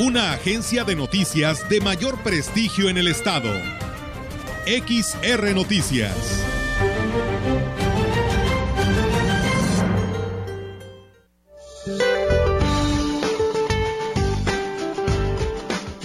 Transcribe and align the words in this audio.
Una 0.00 0.32
agencia 0.32 0.84
de 0.84 0.94
noticias 0.94 1.68
de 1.68 1.80
mayor 1.80 2.22
prestigio 2.22 2.88
en 2.88 2.98
el 2.98 3.08
estado. 3.08 3.50
XR 4.64 5.52
Noticias. 5.56 6.44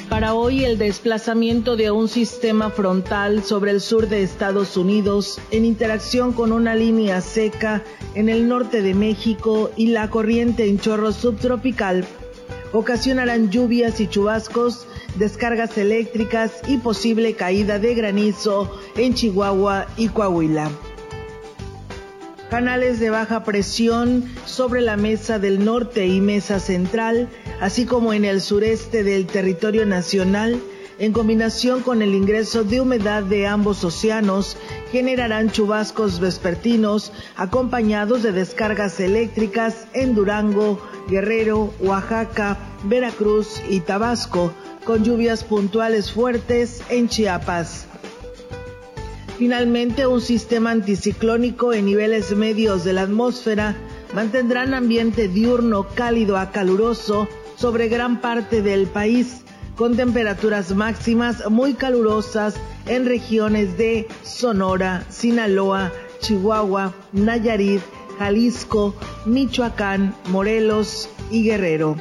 Para 0.09 0.33
hoy 0.33 0.63
el 0.63 0.79
desplazamiento 0.79 1.75
de 1.75 1.91
un 1.91 2.07
sistema 2.07 2.71
frontal 2.71 3.43
sobre 3.43 3.69
el 3.69 3.79
sur 3.79 4.09
de 4.09 4.23
Estados 4.23 4.75
Unidos 4.75 5.39
en 5.51 5.65
interacción 5.65 6.33
con 6.33 6.51
una 6.51 6.73
línea 6.73 7.21
seca 7.21 7.83
en 8.15 8.29
el 8.29 8.47
norte 8.47 8.81
de 8.81 8.95
México 8.95 9.69
y 9.75 9.87
la 9.87 10.09
corriente 10.09 10.67
en 10.67 10.79
chorro 10.79 11.11
subtropical 11.11 12.07
ocasionarán 12.73 13.49
lluvias 13.49 13.99
y 14.01 14.07
chubascos, 14.07 14.85
descargas 15.15 15.77
eléctricas 15.77 16.61
y 16.67 16.77
posible 16.77 17.35
caída 17.35 17.79
de 17.79 17.93
granizo 17.93 18.69
en 18.97 19.13
Chihuahua 19.13 19.87
y 19.95 20.09
Coahuila. 20.09 20.69
Canales 22.49 22.99
de 22.99 23.09
baja 23.09 23.43
presión 23.43 24.25
sobre 24.45 24.81
la 24.81 24.97
mesa 24.97 25.39
del 25.39 25.63
norte 25.63 26.05
y 26.07 26.19
mesa 26.21 26.59
central, 26.59 27.29
así 27.61 27.85
como 27.85 28.13
en 28.13 28.25
el 28.25 28.41
sureste 28.41 29.03
del 29.03 29.25
territorio 29.25 29.85
nacional, 29.85 30.59
en 31.03 31.11
combinación 31.11 31.81
con 31.81 32.01
el 32.01 32.15
ingreso 32.15 32.63
de 32.63 32.79
humedad 32.79 33.23
de 33.23 33.45
ambos 33.45 33.83
océanos, 33.83 34.55
generarán 34.89 35.51
chubascos 35.51 36.21
vespertinos 36.21 37.11
acompañados 37.35 38.23
de 38.23 38.31
descargas 38.31 39.01
eléctricas 39.01 39.85
en 39.91 40.15
Durango, 40.15 40.79
Guerrero, 41.09 41.73
Oaxaca, 41.81 42.57
Veracruz 42.85 43.61
y 43.69 43.81
Tabasco, 43.81 44.53
con 44.85 45.03
lluvias 45.03 45.43
puntuales 45.43 46.13
fuertes 46.13 46.81
en 46.87 47.09
Chiapas. 47.09 47.85
Finalmente, 49.37 50.07
un 50.07 50.21
sistema 50.21 50.71
anticiclónico 50.71 51.73
en 51.73 51.85
niveles 51.85 52.31
medios 52.33 52.85
de 52.85 52.93
la 52.93 53.01
atmósfera 53.01 53.75
mantendrán 54.13 54.73
ambiente 54.73 55.27
diurno 55.27 55.85
cálido 55.95 56.37
a 56.37 56.51
caluroso 56.51 57.27
sobre 57.57 57.89
gran 57.89 58.21
parte 58.21 58.61
del 58.61 58.87
país, 58.87 59.42
con 59.75 59.95
temperaturas 59.95 60.75
máximas 60.75 61.49
muy 61.49 61.73
calurosas 61.73 62.55
en 62.85 63.05
regiones 63.05 63.77
de 63.77 64.07
Sonora, 64.23 65.05
Sinaloa, 65.09 65.91
Chihuahua, 66.19 66.93
Nayarit, 67.11 67.81
Jalisco, 68.19 68.95
Michoacán, 69.25 70.15
Morelos 70.29 71.09
y 71.31 71.43
Guerrero. 71.43 71.97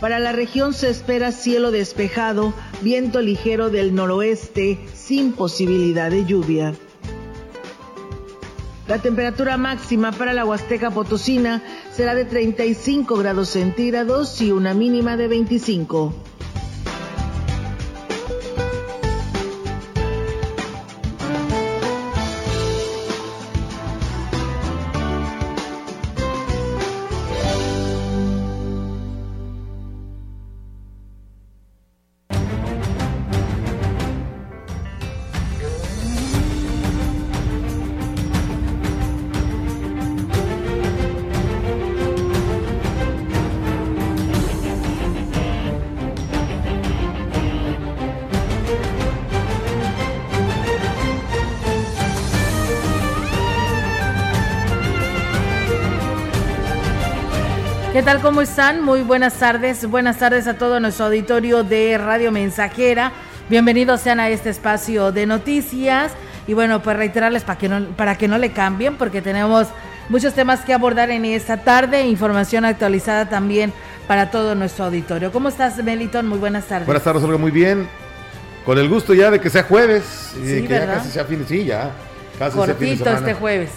Para 0.00 0.18
la 0.18 0.32
región 0.32 0.74
se 0.74 0.90
espera 0.90 1.30
cielo 1.30 1.70
despejado, 1.70 2.52
viento 2.80 3.20
ligero 3.20 3.70
del 3.70 3.94
noroeste 3.94 4.80
sin 4.94 5.32
posibilidad 5.32 6.10
de 6.10 6.24
lluvia. 6.24 6.74
La 8.88 8.98
temperatura 8.98 9.56
máxima 9.56 10.10
para 10.10 10.32
la 10.32 10.44
Huasteca 10.44 10.90
Potosina 10.90 11.62
será 11.94 12.14
de 12.14 12.24
35 12.24 13.16
grados 13.16 13.50
centígrados 13.50 14.40
y 14.40 14.50
una 14.50 14.74
mínima 14.74 15.16
de 15.16 15.28
25. 15.28 16.12
¿Cómo 58.22 58.40
están? 58.40 58.84
Muy 58.84 59.02
buenas 59.02 59.34
tardes. 59.34 59.84
Buenas 59.84 60.18
tardes 60.18 60.46
a 60.46 60.54
todo 60.56 60.78
nuestro 60.78 61.06
auditorio 61.06 61.64
de 61.64 61.98
Radio 61.98 62.30
Mensajera. 62.30 63.10
Bienvenidos 63.50 64.00
sean 64.00 64.20
a 64.20 64.28
este 64.28 64.48
espacio 64.48 65.10
de 65.10 65.26
noticias. 65.26 66.12
Y 66.46 66.54
bueno, 66.54 66.80
pues 66.84 66.96
reiterarles 66.96 67.42
para 67.42 67.58
que 67.58 67.68
no, 67.68 67.84
para 67.96 68.16
que 68.16 68.28
no 68.28 68.38
le 68.38 68.52
cambien, 68.52 68.96
porque 68.96 69.22
tenemos 69.22 69.66
muchos 70.08 70.34
temas 70.34 70.60
que 70.60 70.72
abordar 70.72 71.10
en 71.10 71.24
esta 71.24 71.64
tarde. 71.64 72.06
Información 72.06 72.64
actualizada 72.64 73.28
también 73.28 73.72
para 74.06 74.30
todo 74.30 74.54
nuestro 74.54 74.84
auditorio. 74.84 75.32
¿Cómo 75.32 75.48
estás, 75.48 75.82
Meliton? 75.82 76.28
Muy 76.28 76.38
buenas 76.38 76.66
tardes. 76.66 76.86
Buenas 76.86 77.02
tardes, 77.02 77.24
Olga. 77.24 77.38
Muy 77.38 77.50
bien. 77.50 77.88
Con 78.64 78.78
el 78.78 78.88
gusto 78.88 79.14
ya 79.14 79.32
de 79.32 79.40
que 79.40 79.50
sea 79.50 79.64
jueves. 79.64 80.36
Y 80.40 80.46
sí, 80.46 80.62
que 80.62 80.68
ya 80.68 80.86
casi 80.86 81.10
sea 81.10 81.24
fin 81.24 81.44
Sí, 81.48 81.64
ya. 81.64 81.90
Casi 82.38 82.56
Cortito 82.56 82.78
sea 82.78 82.88
fin 82.88 82.88
de 82.90 82.96
semana. 82.98 83.18
este 83.18 83.34
jueves. 83.34 83.70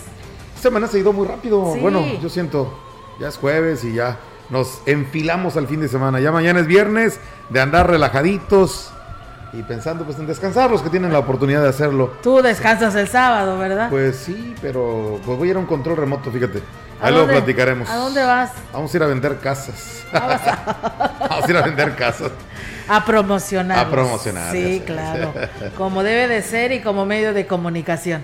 Esta 0.49 0.69
semana 0.69 0.85
se 0.85 0.97
ha 0.97 0.99
ido 0.99 1.13
muy 1.13 1.25
rápido. 1.25 1.73
Sí. 1.73 1.79
Bueno, 1.79 2.05
yo 2.21 2.29
siento. 2.29 2.79
Ya 3.19 3.29
es 3.29 3.37
jueves 3.37 3.83
y 3.85 3.93
ya 3.93 4.19
nos 4.49 4.81
enfilamos 4.85 5.57
al 5.57 5.67
fin 5.67 5.81
de 5.81 5.87
semana. 5.87 6.19
Ya 6.19 6.31
mañana 6.31 6.59
es 6.59 6.67
viernes 6.67 7.19
de 7.49 7.59
andar 7.59 7.89
relajaditos 7.89 8.91
y 9.53 9.63
pensando 9.63 10.03
pues 10.03 10.19
en 10.19 10.27
descansar 10.27 10.69
los 10.69 10.81
que 10.81 10.89
tienen 10.89 11.13
la 11.13 11.19
oportunidad 11.19 11.61
de 11.61 11.69
hacerlo. 11.69 12.13
Tú 12.21 12.41
descansas 12.41 12.95
el 12.95 13.07
sábado, 13.07 13.57
¿verdad? 13.57 13.89
Pues 13.89 14.17
sí, 14.17 14.55
pero 14.61 15.19
pues 15.25 15.37
voy 15.37 15.47
a 15.47 15.51
ir 15.51 15.57
a 15.57 15.59
un 15.59 15.65
control 15.65 15.97
remoto, 15.97 16.31
fíjate. 16.31 16.61
Ahí 17.01 17.13
lo 17.13 17.27
platicaremos. 17.27 17.89
¿A 17.89 17.95
dónde 17.95 18.23
vas? 18.23 18.51
Vamos 18.71 18.93
a 18.93 18.97
ir 18.97 19.03
a 19.03 19.07
vender 19.07 19.37
casas. 19.39 20.03
Vamos 20.13 21.45
a 21.45 21.49
ir 21.49 21.57
a 21.57 21.61
vender 21.61 21.95
casas. 21.95 22.31
A 22.87 23.03
promocionar. 23.03 23.79
A 23.79 23.89
promocionar. 23.89 24.51
Sí, 24.51 24.81
claro. 24.85 25.33
como 25.77 26.03
debe 26.03 26.27
de 26.27 26.41
ser 26.41 26.71
y 26.71 26.81
como 26.81 27.05
medio 27.05 27.33
de 27.33 27.47
comunicación. 27.47 28.23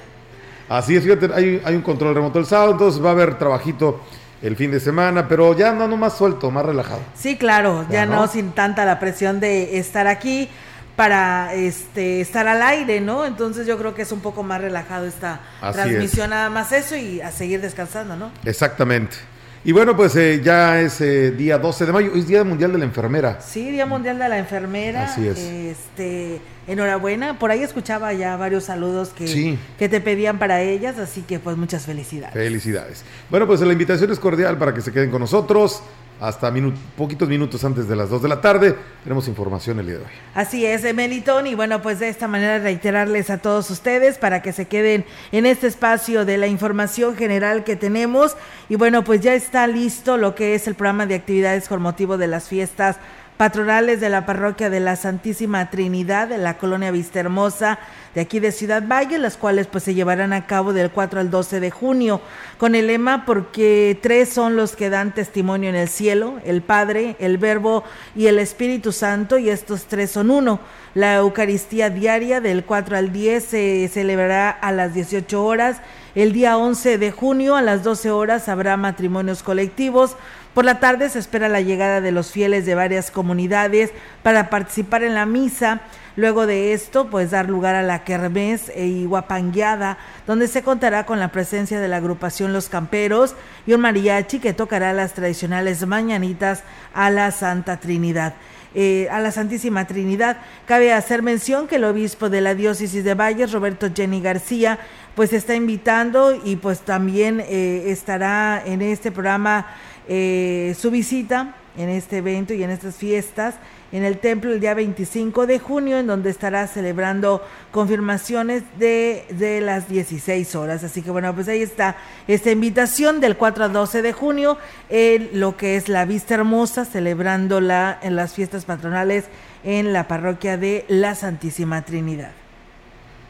Así 0.70 0.96
es, 0.96 1.04
fíjate, 1.04 1.30
hay, 1.34 1.62
hay 1.66 1.76
un 1.76 1.82
control 1.82 2.16
remoto 2.16 2.40
el 2.40 2.46
sábado, 2.46 2.72
entonces 2.72 3.04
va 3.04 3.10
a 3.10 3.12
haber 3.12 3.38
trabajito 3.38 4.00
el 4.42 4.56
fin 4.56 4.72
de 4.72 4.80
semana, 4.80 5.28
pero 5.28 5.56
ya 5.56 5.70
andando 5.70 5.98
más 5.98 6.18
suelto, 6.18 6.50
más 6.52 6.66
relajado. 6.66 7.02
Sí, 7.16 7.38
claro, 7.38 7.86
ya, 7.90 8.06
no? 8.06 8.28
sin 8.28 8.52
tanta 8.52 8.86
la 8.86 9.00
presión 9.00 9.40
de 9.40 9.78
estar 9.78 10.08
aquí 10.08 10.50
para 10.96 11.54
este 11.54 12.22
estar 12.22 12.48
al 12.48 12.62
aire, 12.62 13.02
¿no? 13.02 13.26
Entonces 13.26 13.66
yo 13.66 13.78
creo 13.78 13.94
que 13.94 14.02
es 14.02 14.12
un 14.12 14.20
poco 14.20 14.44
más 14.44 14.62
relajado 14.62 15.06
esta 15.06 15.40
transmisión, 15.72 16.32
nada 16.32 16.50
más 16.50 16.72
eso 16.72 16.96
y 16.96 17.22
a 17.22 17.32
seguir 17.32 17.62
descansando, 17.62 18.16
¿no? 18.16 18.32
Exactamente. 18.46 19.18
Y 19.64 19.74
bueno, 19.74 19.96
pues 19.96 20.16
eh, 20.16 20.42
ya 20.44 20.82
es 20.82 21.02
eh, 21.02 21.30
día 21.32 21.60
12 21.60 21.86
de 21.86 21.92
mayo, 21.92 22.12
es 22.16 22.28
Día 22.28 22.44
Mundial 22.44 22.72
de 22.72 22.80
la 22.80 22.86
Enfermera. 22.86 23.40
Sí, 23.42 23.70
Día 23.70 23.86
Mundial 23.86 24.18
de 24.18 24.28
la 24.28 24.40
Enfermera. 24.40 25.06
Así 25.06 25.28
es. 25.28 25.38
Este, 25.38 26.42
enhorabuena. 26.68 27.38
Por 27.38 27.52
ahí 27.52 27.62
escuchaba 27.62 28.12
ya 28.14 28.36
varios 28.38 28.64
saludos 28.64 29.10
que, 29.10 29.58
que 29.78 29.88
te 29.88 30.02
pedían 30.02 30.40
para 30.40 30.62
ellas, 30.62 30.98
así 30.98 31.22
que 31.22 31.38
pues 31.38 31.58
muchas 31.58 31.86
felicidades. 31.86 32.34
Felicidades. 32.34 33.04
Bueno, 33.30 33.46
pues 33.46 33.62
la 33.62 33.72
invitación 33.72 34.12
es 34.12 34.20
cordial 34.20 34.58
para 34.58 34.74
que 34.74 34.82
se 34.82 34.92
queden 34.92 35.12
con 35.12 35.22
nosotros 35.22 35.84
hasta 36.22 36.54
poquitos 36.96 37.28
minutos 37.28 37.66
antes 37.66 37.88
de 37.88 37.96
las 37.96 38.12
2 38.12 38.22
de 38.22 38.30
la 38.30 38.40
tarde. 38.40 38.76
Tenemos 39.04 39.28
información 39.28 39.80
el 39.80 39.88
día 39.88 39.96
de 39.98 40.04
hoy. 40.04 40.12
Así 40.36 40.64
es, 40.66 40.84
Melitón. 40.94 41.48
Y 41.48 41.56
bueno, 41.56 41.82
pues 41.82 42.00
de 42.00 42.10
esta 42.10 42.28
manera 42.28 42.60
reiterarles 42.60 43.32
a 43.32 43.40
todos 43.40 43.72
ustedes 43.72 44.20
para 44.20 44.44
que 44.44 44.54
se 44.54 44.68
queden 44.68 45.04
en 45.32 45.48
este 45.48 45.66
espacio 45.66 46.24
de 46.24 46.38
la 46.38 46.46
información 46.46 47.16
general 47.16 47.64
que 47.64 47.76
tenemos. 47.76 48.38
Y 48.70 48.76
bueno, 48.76 49.04
pues 49.04 49.22
ya 49.22 49.34
está 49.34 49.66
listo 49.66 50.18
lo 50.18 50.36
que 50.36 50.54
es 50.54 50.68
el 50.68 50.76
programa 50.76 51.08
de 51.08 51.16
actividades 51.16 51.68
con 51.68 51.82
motivo 51.82 52.20
de 52.20 52.28
las 52.28 52.48
fiestas 52.48 52.98
patronales 53.42 54.00
de 54.00 54.10
la 54.10 54.28
parroquia 54.28 54.70
de 54.70 54.80
la 54.80 54.96
Santísima 54.96 55.72
Trinidad 55.72 56.28
de 56.28 56.38
la 56.38 56.60
colonia 56.60 56.92
Vista 56.92 57.20
Hermosa 57.20 57.80
de 58.14 58.22
aquí 58.22 58.40
de 58.40 58.52
Ciudad 58.52 58.84
Valle, 58.88 59.18
las 59.18 59.36
cuales 59.36 59.66
pues 59.66 59.84
se 59.84 59.96
llevarán 59.96 60.32
a 60.32 60.46
cabo 60.46 60.74
del 60.74 60.92
4 60.92 61.20
al 61.20 61.32
12 61.32 61.60
de 61.60 61.72
junio, 61.72 62.22
con 62.60 62.76
el 62.76 62.86
lema 62.86 63.26
porque 63.26 63.98
tres 64.00 64.30
son 64.30 64.56
los 64.56 64.76
que 64.76 64.92
dan 64.92 65.16
testimonio 65.16 65.70
en 65.70 65.76
el 65.76 65.88
cielo, 65.88 66.36
el 66.46 66.62
Padre, 66.62 67.16
el 67.18 67.40
Verbo 67.40 67.84
y 68.16 68.28
el 68.28 68.38
Espíritu 68.38 68.92
Santo, 68.92 69.40
y 69.40 69.50
estos 69.50 69.86
tres 69.86 70.12
son 70.12 70.30
uno. 70.30 70.60
La 70.94 71.16
Eucaristía 71.16 71.90
diaria 71.90 72.42
del 72.42 72.66
4 72.66 72.98
al 72.98 73.14
10 73.14 73.44
se 73.44 73.88
celebrará 73.88 74.50
a 74.50 74.74
las 74.74 74.94
18 74.94 75.44
horas. 75.44 75.78
El 76.16 76.34
día 76.34 76.58
11 76.58 76.98
de 76.98 77.12
junio 77.12 77.56
a 77.56 77.62
las 77.62 77.84
12 77.84 78.12
horas 78.12 78.50
habrá 78.50 78.76
matrimonios 78.76 79.42
colectivos. 79.42 80.18
Por 80.54 80.66
la 80.66 80.82
tarde 80.82 81.08
se 81.10 81.20
espera 81.20 81.48
la 81.48 81.62
llegada 81.62 82.02
de 82.02 82.12
los 82.12 82.32
fieles 82.32 82.66
de 82.66 82.76
varias 82.76 83.10
comunidades 83.10 83.92
para 84.22 84.50
participar 84.50 85.02
en 85.04 85.16
la 85.16 85.26
misa. 85.26 85.80
Luego 86.18 86.46
de 86.46 86.74
esto, 86.74 87.10
pues 87.10 87.32
dar 87.32 87.50
lugar 87.50 87.76
a 87.76 87.84
la 87.84 88.04
kermés 88.04 88.70
e 88.76 89.06
guapangueada, 89.06 89.98
donde 90.28 90.50
se 90.50 90.62
contará 90.62 91.06
con 91.06 91.22
la 91.22 91.30
presencia 91.30 91.80
de 91.80 91.88
la 91.88 91.98
agrupación 91.98 92.52
Los 92.52 92.68
Camperos 92.68 93.34
y 93.66 93.72
un 93.72 93.80
mariachi 93.80 94.40
que 94.40 94.52
tocará 94.52 94.92
las 94.92 95.14
tradicionales 95.14 95.88
mañanitas 95.88 96.64
a 96.94 97.10
la 97.10 97.32
Santa 97.32 97.78
Trinidad. 97.78 98.34
Eh, 98.74 99.10
a 99.12 99.20
la 99.20 99.32
Santísima 99.32 99.86
Trinidad. 99.86 100.38
Cabe 100.66 100.94
hacer 100.94 101.22
mención 101.24 101.68
que 101.68 101.76
el 101.76 101.84
obispo 101.84 102.30
de 102.30 102.40
la 102.40 102.56
diócesis 102.56 103.04
de 103.04 103.16
Valles, 103.16 103.52
Roberto 103.52 103.90
Jenny 103.94 104.22
García, 104.22 104.80
pues 105.14 105.34
está 105.34 105.56
invitando 105.56 106.40
y 106.46 106.56
pues 106.56 106.80
también 106.80 107.42
eh, 107.42 107.84
estará 107.88 108.64
en 108.66 108.82
este 108.82 109.12
programa 109.12 109.66
eh, 110.14 110.76
su 110.78 110.92
visita 110.92 111.56
en 111.78 111.88
este 111.88 112.18
evento 112.18 112.54
y 112.54 112.62
en 112.64 112.70
estas 112.70 112.96
fiestas 112.98 113.56
en 113.94 114.04
el 114.04 114.18
templo 114.18 114.52
el 114.52 114.60
día 114.60 114.74
25 114.74 115.48
de 115.48 115.58
junio, 115.60 115.98
en 115.98 116.08
donde 116.08 116.30
estará 116.30 116.68
celebrando 116.68 117.42
confirmaciones 117.72 118.64
de, 118.78 119.26
de 119.30 119.62
las 119.62 119.88
16 119.88 120.54
horas. 120.56 120.84
Así 120.84 121.02
que 121.02 121.12
bueno, 121.12 121.34
pues 121.34 121.48
ahí 121.48 121.62
está 121.62 121.96
esta 122.28 122.52
invitación 122.52 123.22
del 123.22 123.38
4 123.38 123.64
al 123.64 123.74
12 123.74 124.02
de 124.02 124.12
junio, 124.12 124.58
en 124.90 125.30
lo 125.34 125.56
que 125.56 125.78
es 125.78 125.88
la 125.88 126.04
Vista 126.04 126.34
Hermosa, 126.34 126.84
celebrando 126.84 127.62
la, 127.62 127.98
en 128.02 128.18
las 128.18 128.34
fiestas 128.34 128.66
patronales 128.66 129.26
en 129.64 129.94
la 129.94 130.10
parroquia 130.10 130.58
de 130.58 130.84
la 130.90 131.16
Santísima 131.16 131.84
Trinidad. 131.84 132.32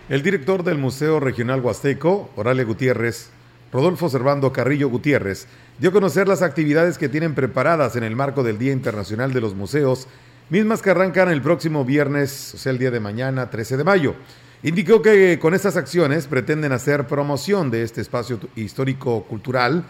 El 0.09 0.23
director 0.23 0.63
del 0.63 0.79
Museo 0.79 1.19
Regional 1.19 1.61
Huasteco, 1.61 2.31
Orale 2.35 2.63
Gutiérrez, 2.63 3.29
Rodolfo 3.71 4.09
Servando 4.09 4.51
Carrillo 4.51 4.89
Gutiérrez, 4.89 5.47
dio 5.79 5.89
a 5.89 5.93
conocer 5.93 6.27
las 6.27 6.41
actividades 6.41 6.97
que 6.97 7.09
tienen 7.09 7.35
preparadas 7.35 7.95
en 7.95 8.03
el 8.03 8.15
marco 8.15 8.43
del 8.43 8.57
Día 8.57 8.73
Internacional 8.73 9.33
de 9.33 9.41
los 9.41 9.55
Museos 9.55 10.07
mismas 10.49 10.81
que 10.81 10.89
arrancan 10.89 11.29
el 11.29 11.41
próximo 11.41 11.85
viernes, 11.85 12.53
o 12.53 12.57
sea, 12.57 12.73
el 12.73 12.77
día 12.77 12.91
de 12.91 12.99
mañana, 12.99 13.49
13 13.49 13.77
de 13.77 13.83
mayo. 13.85 14.15
Indicó 14.63 15.01
que 15.01 15.39
con 15.39 15.53
estas 15.53 15.77
acciones 15.77 16.27
pretenden 16.27 16.73
hacer 16.73 17.07
promoción 17.07 17.71
de 17.71 17.83
este 17.83 18.01
espacio 18.01 18.37
histórico-cultural. 18.55 19.85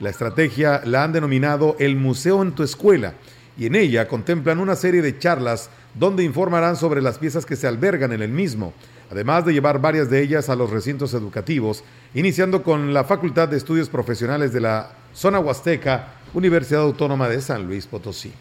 La 0.00 0.08
estrategia 0.08 0.80
la 0.86 1.04
han 1.04 1.12
denominado 1.12 1.76
El 1.78 1.96
Museo 1.96 2.42
en 2.42 2.52
tu 2.52 2.62
Escuela 2.62 3.12
y 3.58 3.66
en 3.66 3.74
ella 3.74 4.08
contemplan 4.08 4.58
una 4.58 4.74
serie 4.74 5.02
de 5.02 5.18
charlas 5.18 5.68
donde 5.94 6.24
informarán 6.24 6.76
sobre 6.76 7.02
las 7.02 7.18
piezas 7.18 7.44
que 7.44 7.56
se 7.56 7.66
albergan 7.66 8.12
en 8.12 8.22
el 8.22 8.30
mismo, 8.30 8.72
además 9.10 9.44
de 9.44 9.52
llevar 9.52 9.80
varias 9.80 10.10
de 10.10 10.22
ellas 10.22 10.48
a 10.48 10.56
los 10.56 10.70
recintos 10.70 11.14
educativos, 11.14 11.84
iniciando 12.14 12.62
con 12.62 12.92
la 12.92 13.04
Facultad 13.04 13.48
de 13.48 13.56
Estudios 13.56 13.88
Profesionales 13.88 14.52
de 14.52 14.60
la 14.60 14.90
Zona 15.12 15.38
Huasteca, 15.38 16.14
Universidad 16.34 16.82
Autónoma 16.82 17.28
de 17.28 17.40
San 17.40 17.66
Luis 17.66 17.86
Potosí. 17.86 18.32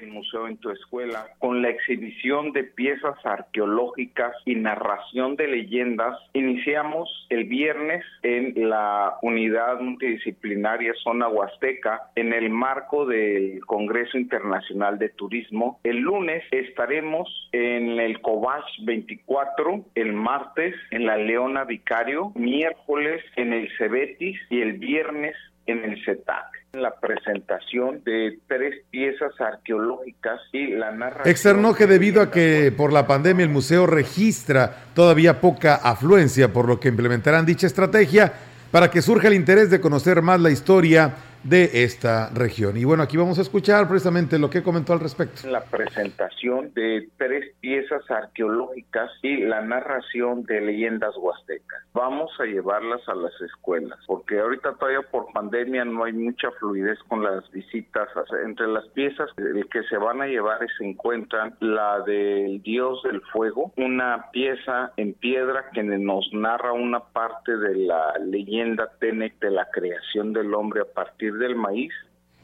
El 0.00 0.08
museo 0.08 0.48
en 0.48 0.56
tu 0.56 0.70
escuela 0.70 1.26
con 1.38 1.62
la 1.62 1.68
exhibición 1.68 2.52
de 2.52 2.64
piezas 2.64 3.14
arqueológicas 3.24 4.32
y 4.44 4.54
narración 4.54 5.36
de 5.36 5.48
leyendas. 5.48 6.18
Iniciamos 6.32 7.26
el 7.30 7.44
viernes 7.44 8.04
en 8.22 8.68
la 8.68 9.16
unidad 9.22 9.80
multidisciplinaria 9.80 10.94
Zona 11.02 11.28
Huasteca 11.28 12.10
en 12.14 12.32
el 12.32 12.50
marco 12.50 13.06
del 13.06 13.64
Congreso 13.66 14.18
Internacional 14.18 14.98
de 14.98 15.10
Turismo. 15.10 15.80
El 15.84 15.98
lunes 15.98 16.42
estaremos 16.50 17.48
en 17.52 18.00
el 18.00 18.20
Cobach 18.20 18.66
24, 18.82 19.84
el 19.94 20.12
martes 20.12 20.74
en 20.90 21.06
la 21.06 21.16
Leona 21.16 21.64
Vicario, 21.64 22.32
miércoles 22.34 23.22
en 23.36 23.52
el 23.52 23.68
Cebetis 23.76 24.38
y 24.50 24.60
el 24.60 24.74
viernes 24.74 25.36
en 25.66 25.84
el 25.84 26.02
CETAC 26.04 26.59
la 26.72 26.94
presentación 27.00 28.02
de 28.04 28.38
tres 28.46 28.84
piezas 28.90 29.32
arqueológicas 29.40 30.40
y 30.52 30.68
la 30.68 30.92
narración. 30.92 31.28
Externó 31.28 31.74
que 31.74 31.86
debido 31.86 32.22
a 32.22 32.30
que 32.30 32.72
por 32.76 32.92
la 32.92 33.06
pandemia 33.06 33.44
el 33.44 33.50
museo 33.50 33.86
registra 33.86 34.84
todavía 34.94 35.40
poca 35.40 35.74
afluencia, 35.74 36.52
por 36.52 36.68
lo 36.68 36.78
que 36.78 36.88
implementarán 36.88 37.44
dicha 37.44 37.66
estrategia 37.66 38.32
para 38.70 38.90
que 38.90 39.02
surja 39.02 39.28
el 39.28 39.34
interés 39.34 39.70
de 39.70 39.80
conocer 39.80 40.22
más 40.22 40.40
la 40.40 40.50
historia 40.50 41.14
de 41.42 41.84
esta 41.84 42.30
región. 42.30 42.76
Y 42.76 42.84
bueno, 42.84 43.02
aquí 43.02 43.16
vamos 43.16 43.38
a 43.38 43.42
escuchar 43.42 43.88
precisamente 43.88 44.38
lo 44.38 44.50
que 44.50 44.62
comentó 44.62 44.92
al 44.92 45.00
respecto. 45.00 45.48
La 45.48 45.64
presentación 45.64 46.72
de 46.74 47.08
tres 47.16 47.54
piezas 47.60 48.08
arqueológicas 48.10 49.10
y 49.22 49.38
la 49.38 49.60
narración 49.60 50.44
de 50.44 50.60
leyendas 50.60 51.14
huastecas. 51.16 51.82
Vamos 51.92 52.30
a 52.38 52.44
llevarlas 52.44 53.00
a 53.08 53.14
las 53.14 53.32
escuelas, 53.40 53.98
porque 54.06 54.38
ahorita 54.38 54.74
todavía 54.74 55.02
por 55.10 55.32
pandemia 55.32 55.84
no 55.84 56.04
hay 56.04 56.12
mucha 56.12 56.50
fluidez 56.58 56.98
con 57.08 57.22
las 57.22 57.50
visitas. 57.50 58.08
Entre 58.44 58.66
las 58.66 58.86
piezas 58.88 59.28
que 59.36 59.82
se 59.84 59.96
van 59.96 60.20
a 60.20 60.26
llevar 60.26 60.60
se 60.78 60.84
encuentran 60.84 61.56
la 61.60 62.00
del 62.00 62.62
dios 62.62 63.02
del 63.02 63.20
fuego, 63.32 63.72
una 63.76 64.30
pieza 64.32 64.92
en 64.96 65.14
piedra 65.14 65.70
que 65.72 65.82
nos 65.82 66.32
narra 66.32 66.72
una 66.72 67.00
parte 67.00 67.56
de 67.56 67.76
la 67.76 68.18
leyenda 68.18 68.90
Tenec 68.98 69.38
de 69.40 69.50
la 69.50 69.68
creación 69.70 70.32
del 70.32 70.54
hombre 70.54 70.82
a 70.82 70.94
partir 70.94 71.29
del 71.38 71.56
maíz. 71.56 71.92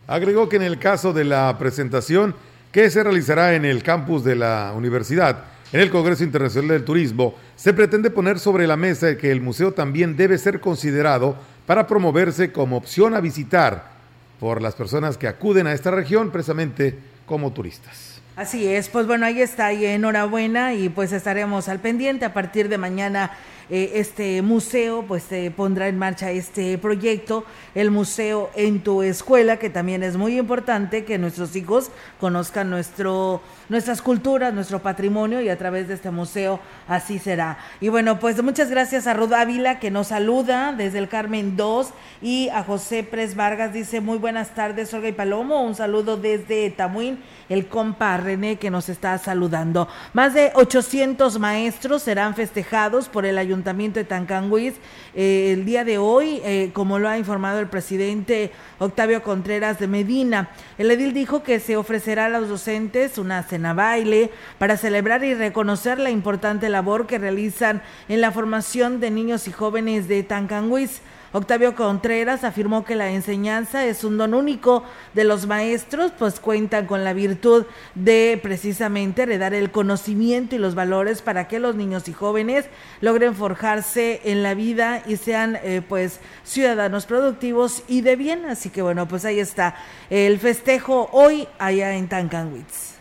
Agregó 0.06 0.49
que 0.49 0.56
en 0.56 0.62
el 0.62 0.79
caso 0.79 1.12
de 1.12 1.25
la 1.25 1.56
presentación 1.59 2.35
que 2.73 2.91
se 2.91 3.03
realizará 3.03 3.55
en 3.55 3.65
el 3.65 3.83
campus 3.83 4.23
de 4.23 4.37
la 4.37 4.73
universidad, 4.77 5.44
en 5.73 5.81
el 5.81 5.91
Congreso 5.91 6.23
Internacional 6.23 6.69
del 6.71 6.85
Turismo, 6.85 7.35
se 7.56 7.73
pretende 7.73 8.11
poner 8.11 8.38
sobre 8.38 8.67
la 8.67 8.77
mesa 8.77 9.17
que 9.17 9.33
el 9.33 9.41
museo 9.41 9.73
también 9.73 10.17
debe 10.17 10.38
ser 10.38 10.61
considerado 10.61 11.37
para 11.67 11.87
promoverse 11.87 12.53
como 12.53 12.77
opción 12.77 13.15
a 13.15 13.21
visitar 13.21 13.91
por 14.38 14.62
las 14.62 14.75
personas 14.75 15.17
que 15.17 15.27
acuden 15.27 15.67
a 15.67 15.73
esta 15.73 15.91
región 15.91 16.31
precisamente 16.31 16.99
como 17.27 17.53
turistas. 17.53 18.21
Así 18.37 18.69
es, 18.69 18.91
pues 18.91 19.06
bueno, 19.06 19.25
ahí 19.25 19.41
está, 19.41 19.73
y 19.73 19.87
enhorabuena 19.87 20.75
y 20.75 20.91
pues 20.91 21.12
estaremos 21.12 21.71
al 21.71 21.81
pendiente 21.81 22.27
a 22.27 22.35
partir 22.35 22.69
de 22.69 22.77
mañana 22.77 23.31
eh, 23.69 23.93
este 23.95 24.43
museo, 24.43 25.05
pues 25.09 25.25
se 25.25 25.51
pondrá 25.51 25.89
en 25.89 25.99
marcha 25.99 26.31
este 26.31 26.79
proyecto, 26.79 27.45
el 27.75 27.91
museo 27.91 28.49
en 28.55 28.79
tu 28.79 29.03
escuela, 29.03 29.59
que 29.59 29.71
también 29.71 30.05
es 30.05 30.17
muy 30.17 30.39
importante 30.39 31.05
que 31.05 31.19
nuestros 31.19 31.56
hijos 31.56 31.91
conozcan 32.20 32.70
nuestro, 32.70 33.41
nuestras 33.69 34.03
culturas, 34.03 34.55
nuestro 34.55 34.82
patrimonio 34.82 35.41
y 35.41 35.49
a 35.49 35.58
través 35.58 35.89
de 35.89 35.94
este 35.94 36.13
museo 36.13 36.61
así 36.87 37.19
será. 37.19 37.58
Y 37.81 37.89
bueno, 37.89 38.20
pues 38.20 38.41
muchas 38.41 38.70
gracias 38.70 39.08
a 39.08 39.15
Rod 39.15 39.32
Ávila 39.32 39.81
que 39.81 39.91
nos 39.91 40.08
saluda 40.08 40.73
desde 40.73 40.99
el 40.99 41.08
Carmen 41.08 41.56
2 41.56 41.89
y 42.23 42.49
a 42.51 42.63
José 42.63 43.03
Pres 43.03 43.35
Vargas 43.35 43.73
dice 43.73 44.01
muy 44.01 44.19
buenas 44.19 44.55
tardes 44.55 44.94
Olga 44.94 45.08
y 45.08 45.13
Palomo, 45.13 45.63
un 45.63 45.75
saludo 45.75 46.17
desde 46.17 46.70
Tamuín, 46.70 47.19
el 47.49 47.67
compa 47.67 48.17
René 48.17 48.56
que 48.56 48.70
nos 48.70 48.89
está 48.89 49.19
saludando. 49.19 49.89
Más 50.13 50.35
de 50.35 50.53
800 50.55 51.41
maestros 51.41 52.05
serán 52.05 52.37
festejados 52.37 53.08
por 53.08 53.27
el 53.27 53.39
Ayuntamiento 53.39 53.56
Ayuntamiento 53.56 53.98
de 53.98 54.05
Tancanguis 54.05 54.75
eh, 55.15 55.53
el 55.55 55.65
día 55.65 55.82
de 55.82 55.96
hoy, 55.96 56.43
eh, 56.44 56.70
como 56.75 56.98
lo 56.98 57.08
ha 57.08 57.17
informado 57.17 57.58
el 57.58 57.69
presidente 57.69 58.53
Octavio 58.79 59.22
Contreras 59.22 59.79
de 59.79 59.89
Medina. 59.89 60.51
El 60.77 60.91
edil 60.91 61.15
dijo 61.15 61.43
que 61.43 61.58
se 61.58 61.79
ofrecerá 61.79 62.27
a 62.27 62.29
los 62.29 62.51
docentes 62.51 63.17
una 63.17 63.43
cena 63.44 63.72
baile 63.72 64.31
para 64.58 64.77
celebrar 64.77 65.25
y 65.25 65.32
reconocer 65.32 65.98
la 65.98 66.10
importante 66.10 66.69
labor 66.69 67.06
que 67.06 67.19
realizan 67.19 67.81
en 68.10 68.20
la 68.20 68.31
formación 68.31 69.01
de 69.01 69.10
niños 69.10 69.48
y 69.48 69.53
jóvenes 69.53 70.06
de 70.06 70.22
Tancanguis. 70.22 71.01
Octavio 71.36 71.74
Contreras 71.74 72.44
afirmó 72.44 72.82
que 72.82 72.96
la 72.96 73.10
enseñanza 73.10 73.84
es 73.84 74.05
un 74.05 74.16
don 74.16 74.32
único 74.32 74.84
de 75.12 75.24
los 75.24 75.46
maestros, 75.46 76.10
pues 76.19 76.40
cuentan 76.40 76.86
con 76.86 77.05
la 77.05 77.12
virtud 77.12 77.66
de 77.94 78.40
precisamente 78.43 79.24
heredar 79.24 79.52
el 79.52 79.70
conocimiento 79.70 80.56
y 80.56 80.58
los 80.58 80.74
valores 80.74 81.20
para 81.20 81.46
que 81.46 81.58
los 81.58 81.76
niños 81.76 82.08
y 82.08 82.14
jóvenes 82.14 82.64
logren 83.02 83.34
forjarse 83.34 84.22
en 84.24 84.43
la 84.43 84.55
vida 84.55 85.02
y 85.06 85.19
sean 85.19 85.58
eh, 85.62 85.82
pues 85.86 86.20
ciudadanos 86.43 87.05
productivos 87.05 87.82
y 87.86 88.00
de 88.00 88.16
bien. 88.16 88.46
Así 88.46 88.70
que 88.70 88.81
bueno, 88.81 89.06
pues 89.06 89.26
ahí 89.26 89.38
está 89.38 89.74
el 90.08 90.38
festejo 90.38 91.10
hoy 91.12 91.46
allá 91.58 91.96
en 91.96 92.08
Tancanwitz. 92.08 92.94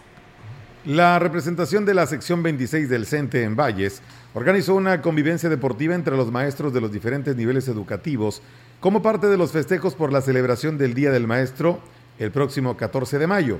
La 0.83 1.19
representación 1.19 1.85
de 1.85 1.93
la 1.93 2.05
sección 2.05 2.43
26 2.43 2.89
del 2.89 3.05
CENTE 3.05 3.43
en 3.43 3.55
Valles 3.55 4.01
organizó 4.35 4.75
una 4.75 5.01
convivencia 5.01 5.47
deportiva 5.49 5.95
entre 5.95 6.17
los 6.17 6.29
maestros 6.29 6.73
de 6.73 6.81
los 6.81 6.91
diferentes 6.91 7.37
niveles 7.37 7.69
educativos 7.69 8.41
como 8.81 9.01
parte 9.01 9.27
de 9.27 9.37
los 9.37 9.51
festejos 9.51 9.95
por 9.95 10.11
la 10.11 10.21
celebración 10.21 10.77
del 10.77 10.93
Día 10.93 11.09
del 11.09 11.25
Maestro 11.25 11.79
el 12.19 12.31
próximo 12.31 12.75
14 12.75 13.17
de 13.17 13.27
mayo. 13.27 13.59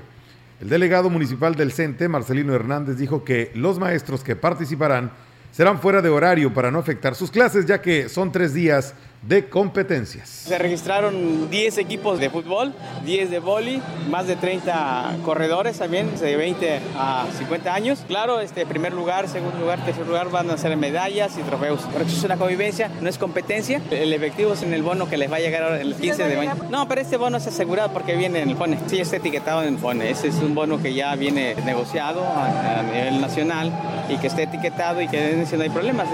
El 0.60 0.68
delegado 0.68 1.08
municipal 1.08 1.54
del 1.54 1.72
CENTE, 1.72 2.08
Marcelino 2.08 2.54
Hernández, 2.54 2.98
dijo 2.98 3.24
que 3.24 3.50
los 3.54 3.78
maestros 3.78 4.22
que 4.22 4.36
participarán 4.36 5.10
serán 5.50 5.80
fuera 5.80 6.02
de 6.02 6.10
horario 6.10 6.52
para 6.52 6.70
no 6.70 6.78
afectar 6.78 7.14
sus 7.14 7.30
clases, 7.30 7.64
ya 7.64 7.80
que 7.80 8.10
son 8.10 8.30
tres 8.30 8.52
días 8.52 8.94
de 9.22 9.48
competencias. 9.48 10.28
Se 10.28 10.58
registraron 10.58 11.50
10 11.50 11.78
equipos 11.78 12.20
de 12.20 12.30
fútbol, 12.30 12.72
10 13.04 13.30
de 13.30 13.38
boli, 13.38 13.82
más 14.08 14.26
de 14.26 14.36
30 14.36 15.18
corredores 15.24 15.78
también, 15.78 16.16
de 16.18 16.36
20 16.36 16.80
a 16.96 17.26
50 17.38 17.74
años. 17.74 18.04
Claro, 18.06 18.40
este 18.40 18.66
primer 18.66 18.92
lugar, 18.92 19.28
segundo 19.28 19.58
lugar, 19.58 19.84
tercer 19.84 20.06
lugar 20.06 20.30
van 20.30 20.50
a 20.50 20.56
ser 20.56 20.76
medallas 20.76 21.36
y 21.38 21.42
trofeos. 21.42 21.80
Pero 21.92 22.04
eso 22.04 22.16
es 22.16 22.24
una 22.24 22.36
convivencia, 22.36 22.90
no 23.00 23.08
es 23.08 23.18
competencia. 23.18 23.80
El 23.90 24.12
efectivo 24.12 24.52
es 24.52 24.62
en 24.62 24.72
el 24.72 24.82
bono 24.82 25.08
que 25.08 25.16
les 25.16 25.30
va 25.30 25.36
a 25.36 25.40
llegar 25.40 25.80
el 25.80 25.94
15 25.94 26.28
de 26.28 26.36
mayo. 26.36 26.52
No, 26.70 26.86
pero 26.88 27.00
este 27.00 27.16
bono 27.16 27.38
es 27.38 27.46
asegurado 27.46 27.92
porque 27.92 28.14
viene 28.16 28.42
en 28.42 28.50
el 28.50 28.56
FONE. 28.56 28.78
Sí, 28.86 29.00
está 29.00 29.16
etiquetado 29.16 29.62
en 29.62 29.74
el 29.74 29.78
FONE. 29.78 30.10
Ese 30.10 30.28
es 30.28 30.36
un 30.36 30.54
bono 30.54 30.80
que 30.80 30.94
ya 30.94 31.14
viene 31.16 31.54
negociado 31.64 32.24
a, 32.24 32.82
nivel 32.82 33.20
nacional 33.20 33.72
y 34.08 34.16
que 34.18 34.28
esté 34.28 34.44
etiquetado 34.44 35.00
y 35.00 35.08
que 35.08 35.44
no 35.56 35.62
hay 35.62 35.70
problemas. 35.70 36.08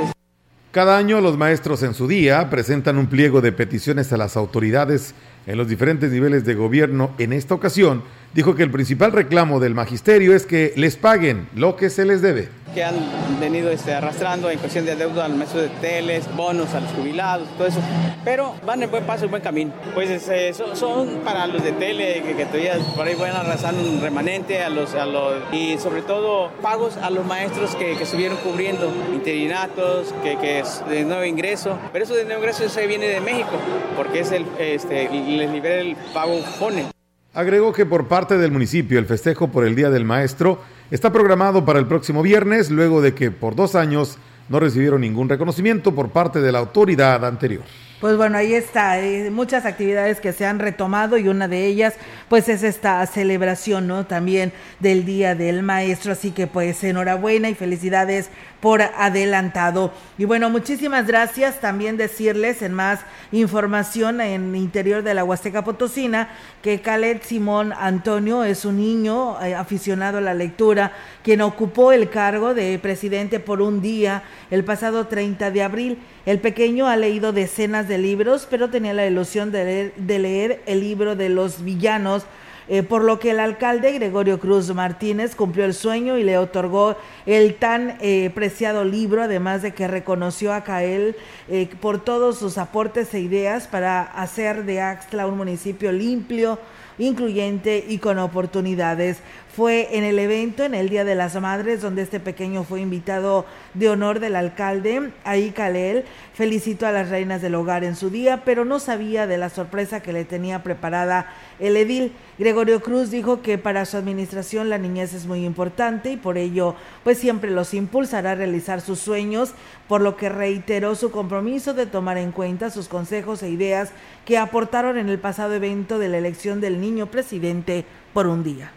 Cada 0.73 0.97
año 0.97 1.21
los 1.21 1.37
maestros 1.37 1.83
en 1.83 1.93
su 1.93 2.09
día 2.09 2.49
presentan 2.49 2.97
un 2.97 3.07
pliego 3.07 3.43
de 3.43 3.53
peticiones 3.53 4.11
a 4.11 4.17
las 4.17 4.39
autoridades 4.39 5.15
en 5.47 5.59
los 5.59 5.69
diferentes 5.69 6.11
niveles 6.11 6.45
de 6.45 6.55
gobierno. 6.55 7.13
En 7.19 7.33
esta 7.33 7.55
ocasión, 7.55 8.03
dijo 8.35 8.55
que 8.55 8.63
el 8.63 8.71
principal 8.71 9.13
reclamo 9.13 9.61
del 9.61 9.75
magisterio 9.75 10.35
es 10.35 10.47
que 10.47 10.73
les 10.77 10.97
paguen 10.97 11.49
lo 11.55 11.77
que 11.77 11.91
se 11.91 12.05
les 12.05 12.23
debe 12.23 12.49
que 12.75 12.83
han 12.83 12.95
venido 13.41 13.71
este, 13.71 13.93
arrastrando 13.95 14.51
en 14.51 14.59
cuestión 14.59 14.85
de 14.85 14.97
deuda 14.97 15.27
al 15.27 15.35
maestro 15.35 15.61
de 15.61 15.69
teles, 15.69 16.25
bonos 16.35 16.75
a 16.75 16.81
los 16.81 16.91
jubilados, 16.93 17.49
todo 17.57 17.67
eso. 17.67 17.81
Pero 18.25 18.55
van 18.65 18.83
en 18.83 18.91
buen 18.91 19.05
paso, 19.05 19.25
en 19.25 19.31
buen 19.31 19.43
camino. 19.43 19.73
Pues 19.95 20.11
este, 20.11 20.53
son, 20.55 21.21
para 21.25 21.47
los 21.47 21.63
de 21.63 21.73
tele 21.73 22.23
que, 22.23 22.45
todavía 22.47 22.79
por 22.97 23.07
ahí 23.07 23.15
van 23.15 23.33
a 23.33 23.41
arrastrar 23.41 23.75
un 23.75 24.01
remanente 24.01 24.63
a 24.63 24.71
los, 24.71 24.95
a 24.95 25.07
los, 25.07 25.35
y 25.53 25.79
sobre 25.79 26.03
todo 26.03 26.51
pagos 26.63 26.97
a 26.97 27.11
los 27.11 27.27
maestros 27.27 27.75
que, 27.77 27.93
estuvieron 27.93 28.37
cubriendo 28.39 28.93
interinatos, 29.13 30.13
que, 30.23 30.37
que, 30.39 30.61
es 30.61 30.83
de 30.89 31.05
nuevo 31.05 31.25
ingreso. 31.25 31.79
Pero 31.93 32.05
eso 32.05 32.15
de 32.15 32.25
nuevo 32.25 32.41
ingreso 32.41 32.69
se 32.69 32.87
viene 32.87 33.07
de 33.09 33.21
México, 33.21 33.51
porque 33.97 34.21
es 34.21 34.33
el, 34.33 34.47
este, 34.59 35.09
les 35.37 35.51
libera 35.51 35.81
el 35.81 35.97
pago 36.13 36.41
FONE. 36.43 36.87
Agregó 37.35 37.73
que 37.73 37.87
por 37.87 38.09
parte 38.09 38.37
del 38.37 38.51
municipio 38.51 38.99
el 38.99 39.07
festejo 39.07 39.49
por 39.49 39.65
el 39.65 39.75
Día 39.75 39.91
del 39.91 40.05
Maestro 40.05 40.61
Está 40.93 41.11
programado 41.11 41.65
para 41.65 41.79
el 41.79 41.87
próximo 41.87 42.21
viernes, 42.21 42.71
luego 42.71 43.01
de 43.01 43.15
que 43.15 43.31
por 43.31 43.57
dos 43.57 43.77
años 43.77 44.19
no 44.51 44.61
recibieron 44.61 45.01
ningún 45.01 45.27
reconocimiento 45.27 45.95
por 45.95 46.11
parte 46.11 46.43
de 46.43 46.53
la 46.53 46.59
autoridad 46.59 47.25
anterior. 47.25 47.63
Pues 47.99 48.19
bueno, 48.19 48.37
ahí 48.37 48.53
está, 48.53 49.01
eh, 49.01 49.31
muchas 49.31 49.65
actividades 49.65 50.21
que 50.21 50.35
se 50.35 50.45
han 50.45 50.59
retomado 50.59 51.17
y 51.17 51.29
una 51.29 51.49
de 51.49 51.65
ellas 51.65 51.95
pues 52.29 52.51
es 52.51 52.63
esta 52.63 53.07
celebración, 53.07 53.87
¿no? 53.87 54.05
También 54.05 54.53
del 54.81 55.07
Día 55.07 55.35
del 55.35 55.63
Maestro, 55.63 56.13
así 56.13 56.31
que 56.31 56.47
pues 56.47 56.85
enhorabuena 56.85 57.49
y 57.49 57.55
felicidades 57.55 58.29
por 58.63 58.81
adelantado. 58.81 59.93
Y 60.17 60.25
bueno, 60.25 60.49
muchísimas 60.49 61.09
gracias. 61.09 61.59
También 61.59 61.97
decirles 61.97 62.63
en 62.63 62.73
más 62.73 63.01
información 63.33 64.21
en 64.21 64.55
interior 64.55 65.03
de 65.03 65.15
la 65.15 65.25
Huasteca 65.25 65.65
Potosina 65.65 66.29
que 66.63 66.81
Khaled 66.81 67.23
Simón 67.23 67.73
Antonio 67.77 68.45
es 68.45 68.65
un 68.65 68.77
niño 68.77 69.43
eh, 69.43 69.57
aficionado 69.57 70.19
a 70.19 70.21
la 70.21 70.33
lectura 70.33 70.93
quien 71.25 71.41
ocupó 71.41 71.91
el 71.91 72.09
cargo 72.09 72.55
de 72.55 72.79
presidente 72.79 73.41
por 73.41 73.61
un 73.61 73.83
día 73.83 74.23
el 74.53 74.65
pasado 74.65 75.09
30 75.09 75.51
de 75.51 75.63
abril. 75.65 75.99
El 76.25 76.39
pequeño 76.39 76.87
ha 76.87 76.95
leído 76.95 77.33
decenas 77.33 77.89
de 77.89 77.99
libros, 77.99 78.47
pero 78.49 78.71
tenía 78.71 78.95
la 78.95 79.07
ilusión 79.07 79.51
de 79.51 79.93
de 79.97 80.19
leer 80.21 80.63
el 80.67 80.79
libro 80.79 81.17
de 81.17 81.31
los 81.31 81.65
villanos 81.65 82.27
eh, 82.75 82.83
por 82.83 83.05
lo 83.05 83.19
que 83.19 83.33
el 83.33 83.39
alcalde 83.39 83.93
Gregorio 83.93 84.41
Cruz 84.41 84.75
Martínez 84.75 85.35
cumplió 85.35 85.67
el 85.67 85.75
sueño 85.75 86.17
y 86.17 86.23
le 86.23 86.39
otorgó 86.39 86.97
el 87.27 87.57
tan 87.57 87.99
eh, 88.01 88.31
preciado 88.35 88.83
libro, 88.83 89.23
además 89.23 89.61
de 89.61 89.73
que 89.73 89.87
reconoció 89.89 90.55
a 90.55 90.65
Cael 90.65 91.15
eh, 91.51 91.69
por 91.83 92.03
todos 92.03 92.39
sus 92.39 92.57
aportes 92.57 93.13
e 93.13 93.21
ideas 93.21 93.69
para 93.69 94.01
hacer 94.01 94.65
de 94.65 94.81
Axtla 94.81 95.27
un 95.27 95.37
municipio 95.37 95.93
limpio, 95.93 96.59
incluyente 96.97 97.85
y 97.87 97.99
con 97.99 98.19
oportunidades. 98.19 99.19
Fue 99.55 99.99
en 99.99 100.03
el 100.03 100.19
evento, 100.19 100.65
en 100.65 100.75
el 100.75 100.89
Día 100.89 101.05
de 101.05 101.15
las 101.15 101.39
Madres, 101.39 101.83
donde 101.83 102.01
este 102.01 102.21
pequeño 102.21 102.65
fue 102.65 102.81
invitado 102.81 103.45
de 103.75 103.91
honor 103.91 104.19
del 104.19 104.35
alcalde, 104.35 105.11
ahí 105.25 105.51
Kalel. 105.51 106.05
Felicitó 106.33 106.87
a 106.87 106.93
las 106.93 107.11
reinas 107.11 107.43
del 107.43 107.57
hogar 107.57 107.85
en 107.85 107.95
su 107.95 108.09
día, 108.09 108.45
pero 108.47 108.65
no 108.65 108.79
sabía 108.79 109.27
de 109.27 109.37
la 109.37 109.51
sorpresa 109.51 110.01
que 110.01 110.15
le 110.15 110.25
tenía 110.25 110.63
preparada 110.63 111.35
el 111.61 111.77
edil. 111.77 112.13
Gregorio 112.39 112.81
Cruz 112.81 113.11
dijo 113.11 113.43
que 113.43 113.59
para 113.59 113.85
su 113.85 113.99
administración 113.99 114.71
la 114.71 114.79
niñez 114.79 115.13
es 115.13 115.27
muy 115.27 115.45
importante 115.45 116.13
y 116.13 116.17
por 116.17 116.39
ello 116.39 116.75
pues 117.05 117.19
siempre 117.19 117.51
los 117.51 117.75
impulsará 117.75 118.31
a 118.31 118.37
realizar 118.37 118.81
sus 118.81 119.01
sueños, 119.01 119.53
por 119.87 120.01
lo 120.01 120.17
que 120.17 120.31
reiteró 120.31 120.95
su 120.95 121.11
compromiso 121.11 121.75
de 121.75 121.85
tomar 121.85 122.17
en 122.17 122.33
cuenta 122.33 122.71
sus 122.71 122.89
consejos 122.89 123.43
e 123.43 123.51
ideas 123.51 123.91
que 124.25 124.39
aportaron 124.39 124.97
en 124.97 125.11
el 125.11 125.19
pasado 125.19 125.53
evento 125.53 125.99
de 125.99 126.09
la 126.09 126.17
elección 126.17 126.63
del 126.63 126.81
niño 126.81 127.09
presidente 127.11 127.85
por 128.15 128.27
un 128.27 128.45
día. 128.45 128.73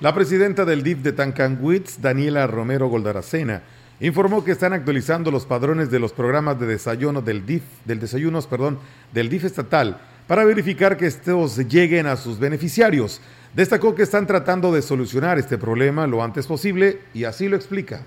La 0.00 0.12
presidenta 0.12 0.64
del 0.64 0.82
DIF 0.82 0.98
de 0.98 1.12
Tancanwitz, 1.12 2.00
Daniela 2.00 2.46
Romero 2.46 2.88
Goldaracena, 2.88 3.62
informó 4.00 4.44
que 4.44 4.50
están 4.50 4.72
actualizando 4.72 5.30
los 5.30 5.46
padrones 5.46 5.90
de 5.90 6.00
los 6.00 6.12
programas 6.12 6.58
de 6.58 6.66
desayuno 6.66 7.22
del 7.22 7.46
DIF, 7.46 7.62
del 7.84 8.00
desayunos, 8.00 8.46
perdón, 8.46 8.78
del 9.12 9.28
DIF 9.28 9.44
estatal 9.44 10.00
para 10.26 10.44
verificar 10.44 10.96
que 10.96 11.06
estos 11.06 11.58
lleguen 11.68 12.06
a 12.06 12.16
sus 12.16 12.38
beneficiarios. 12.38 13.20
Destacó 13.54 13.94
que 13.94 14.02
están 14.02 14.26
tratando 14.26 14.72
de 14.72 14.82
solucionar 14.82 15.38
este 15.38 15.58
problema 15.58 16.06
lo 16.06 16.24
antes 16.24 16.46
posible 16.46 16.98
y 17.12 17.24
así 17.24 17.48
lo 17.48 17.56
explica. 17.56 18.02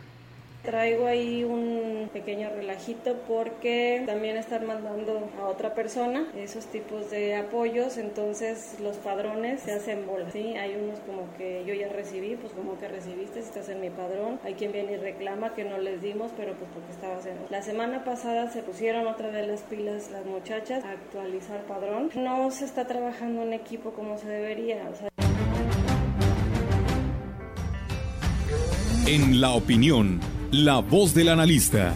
Traigo 0.67 1.07
ahí 1.07 1.45
un 1.45 2.09
pequeño 2.11 2.49
relajito 2.49 3.15
porque 3.25 4.03
también 4.05 4.35
están 4.35 4.67
mandando 4.67 5.29
a 5.39 5.47
otra 5.47 5.73
persona 5.73 6.27
esos 6.35 6.65
tipos 6.65 7.09
de 7.09 7.37
apoyos, 7.37 7.95
entonces 7.95 8.75
los 8.83 8.97
padrones 8.97 9.61
se 9.61 9.71
hacen 9.71 10.05
bolas, 10.05 10.33
¿sí? 10.33 10.57
Hay 10.57 10.75
unos 10.75 10.99
como 10.99 11.33
que 11.37 11.63
yo 11.65 11.73
ya 11.73 11.87
recibí, 11.87 12.35
pues 12.35 12.51
como 12.51 12.77
que 12.77 12.89
recibiste 12.89 13.41
si 13.41 13.47
estás 13.47 13.69
en 13.69 13.79
mi 13.79 13.89
padrón, 13.89 14.41
hay 14.43 14.55
quien 14.55 14.73
viene 14.73 14.91
y 14.91 14.97
reclama 14.97 15.55
que 15.55 15.63
no 15.63 15.77
les 15.77 16.01
dimos, 16.01 16.33
pero 16.35 16.51
pues 16.55 16.69
porque 16.73 16.91
estaba 16.91 17.15
haciendo. 17.15 17.47
La 17.49 17.61
semana 17.61 18.03
pasada 18.03 18.51
se 18.51 18.61
pusieron 18.61 19.07
otra 19.07 19.31
de 19.31 19.47
las 19.47 19.61
pilas 19.61 20.11
las 20.11 20.25
muchachas 20.25 20.83
a 20.83 20.91
actualizar 20.91 21.61
padrón. 21.61 22.11
No 22.13 22.51
se 22.51 22.65
está 22.65 22.85
trabajando 22.87 23.43
en 23.43 23.53
equipo 23.53 23.91
como 23.91 24.17
se 24.17 24.27
debería, 24.27 24.83
En 29.05 29.39
la 29.39 29.51
opinión 29.51 30.19
la 30.51 30.79
voz 30.79 31.13
del 31.13 31.27
analista, 31.27 31.93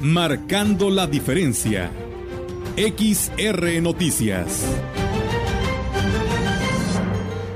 marcando 0.00 0.90
la 0.90 1.08
diferencia. 1.08 1.90
XR 2.76 3.82
Noticias. 3.82 4.64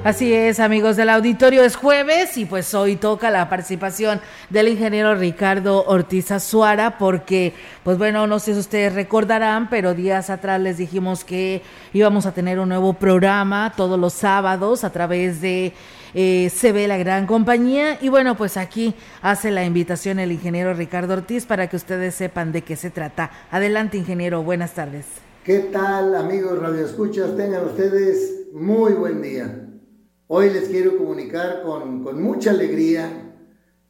Así 0.03 0.35
es, 0.35 0.59
amigos 0.61 0.97
del 0.97 1.09
auditorio, 1.09 1.62
es 1.62 1.76
jueves 1.76 2.37
y 2.37 2.45
pues 2.47 2.75
hoy 2.75 2.97
toca 2.97 3.31
la 3.31 3.49
participación 3.49 4.21
del 4.50 4.69
ingeniero 4.69 5.14
Ricardo 5.14 5.85
Ortiz 5.87 6.31
Azuara 6.31 6.99
porque, 6.99 7.55
pues 7.85 7.97
bueno, 7.97 8.26
no 8.26 8.38
sé 8.38 8.55
si 8.55 8.61
ustedes 8.61 8.93
recordarán, 8.93 9.71
pero 9.71 9.95
días 9.95 10.31
atrás 10.31 10.61
les 10.61 10.76
dijimos 10.76 11.25
que 11.25 11.62
íbamos 11.93 12.26
a 12.26 12.35
tener 12.35 12.59
un 12.59 12.69
nuevo 12.71 12.93
programa 12.95 13.73
todos 13.76 13.99
los 13.99 14.12
sábados 14.12 14.85
a 14.85 14.91
través 14.91 15.41
de 15.41 15.73
eh, 16.14 16.50
se 16.54 16.73
ve 16.73 16.87
la 16.88 16.97
gran 16.97 17.26
compañía. 17.26 17.99
Y 18.00 18.09
bueno, 18.09 18.37
pues 18.37 18.56
aquí 18.56 18.94
hace 19.21 19.50
la 19.50 19.64
invitación 19.64 20.18
el 20.18 20.33
ingeniero 20.33 20.73
Ricardo 20.75 21.14
Ortiz 21.14 21.44
para 21.44 21.68
que 21.68 21.76
ustedes 21.76 22.14
sepan 22.14 22.52
de 22.52 22.62
qué 22.62 22.76
se 22.76 22.90
trata. 22.90 23.30
Adelante, 23.50 23.99
ingeniero, 23.99 24.42
buenas 24.42 24.75
tardes. 24.75 25.06
¿Qué 25.44 25.59
tal, 25.59 26.14
amigos 26.14 26.59
Radio 26.59 26.87
Escuchas? 26.87 27.37
Tengan 27.37 27.64
ustedes 27.66 28.47
muy 28.54 28.94
buen 28.94 29.21
día. 29.21 29.68
Hoy 30.26 30.50
les 30.50 30.68
quiero 30.68 30.97
comunicar 30.97 31.62
con, 31.62 32.02
con 32.02 32.23
mucha 32.23 32.50
alegría 32.50 33.35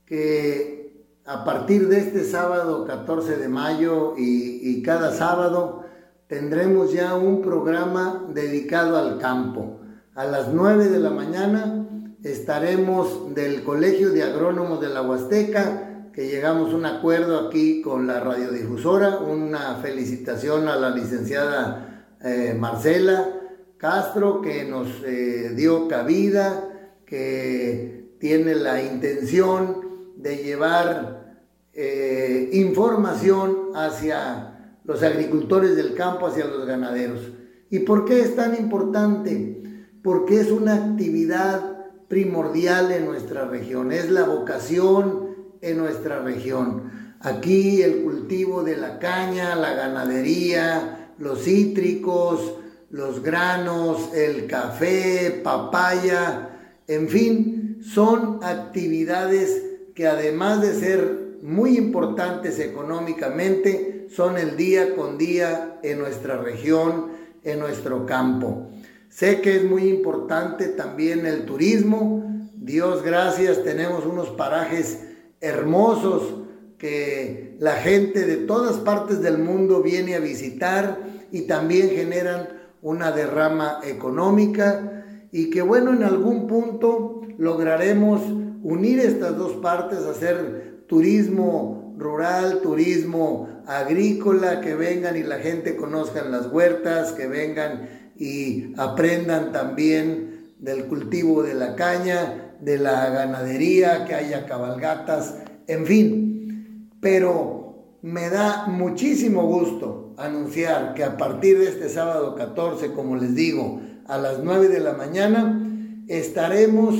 que 0.04 1.06
a 1.26 1.44
partir 1.44 1.88
de 1.88 1.98
este 1.98 2.24
sábado 2.24 2.84
14 2.84 3.36
de 3.36 3.48
mayo 3.48 4.14
y, 4.18 4.60
y 4.62 4.82
cada 4.82 5.12
sábado 5.12 5.84
tendremos 6.26 6.92
ya 6.92 7.14
un 7.14 7.40
programa 7.40 8.26
dedicado 8.34 8.98
al 8.98 9.18
campo. 9.18 9.80
A 10.14 10.24
las 10.24 10.48
9 10.48 10.88
de 10.88 10.98
la 10.98 11.10
mañana 11.10 11.83
estaremos 12.24 13.34
del 13.34 13.62
Colegio 13.62 14.10
de 14.10 14.22
Agrónomos 14.22 14.80
de 14.80 14.88
la 14.88 15.02
Huasteca, 15.02 16.08
que 16.12 16.26
llegamos 16.26 16.72
a 16.72 16.76
un 16.76 16.86
acuerdo 16.86 17.38
aquí 17.38 17.82
con 17.82 18.06
la 18.06 18.18
radiodifusora. 18.20 19.18
Una 19.18 19.76
felicitación 19.76 20.68
a 20.68 20.76
la 20.76 20.90
licenciada 20.90 22.16
eh, 22.22 22.56
Marcela 22.58 23.28
Castro, 23.76 24.40
que 24.40 24.64
nos 24.64 24.88
eh, 25.04 25.52
dio 25.54 25.86
cabida, 25.86 26.96
que 27.04 28.16
tiene 28.18 28.54
la 28.54 28.82
intención 28.82 30.14
de 30.16 30.38
llevar 30.38 31.42
eh, 31.74 32.48
información 32.54 33.72
hacia 33.74 34.78
los 34.84 35.02
agricultores 35.02 35.76
del 35.76 35.94
campo, 35.94 36.26
hacia 36.26 36.46
los 36.46 36.64
ganaderos. 36.64 37.20
¿Y 37.68 37.80
por 37.80 38.06
qué 38.06 38.20
es 38.20 38.34
tan 38.34 38.54
importante? 38.54 39.62
Porque 40.02 40.40
es 40.40 40.50
una 40.50 40.76
actividad 40.76 41.73
primordial 42.08 42.92
en 42.92 43.06
nuestra 43.06 43.46
región, 43.46 43.92
es 43.92 44.10
la 44.10 44.24
vocación 44.24 45.34
en 45.60 45.78
nuestra 45.78 46.20
región. 46.20 46.92
Aquí 47.20 47.82
el 47.82 48.02
cultivo 48.02 48.62
de 48.62 48.76
la 48.76 48.98
caña, 48.98 49.54
la 49.54 49.74
ganadería, 49.74 51.12
los 51.18 51.44
cítricos, 51.44 52.54
los 52.90 53.22
granos, 53.22 54.14
el 54.14 54.46
café, 54.46 55.40
papaya, 55.42 56.50
en 56.86 57.08
fin, 57.08 57.78
son 57.82 58.40
actividades 58.42 59.62
que 59.94 60.06
además 60.06 60.60
de 60.60 60.74
ser 60.74 61.24
muy 61.42 61.76
importantes 61.76 62.58
económicamente, 62.58 64.06
son 64.14 64.38
el 64.38 64.56
día 64.56 64.94
con 64.94 65.18
día 65.18 65.78
en 65.82 65.98
nuestra 65.98 66.38
región, 66.38 67.08
en 67.42 67.58
nuestro 67.58 68.06
campo. 68.06 68.70
Sé 69.14 69.40
que 69.40 69.54
es 69.54 69.64
muy 69.64 69.88
importante 69.90 70.66
también 70.66 71.24
el 71.24 71.44
turismo. 71.44 72.24
Dios 72.56 73.04
gracias, 73.04 73.62
tenemos 73.62 74.04
unos 74.04 74.30
parajes 74.30 75.04
hermosos 75.40 76.34
que 76.78 77.54
la 77.60 77.74
gente 77.74 78.26
de 78.26 78.38
todas 78.38 78.78
partes 78.78 79.22
del 79.22 79.38
mundo 79.38 79.82
viene 79.82 80.16
a 80.16 80.18
visitar 80.18 80.98
y 81.30 81.42
también 81.42 81.90
generan 81.90 82.48
una 82.82 83.12
derrama 83.12 83.78
económica 83.84 85.04
y 85.30 85.48
que 85.48 85.62
bueno, 85.62 85.92
en 85.92 86.02
algún 86.02 86.48
punto 86.48 87.20
lograremos 87.38 88.20
unir 88.64 88.98
estas 88.98 89.38
dos 89.38 89.52
partes, 89.62 90.00
hacer 90.00 90.86
turismo 90.88 91.94
rural, 91.96 92.62
turismo 92.62 93.62
agrícola, 93.64 94.60
que 94.60 94.74
vengan 94.74 95.16
y 95.16 95.22
la 95.22 95.38
gente 95.38 95.76
conozcan 95.76 96.32
las 96.32 96.48
huertas, 96.48 97.12
que 97.12 97.28
vengan 97.28 98.03
y 98.16 98.72
aprendan 98.76 99.52
también 99.52 100.54
del 100.58 100.86
cultivo 100.86 101.42
de 101.42 101.54
la 101.54 101.74
caña, 101.74 102.56
de 102.60 102.78
la 102.78 103.10
ganadería, 103.10 104.04
que 104.04 104.14
haya 104.14 104.46
cabalgatas, 104.46 105.36
en 105.66 105.86
fin. 105.86 106.90
Pero 107.00 107.98
me 108.02 108.28
da 108.30 108.66
muchísimo 108.66 109.46
gusto 109.46 110.14
anunciar 110.16 110.94
que 110.94 111.04
a 111.04 111.16
partir 111.16 111.58
de 111.58 111.68
este 111.68 111.88
sábado 111.88 112.34
14, 112.34 112.92
como 112.92 113.16
les 113.16 113.34
digo, 113.34 113.80
a 114.06 114.18
las 114.18 114.40
9 114.42 114.68
de 114.68 114.80
la 114.80 114.92
mañana, 114.92 115.60
estaremos 116.08 116.94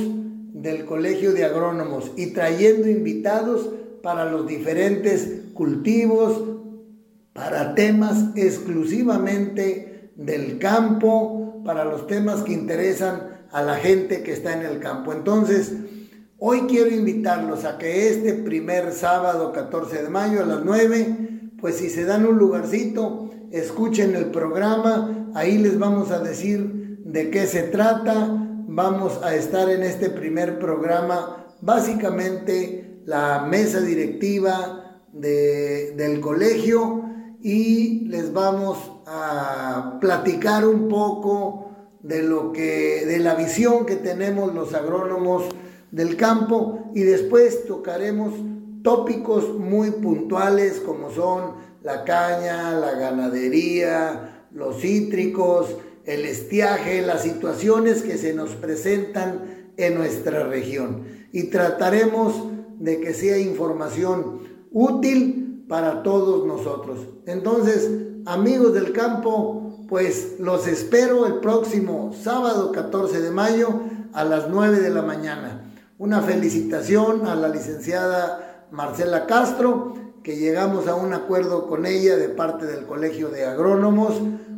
del 0.53 0.85
Colegio 0.85 1.33
de 1.33 1.45
Agrónomos 1.45 2.11
y 2.15 2.27
trayendo 2.27 2.89
invitados 2.89 3.69
para 4.01 4.29
los 4.29 4.47
diferentes 4.47 5.41
cultivos, 5.53 6.43
para 7.33 7.75
temas 7.75 8.35
exclusivamente 8.35 9.94
del 10.15 10.59
campo, 10.59 11.61
para 11.65 11.83
los 11.83 12.07
temas 12.07 12.43
que 12.43 12.53
interesan 12.53 13.45
a 13.51 13.63
la 13.63 13.75
gente 13.75 14.21
que 14.21 14.33
está 14.33 14.53
en 14.53 14.65
el 14.65 14.79
campo. 14.79 15.11
Entonces, 15.13 15.73
hoy 16.37 16.61
quiero 16.67 16.91
invitarlos 16.91 17.65
a 17.65 17.77
que 17.77 18.09
este 18.09 18.33
primer 18.33 18.93
sábado 18.93 19.51
14 19.51 20.03
de 20.03 20.09
mayo 20.09 20.41
a 20.41 20.45
las 20.45 20.63
9, 20.63 21.51
pues 21.59 21.77
si 21.77 21.89
se 21.89 22.05
dan 22.05 22.25
un 22.25 22.37
lugarcito, 22.37 23.31
escuchen 23.51 24.15
el 24.15 24.25
programa, 24.25 25.29
ahí 25.33 25.57
les 25.57 25.79
vamos 25.79 26.11
a 26.11 26.19
decir 26.19 26.99
de 27.03 27.29
qué 27.29 27.47
se 27.47 27.63
trata, 27.63 28.27
vamos 28.67 29.19
a 29.23 29.35
estar 29.35 29.69
en 29.69 29.83
este 29.83 30.09
primer 30.09 30.59
programa, 30.59 31.47
básicamente 31.61 33.01
la 33.05 33.45
mesa 33.49 33.81
directiva 33.81 35.01
del 35.13 36.19
colegio, 36.19 37.03
y 37.41 38.05
les 38.07 38.33
vamos 38.33 38.91
a 39.05 39.97
platicar 40.01 40.65
un 40.65 40.87
poco 40.87 41.71
de 42.01 42.23
lo 42.23 42.51
que 42.51 43.05
de 43.05 43.19
la 43.19 43.35
visión 43.35 43.85
que 43.85 43.95
tenemos 43.95 44.53
los 44.53 44.73
agrónomos 44.73 45.45
del 45.91 46.17
campo 46.17 46.91
y 46.93 47.01
después 47.01 47.65
tocaremos 47.65 48.33
tópicos 48.83 49.57
muy 49.57 49.91
puntuales 49.91 50.79
como 50.85 51.11
son 51.11 51.53
la 51.81 52.03
caña, 52.03 52.73
la 52.73 52.91
ganadería, 52.93 54.47
los 54.51 54.81
cítricos, 54.81 55.75
el 56.05 56.25
estiaje, 56.25 57.01
las 57.01 57.23
situaciones 57.23 58.01
que 58.01 58.17
se 58.17 58.33
nos 58.33 58.51
presentan 58.51 59.71
en 59.77 59.95
nuestra 59.95 60.43
región 60.43 61.03
y 61.31 61.43
trataremos 61.43 62.43
de 62.79 62.99
que 62.99 63.13
sea 63.13 63.37
información 63.37 64.41
útil 64.71 65.65
para 65.67 66.03
todos 66.03 66.45
nosotros. 66.45 67.07
Entonces, 67.25 67.89
amigos 68.25 68.73
del 68.73 68.91
campo, 68.91 69.85
pues 69.87 70.39
los 70.39 70.67
espero 70.67 71.27
el 71.27 71.35
próximo 71.35 72.13
sábado 72.23 72.71
14 72.71 73.21
de 73.21 73.31
mayo 73.31 73.81
a 74.13 74.23
las 74.23 74.49
9 74.49 74.79
de 74.79 74.89
la 74.89 75.03
mañana. 75.03 75.71
Una 75.97 76.21
felicitación 76.21 77.27
a 77.27 77.35
la 77.35 77.49
licenciada 77.49 78.67
Marcela 78.71 79.27
Castro, 79.27 79.93
que 80.23 80.37
llegamos 80.37 80.87
a 80.87 80.95
un 80.95 81.13
acuerdo 81.13 81.67
con 81.67 81.85
ella 81.85 82.17
de 82.17 82.29
parte 82.29 82.65
del 82.65 82.85
Colegio 82.85 83.29
de 83.29 83.45
Agrónomos. 83.45 84.15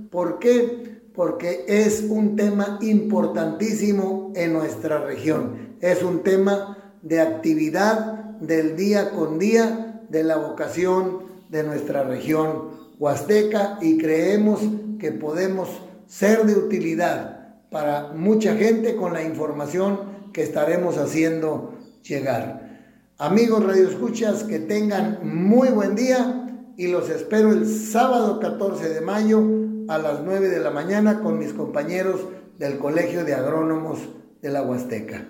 ¿Por 0.09 0.39
qué? 0.39 1.01
Porque 1.13 1.65
es 1.67 2.05
un 2.09 2.35
tema 2.35 2.77
importantísimo 2.81 4.31
en 4.35 4.53
nuestra 4.53 4.99
región. 4.99 5.75
Es 5.81 6.03
un 6.03 6.23
tema 6.23 6.95
de 7.01 7.19
actividad 7.19 8.13
del 8.39 8.77
día 8.77 9.11
con 9.11 9.39
día 9.39 10.01
de 10.09 10.23
la 10.23 10.37
vocación 10.37 11.27
de 11.49 11.63
nuestra 11.63 12.03
región 12.03 12.86
huasteca 12.99 13.77
y 13.81 13.97
creemos 13.97 14.61
que 14.99 15.11
podemos 15.11 15.69
ser 16.07 16.45
de 16.45 16.55
utilidad 16.55 17.55
para 17.69 18.13
mucha 18.13 18.55
gente 18.55 18.95
con 18.95 19.13
la 19.13 19.23
información 19.23 19.99
que 20.33 20.43
estaremos 20.43 20.97
haciendo 20.97 21.75
llegar. 22.03 22.67
Amigos 23.17 23.65
Radio 23.65 23.89
Escuchas, 23.89 24.43
que 24.43 24.59
tengan 24.59 25.19
muy 25.23 25.69
buen 25.69 25.95
día 25.95 26.73
y 26.77 26.87
los 26.87 27.09
espero 27.09 27.51
el 27.51 27.67
sábado 27.67 28.39
14 28.39 28.89
de 28.89 29.01
mayo 29.01 29.43
a 29.87 29.97
las 29.97 30.21
9 30.23 30.49
de 30.49 30.59
la 30.59 30.71
mañana 30.71 31.21
con 31.21 31.39
mis 31.39 31.53
compañeros 31.53 32.21
del 32.59 32.77
Colegio 32.77 33.25
de 33.25 33.33
Agrónomos 33.33 33.99
de 34.41 34.49
la 34.49 34.61
Huasteca. 34.61 35.27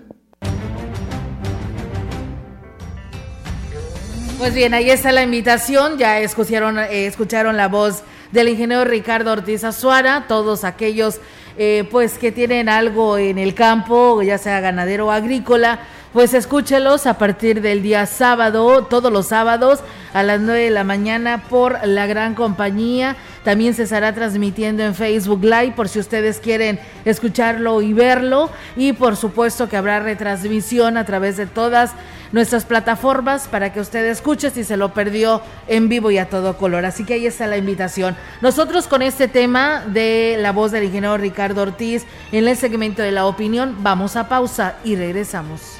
Pues 4.38 4.54
bien, 4.54 4.76
ahí 4.76 4.92
está 4.92 5.12
la 5.12 5.24
invitación. 5.24 5.98
Ya 5.98 6.20
escucharon, 6.20 6.78
eh, 6.78 7.08
escucharon 7.08 7.58
la 7.58 7.68
voz 7.68 8.04
del 8.32 8.50
ingeniero 8.50 8.86
Ricardo 8.86 9.32
Ortiz 9.32 9.64
Azuara, 9.64 10.26
todos 10.28 10.64
aquellos 10.64 11.20
eh, 11.58 11.88
pues 11.90 12.20
que 12.20 12.32
tienen 12.32 12.70
algo 12.70 13.18
en 13.18 13.40
el 13.40 13.56
campo, 13.56 14.22
ya 14.22 14.38
sea 14.38 14.60
ganadero 14.60 15.08
o 15.08 15.12
agrícola, 15.12 15.80
pues 16.14 16.36
escúchelos 16.36 17.08
a 17.08 17.18
partir 17.18 17.62
del 17.62 17.82
día 17.82 18.06
sábado, 18.06 18.86
todos 18.86 19.12
los 19.12 19.26
sábados 19.26 19.80
a 20.14 20.22
las 20.22 20.40
9 20.40 20.66
de 20.66 20.70
la 20.70 20.84
mañana 20.84 21.46
por 21.50 21.80
la 21.88 22.06
gran 22.06 22.36
compañía. 22.36 23.16
También 23.44 23.74
se 23.74 23.84
estará 23.84 24.14
transmitiendo 24.14 24.84
en 24.84 24.94
Facebook 24.94 25.44
Live 25.44 25.74
por 25.76 25.90
si 25.90 25.98
ustedes 25.98 26.40
quieren 26.40 26.80
escucharlo 27.06 27.82
y 27.82 27.94
verlo. 27.94 28.52
Y 28.76 28.94
por 28.94 29.16
supuesto 29.16 29.68
que 29.68 29.78
habrá 29.78 30.00
retransmisión 30.00 30.96
a 30.98 31.06
través 31.06 31.38
de 31.38 31.48
todas 31.48 31.94
nuestras 32.32 32.66
plataformas 32.66 33.48
para 33.48 33.74
que 33.74 33.80
usted 33.80 34.06
escuche 34.06 34.50
si 34.50 34.64
se 34.64 34.78
lo 34.78 34.94
perdió 34.94 35.42
en 35.68 35.90
vivo 35.90 36.12
y 36.12 36.18
a 36.18 36.30
todo 36.30 36.58
color. 36.58 36.86
Así 36.86 37.04
que 37.06 37.16
ahí 37.16 37.26
está 37.26 37.48
la 37.48 37.58
invitación. 37.58 38.16
Nosotros 38.42 38.88
con 38.88 39.02
este 39.02 39.28
tema 39.28 39.84
de 39.88 40.38
la 40.40 40.52
voz 40.52 40.72
del 40.72 40.84
ingeniero 40.84 41.18
Ricardo 41.18 41.62
Ortiz 41.62 42.06
en 42.32 42.48
el 42.48 42.58
segmento 42.58 43.02
de 43.02 43.12
la 43.12 43.26
opinión 43.26 43.78
vamos 43.82 44.16
a 44.16 44.30
pausa 44.30 44.76
y 44.84 44.96
regresamos. 44.96 45.80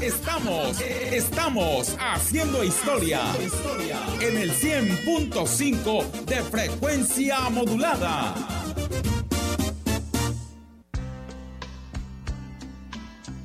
Estamos, 0.00 0.80
estamos 0.80 1.96
haciendo 1.98 2.62
historia 2.62 3.20
en 4.20 4.36
el 4.38 4.52
100.5 4.52 6.24
de 6.24 6.36
frecuencia 6.44 7.50
modulada. 7.50 8.34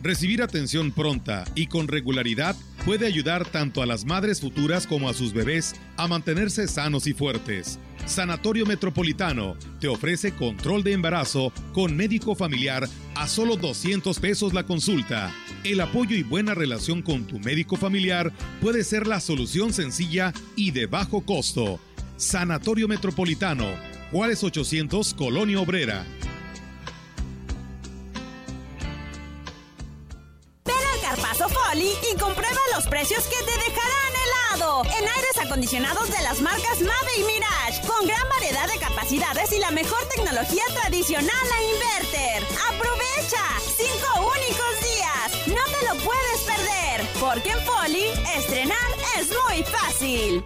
Recibir 0.04 0.44
atención 0.44 0.92
pronta 0.92 1.44
y 1.56 1.68
con 1.68 1.88
regularidad 1.88 2.56
puede 2.86 3.08
ayudar 3.08 3.46
tanto 3.46 3.82
a 3.82 3.88
las 3.88 4.06
madres 4.06 4.39
futuras 4.39 4.86
como 4.86 5.10
a 5.10 5.13
sus 5.13 5.34
bebés 5.34 5.74
a 5.98 6.08
mantenerse 6.08 6.68
sanos 6.68 7.08
y 7.08 7.13
fuertes. 7.13 7.80
Sanatorio 8.06 8.66
Metropolitano 8.66 9.56
te 9.80 9.88
ofrece 9.88 10.36
control 10.36 10.84
de 10.84 10.92
embarazo 10.92 11.54
con 11.74 11.96
médico 11.96 12.36
familiar 12.36 12.88
a 13.16 13.28
solo 13.28 13.56
200 13.56 14.20
pesos 14.20 14.54
la 14.54 14.63
consulta. 14.63 15.34
El 15.63 15.80
apoyo 15.80 16.16
y 16.16 16.24
buena 16.24 16.54
relación 16.54 17.02
con 17.02 17.26
tu 17.26 17.39
médico 17.39 17.78
familiar 17.78 18.32
puede 18.62 18.84
ser 18.84 19.08
la 19.08 19.20
solución 19.20 19.74
sencilla 19.74 20.34
y 20.56 20.72
de 20.72 20.86
bajo 20.86 21.22
costo. 21.26 21.80
Sanatorio 22.18 22.88
Metropolitano, 22.88 23.66
Juárez 24.12 24.44
800, 24.44 25.13
Colonia 25.13 25.60
Obrera. 25.62 26.06
Ven 30.66 30.76
al 31.70 31.80
y 31.82 32.18
comprueba 32.20 32.60
los 32.76 32.86
precios 32.88 33.24
que 33.24 33.38
te 33.46 33.52
dejarán 33.52 34.12
En 34.54 35.08
aires 35.08 35.38
acondicionados 35.44 36.12
de 36.12 36.22
las 36.22 36.39
marcas 36.39 36.80
Mave 36.80 37.18
y 37.18 37.24
Mirage, 37.24 37.82
con 37.88 38.06
gran 38.06 38.30
variedad 38.30 38.68
de 38.72 38.78
capacidades 38.78 39.52
y 39.52 39.58
la 39.58 39.72
mejor 39.72 39.98
tecnología 40.10 40.63
tradicional 40.76 41.48
a 41.52 41.63
inverter. 41.63 42.44
¡Aprovecha! 42.70 43.44
¡Cinco 43.76 44.30
únicos 44.30 44.80
días! 44.84 45.48
No 45.48 45.63
te 45.74 45.86
lo 45.88 46.04
puedes 46.04 46.39
perder, 46.46 47.08
porque 47.20 47.50
en 47.50 47.66
Folly, 47.66 48.06
estrenar 48.38 48.78
es 49.18 49.30
muy 49.30 49.63
fácil. 49.63 50.46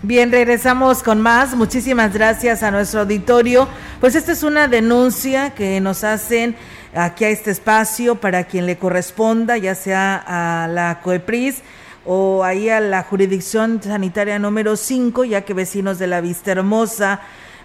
Bien, 0.02 0.30
regresamos 0.30 1.02
con 1.02 1.20
más. 1.20 1.56
Muchísimas 1.56 2.12
gracias 2.12 2.62
a 2.62 2.70
nuestro 2.70 3.00
auditorio. 3.00 3.66
Pues 4.00 4.14
esta 4.14 4.32
es 4.32 4.42
una 4.42 4.68
denuncia 4.68 5.54
que 5.54 5.80
nos 5.80 6.04
hacen 6.04 6.54
aquí 6.94 7.24
a 7.24 7.30
este 7.30 7.50
espacio 7.50 8.16
para 8.16 8.44
quien 8.44 8.66
le 8.66 8.76
corresponda, 8.76 9.56
ya 9.56 9.74
sea 9.74 10.22
a 10.26 10.68
la 10.68 11.00
COEPRIS 11.02 11.62
o 12.04 12.44
ahí 12.44 12.68
a 12.68 12.80
la 12.80 13.02
jurisdicción 13.04 13.82
sanitaria 13.82 14.38
número 14.38 14.76
5, 14.76 15.24
ya 15.24 15.46
que 15.46 15.54
vecinos 15.54 15.98
de 15.98 16.08
la 16.08 16.20
Vista 16.20 16.52
Hermosa 16.52 17.22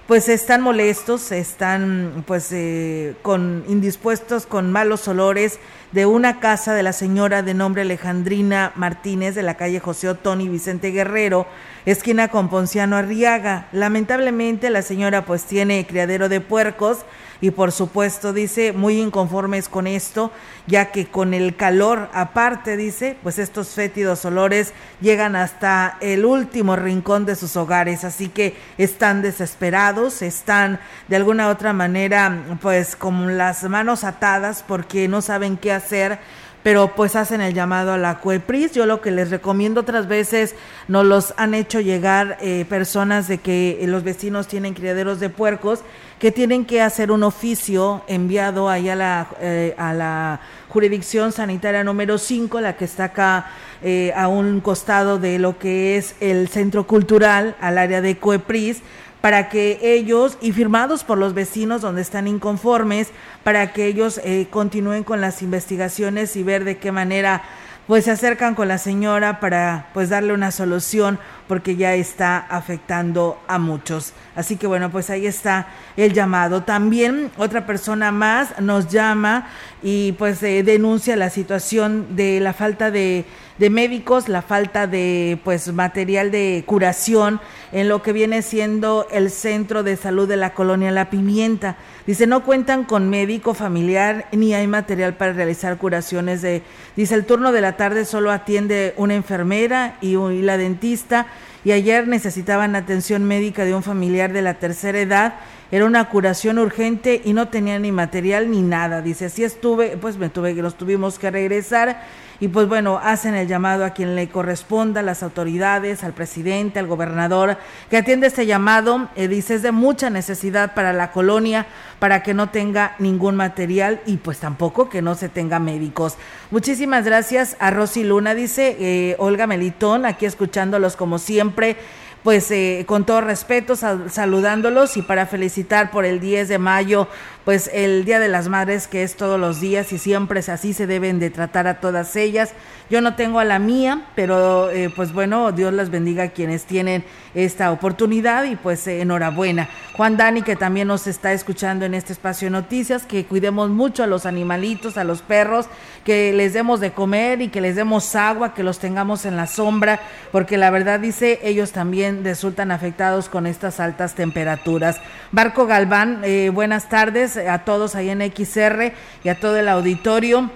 pues 0.08 0.30
están 0.30 0.62
molestos, 0.62 1.32
están 1.32 2.24
pues 2.26 2.52
eh, 2.52 3.16
con 3.22 3.64
indispuestos 3.68 4.46
con 4.46 4.72
malos 4.72 5.08
olores 5.08 5.60
de 5.92 6.06
una 6.06 6.40
casa 6.40 6.74
de 6.74 6.84
la 6.84 6.94
señora 6.94 7.44
de 7.44 7.54
nombre 7.54 7.84
Alejandrina 7.84 8.72
Martínez 8.76 9.36
de 9.36 9.44
la 9.44 9.56
calle 9.56 9.80
José 9.80 10.10
Otón 10.10 10.42
y 10.42 10.50
Vicente 10.50 10.92
Guerrero, 10.92 11.46
esquina 11.86 12.28
con 12.28 12.50
Ponciano 12.50 12.96
Arriaga. 12.96 13.68
Lamentablemente 13.72 14.70
la 14.70 14.82
señora 14.82 15.26
pues 15.26 15.44
tiene 15.44 15.86
criadero 15.86 16.30
de 16.30 16.42
puercos 16.42 17.00
y 17.42 17.50
por 17.50 17.72
supuesto 17.72 18.34
dice 18.34 18.72
muy 18.72 19.02
inconformes 19.02 19.68
con 19.68 19.88
esto, 19.88 20.32
ya 20.68 20.92
que 20.92 21.08
con 21.08 21.34
el 21.34 21.56
calor 21.56 22.10
aparte 22.14 22.78
dice, 22.78 23.18
pues 23.24 23.40
estos 23.40 23.70
fétidos 23.70 24.24
olores 24.26 24.74
llegan 25.02 25.36
hasta 25.36 25.98
el 26.02 26.24
último 26.24 26.76
rincón 26.76 27.26
de 27.26 27.36
sus 27.36 27.58
hogares, 27.58 28.04
así 28.04 28.30
que 28.30 28.56
están 28.78 29.24
desesperados, 29.24 30.22
están 30.22 30.80
de 31.08 31.16
alguna 31.16 31.50
otra 31.50 31.74
manera 31.74 32.44
pues 32.62 32.96
con 32.96 33.38
las 33.38 33.64
manos 33.64 34.04
atadas 34.04 34.64
porque 34.66 35.08
no 35.08 35.22
saben 35.24 35.58
qué 35.58 35.74
hacer 35.74 36.20
pero 36.64 36.96
pues 36.96 37.16
hacen 37.16 37.42
el 37.42 37.54
llamado 37.54 37.94
a 37.94 37.98
la 37.98 38.20
CUEPRIS. 38.20 38.74
Yo 38.74 38.86
lo 38.86 39.02
que 39.02 39.12
les 39.12 39.30
recomiendo 39.30 39.82
otras 39.82 40.08
veces 40.08 40.56
nos 40.88 41.06
los 41.06 41.34
han 41.38 41.54
hecho 41.54 41.80
llegar 41.80 42.38
eh, 42.42 42.66
personas 42.70 43.28
de 43.28 43.40
que 43.40 43.84
los 43.88 44.04
vecinos 44.04 44.48
tienen 44.48 44.74
criaderos 44.74 45.20
de 45.20 45.30
puercos 45.30 45.80
que 46.20 46.32
tienen 46.32 46.66
que 46.66 46.82
hacer 46.82 47.12
un 47.12 47.24
oficio 47.24 48.04
enviado 48.08 48.70
ahí 48.70 48.90
a 48.90 48.96
la, 48.96 49.28
eh, 49.40 49.74
a 49.78 49.92
la 49.92 50.40
jurisdicción 50.70 51.32
sanitaria 51.32 51.84
número 51.84 52.20
5, 52.20 52.62
la 52.62 52.78
que 52.78 52.86
está 52.86 53.06
acá 53.06 53.48
eh, 53.82 54.14
a 54.16 54.28
un 54.28 54.62
costado 54.62 55.18
de 55.18 55.40
lo 55.40 55.58
que 55.58 55.98
es 55.98 56.16
el 56.20 56.48
centro 56.48 56.86
cultural, 56.86 57.56
al 57.60 57.80
área 57.80 58.02
de 58.02 58.18
CUEPRIS 58.18 58.84
para 59.22 59.50
que 59.50 59.80
ellos, 59.82 60.38
y 60.42 60.52
firmados 60.52 61.04
por 61.04 61.18
los 61.18 61.34
vecinos 61.34 61.82
donde 61.82 62.02
están 62.02 62.28
inconformes, 62.28 63.10
para 63.44 63.72
que 63.72 63.86
ellos 63.86 64.20
eh, 64.24 64.48
continúen 64.50 65.04
con 65.04 65.22
las 65.22 65.42
investigaciones 65.42 66.36
y 66.36 66.44
ver 66.44 66.64
de 66.64 66.78
qué 66.78 66.92
manera 66.92 67.44
pues 67.88 68.06
se 68.06 68.12
acercan 68.12 68.56
con 68.56 68.68
la 68.68 68.78
señora 68.78 69.40
para 69.40 69.88
pues 69.94 70.10
darle 70.10 70.34
una 70.34 70.52
solución 70.52 71.20
porque 71.48 71.76
ya 71.76 71.94
está 71.94 72.38
afectando 72.38 73.38
a 73.48 73.60
muchos. 73.60 74.14
Así 74.36 74.56
que 74.56 74.68
bueno, 74.68 74.92
pues 74.92 75.10
ahí 75.10 75.26
está 75.26 75.68
el 75.98 76.14
llamado. 76.14 76.64
También 76.64 77.32
otra 77.38 77.66
persona 77.66 78.12
más 78.12 78.58
nos 78.62 78.88
llama 78.88 79.50
y 79.84 80.14
pues 80.14 80.42
eh, 80.44 80.64
denuncia 80.64 81.16
la 81.18 81.30
situación 81.30 82.16
de 82.16 82.40
la 82.40 82.54
falta 82.54 82.92
de 82.92 83.26
de 83.58 83.70
médicos, 83.70 84.30
la 84.30 84.42
falta 84.42 84.88
de 84.88 85.40
pues 85.44 85.72
material 85.72 86.32
de 86.32 86.64
curación 86.66 87.40
en 87.72 87.90
lo 87.90 88.02
que 88.02 88.14
viene 88.14 88.42
siendo 88.42 89.08
el 89.12 89.30
centro 89.30 89.84
de 89.84 89.96
salud 89.98 90.28
de 90.28 90.38
la 90.38 90.54
colonia 90.54 90.92
La 90.92 91.10
Pimienta. 91.10 91.78
Dice, 92.08 92.28
no 92.28 92.44
cuentan 92.44 92.84
con 92.84 93.10
médico 93.10 93.54
familiar 93.54 94.28
ni 94.32 94.54
hay 94.54 94.68
material 94.68 95.14
para 95.16 95.34
realizar 95.34 95.78
curaciones 95.78 96.42
de, 96.42 96.64
dice, 96.96 97.16
el 97.16 97.26
turno 97.26 97.52
de 97.52 97.62
la 97.62 97.78
tarde 97.78 98.06
solo 98.06 98.32
atiende 98.32 98.94
una 98.98 99.16
enfermera 99.16 99.98
y, 100.02 100.16
la 100.42 100.58
dentista 100.58 101.28
y 101.64 101.72
ayer 101.72 102.08
necesitaban 102.08 102.76
atención 102.76 103.24
médica 103.24 103.66
de 103.66 103.76
un 103.76 103.84
familiar 103.84 104.34
de 104.34 104.42
la 104.42 104.56
tercera 104.56 105.00
edad 105.00 105.34
era 105.72 105.86
una 105.86 106.10
curación 106.10 106.60
urgente 106.60 107.22
y 107.24 107.32
no 107.32 107.48
tenía 107.48 107.80
ni 107.80 107.94
material 107.94 108.52
ni 108.52 108.62
nada. 108.62 109.02
Dice, 109.02 109.26
así 109.26 109.46
estuve, 109.46 109.96
pues 109.96 110.18
me 110.18 110.28
tuve 110.28 110.54
los 110.56 110.76
tuvimos 110.76 111.18
que 111.18 111.32
regresar 111.32 112.02
y 112.42 112.48
pues 112.48 112.68
bueno, 112.68 113.00
hacen 113.02 113.36
el 113.36 113.48
llamado 113.48 113.86
a 113.86 113.92
quien 113.92 114.16
le 114.16 114.28
corresponda, 114.28 115.04
las 115.04 115.22
autoridades, 115.22 116.04
al 116.04 116.14
presidente, 116.14 116.80
al 116.80 116.88
gobernador, 116.88 117.56
que 117.92 117.98
atiende 117.98 118.26
este 118.26 118.48
llamado, 118.48 119.10
eh, 119.16 119.28
dice, 119.28 119.54
es 119.54 119.62
de 119.62 119.72
mucha 119.72 120.10
necesidad 120.10 120.74
para 120.74 120.92
la 120.92 121.12
colonia, 121.12 121.68
para 122.00 122.24
que 122.24 122.34
no 122.34 122.50
tenga 122.50 122.96
ningún 122.98 123.36
material 123.36 124.02
y 124.08 124.18
pues 124.18 124.40
tampoco 124.40 124.90
que 124.90 125.04
no 125.04 125.14
se 125.14 125.30
tenga 125.30 125.60
médicos. 125.60 126.16
Muchísimas 126.50 127.06
gracias 127.06 127.56
a 127.60 127.70
Rosy 127.70 128.04
Luna, 128.04 128.34
dice 128.34 128.76
eh, 128.80 129.16
Olga 129.20 129.46
Melitón, 129.46 130.08
aquí 130.08 130.26
escuchándolos 130.26 130.96
como 130.96 131.20
siempre 131.20 131.78
pues 132.24 132.52
eh, 132.52 132.86
con 132.88 133.06
todo 133.06 133.22
respeto 133.22 133.76
saludándolos 133.76 134.96
y 134.98 135.02
para 135.02 135.26
felicitar 135.26 135.90
por 135.92 136.06
el 136.06 136.20
10 136.20 136.50
de 136.50 136.60
mayo 136.60 137.08
pues 137.46 137.70
el 137.74 138.06
Día 138.06 138.20
de 138.20 138.28
las 138.28 138.48
Madres 138.48 138.88
que 138.88 139.04
es 139.04 139.16
todos 139.16 139.40
los 139.40 139.60
días 139.60 139.92
y 139.94 139.98
siempre 139.98 140.42
es 140.42 140.50
así 140.50 140.74
se 140.74 140.88
deben 140.88 141.20
de 141.20 141.30
tratar 141.30 141.68
a 141.68 141.80
todas 141.80 142.16
ellas. 142.16 142.54
Yo 142.90 143.00
no 143.00 143.16
tengo 143.16 143.40
a 143.40 143.46
la 143.46 143.58
mía, 143.58 144.06
pero 144.16 144.70
eh, 144.70 144.92
pues 144.94 145.14
bueno, 145.14 145.54
Dios 145.54 145.74
las 145.74 145.90
bendiga 145.90 146.24
a 146.24 146.30
quienes 146.30 146.66
tienen 146.66 147.06
esta 147.34 147.72
oportunidad 147.72 148.44
y 148.44 148.58
pues 148.58 148.86
enhorabuena. 148.86 149.70
Juan 149.94 150.18
Dani 150.18 150.42
que 150.42 150.58
también 150.58 150.90
nos 150.90 151.08
está 151.08 151.32
escuchando 151.32 151.86
en 151.86 151.94
este 151.94 152.12
espacio 152.12 152.48
de 152.48 152.52
noticias, 152.52 153.04
que 153.04 153.26
cuidemos 153.26 153.70
mucho 153.70 154.04
a 154.04 154.08
los 154.08 154.26
animalitos, 154.26 154.98
a 154.98 155.06
los 155.06 155.22
perros, 155.22 155.68
que 156.04 156.34
les 156.34 156.54
demos 156.54 156.82
de 156.82 156.92
comer 156.92 157.42
y 157.42 157.48
que 157.48 157.62
les 157.62 157.78
demos 157.78 158.14
agua, 158.16 158.54
que 158.54 158.64
los 158.64 158.80
tengamos 158.80 159.26
en 159.26 159.38
la 159.38 159.48
sombra, 159.48 160.02
porque 160.34 160.58
la 160.58 160.70
verdad 160.70 161.00
dice, 161.00 161.40
ellos 161.44 161.72
también 161.72 162.24
resultan 162.26 162.72
afectados 162.72 163.30
con 163.30 163.48
estas 163.48 163.80
altas 163.80 164.16
temperaturas. 164.16 165.00
Barco 165.32 165.66
Galván, 165.66 166.22
eh, 166.24 166.50
buenas 166.54 166.90
tardes 166.90 167.31
a 167.38 167.66
todos 167.66 167.96
ahí 167.96 168.10
en 168.10 168.22
XR 168.22 168.94
y 169.24 169.30
a 169.30 169.40
todo 169.40 169.58
el 169.58 169.68
auditorio. 169.68 170.50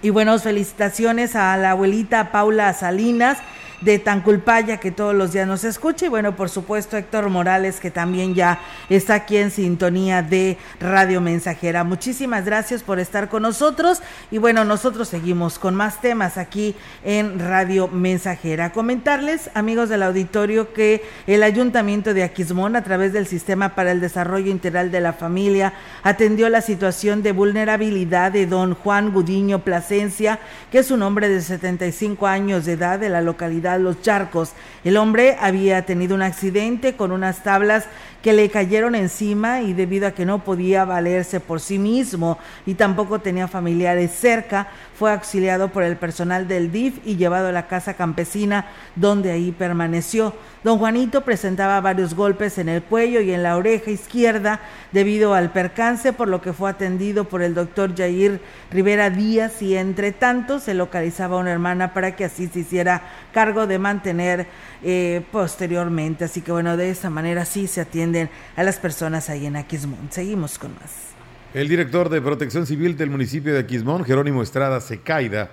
Y 0.00 0.10
buenas 0.10 0.44
felicitaciones 0.44 1.34
a 1.34 1.56
la 1.56 1.72
abuelita 1.72 2.30
Paula 2.30 2.72
Salinas 2.72 3.38
de 3.80 3.98
Tanculpaya 3.98 4.78
que 4.78 4.90
todos 4.90 5.14
los 5.14 5.32
días 5.32 5.46
nos 5.46 5.64
escucha 5.64 6.06
y 6.06 6.08
bueno, 6.08 6.34
por 6.34 6.48
supuesto 6.48 6.96
Héctor 6.96 7.28
Morales 7.28 7.78
que 7.80 7.90
también 7.90 8.34
ya 8.34 8.60
está 8.88 9.14
aquí 9.14 9.36
en 9.36 9.50
sintonía 9.50 10.22
de 10.22 10.58
Radio 10.80 11.20
Mensajera. 11.20 11.84
Muchísimas 11.84 12.44
gracias 12.44 12.82
por 12.82 12.98
estar 12.98 13.28
con 13.28 13.42
nosotros 13.42 14.02
y 14.30 14.38
bueno, 14.38 14.64
nosotros 14.64 15.08
seguimos 15.08 15.58
con 15.58 15.74
más 15.74 16.00
temas 16.00 16.38
aquí 16.38 16.74
en 17.04 17.38
Radio 17.38 17.88
Mensajera. 17.88 18.72
Comentarles, 18.72 19.50
amigos 19.54 19.88
del 19.88 20.02
auditorio, 20.02 20.72
que 20.72 21.02
el 21.26 21.42
Ayuntamiento 21.42 22.14
de 22.14 22.24
Aquismón 22.24 22.74
a 22.74 22.82
través 22.82 23.12
del 23.12 23.26
Sistema 23.26 23.74
para 23.74 23.92
el 23.92 24.00
Desarrollo 24.00 24.50
Integral 24.50 24.90
de 24.90 25.00
la 25.00 25.12
Familia 25.12 25.74
atendió 26.02 26.48
la 26.48 26.62
situación 26.62 27.22
de 27.22 27.32
vulnerabilidad 27.32 28.32
de 28.32 28.46
don 28.46 28.74
Juan 28.74 29.12
Gudiño 29.12 29.60
Plasencia, 29.60 30.40
que 30.72 30.78
es 30.78 30.90
un 30.90 31.02
hombre 31.02 31.28
de 31.28 31.40
75 31.40 32.26
años 32.26 32.64
de 32.64 32.72
edad 32.72 32.98
de 32.98 33.08
la 33.08 33.20
localidad 33.20 33.67
los 33.76 34.00
Charcos. 34.00 34.52
El 34.84 34.96
hombre 34.96 35.36
había 35.40 35.84
tenido 35.84 36.14
un 36.14 36.22
accidente 36.22 36.96
con 36.96 37.12
unas 37.12 37.42
tablas 37.42 37.84
que 38.22 38.32
le 38.32 38.48
cayeron 38.50 38.94
encima 38.94 39.60
y 39.62 39.74
debido 39.74 40.06
a 40.06 40.10
que 40.12 40.26
no 40.26 40.42
podía 40.42 40.84
valerse 40.84 41.40
por 41.40 41.60
sí 41.60 41.78
mismo 41.78 42.38
y 42.66 42.74
tampoco 42.74 43.20
tenía 43.20 43.46
familiares 43.46 44.12
cerca, 44.12 44.68
fue 44.98 45.12
auxiliado 45.12 45.68
por 45.68 45.84
el 45.84 45.96
personal 45.96 46.48
del 46.48 46.72
DIF 46.72 46.98
y 47.04 47.16
llevado 47.16 47.48
a 47.48 47.52
la 47.52 47.68
casa 47.68 47.94
campesina 47.94 48.66
donde 48.96 49.30
ahí 49.30 49.52
permaneció. 49.52 50.34
Don 50.64 50.78
Juanito 50.78 51.22
presentaba 51.22 51.80
varios 51.80 52.14
golpes 52.14 52.58
en 52.58 52.68
el 52.68 52.82
cuello 52.82 53.20
y 53.20 53.32
en 53.32 53.44
la 53.44 53.56
oreja 53.56 53.92
izquierda 53.92 54.60
debido 54.90 55.34
al 55.34 55.50
percance, 55.50 56.12
por 56.12 56.26
lo 56.26 56.42
que 56.42 56.52
fue 56.52 56.70
atendido 56.70 57.24
por 57.24 57.42
el 57.42 57.54
doctor 57.54 57.96
Jair 57.96 58.40
Rivera 58.70 59.10
Díaz 59.10 59.62
y 59.62 59.76
entre 59.76 60.10
tanto 60.10 60.58
se 60.58 60.74
localizaba 60.74 61.38
una 61.38 61.52
hermana 61.52 61.94
para 61.94 62.16
que 62.16 62.24
así 62.24 62.48
se 62.48 62.60
hiciera 62.60 63.02
cargo 63.32 63.57
de 63.66 63.78
mantener 63.78 64.46
eh, 64.82 65.24
posteriormente. 65.32 66.24
Así 66.24 66.40
que 66.42 66.52
bueno, 66.52 66.76
de 66.76 66.90
esta 66.90 67.10
manera 67.10 67.44
sí 67.44 67.66
se 67.66 67.80
atienden 67.80 68.30
a 68.56 68.62
las 68.62 68.78
personas 68.78 69.28
ahí 69.30 69.46
en 69.46 69.56
Aquismón. 69.56 70.08
Seguimos 70.10 70.58
con 70.58 70.74
más. 70.74 71.08
El 71.54 71.68
director 71.68 72.08
de 72.08 72.20
Protección 72.20 72.66
Civil 72.66 72.96
del 72.96 73.10
municipio 73.10 73.52
de 73.52 73.60
Aquismón, 73.60 74.04
Jerónimo 74.04 74.42
Estrada 74.42 74.80
Secaida, 74.80 75.50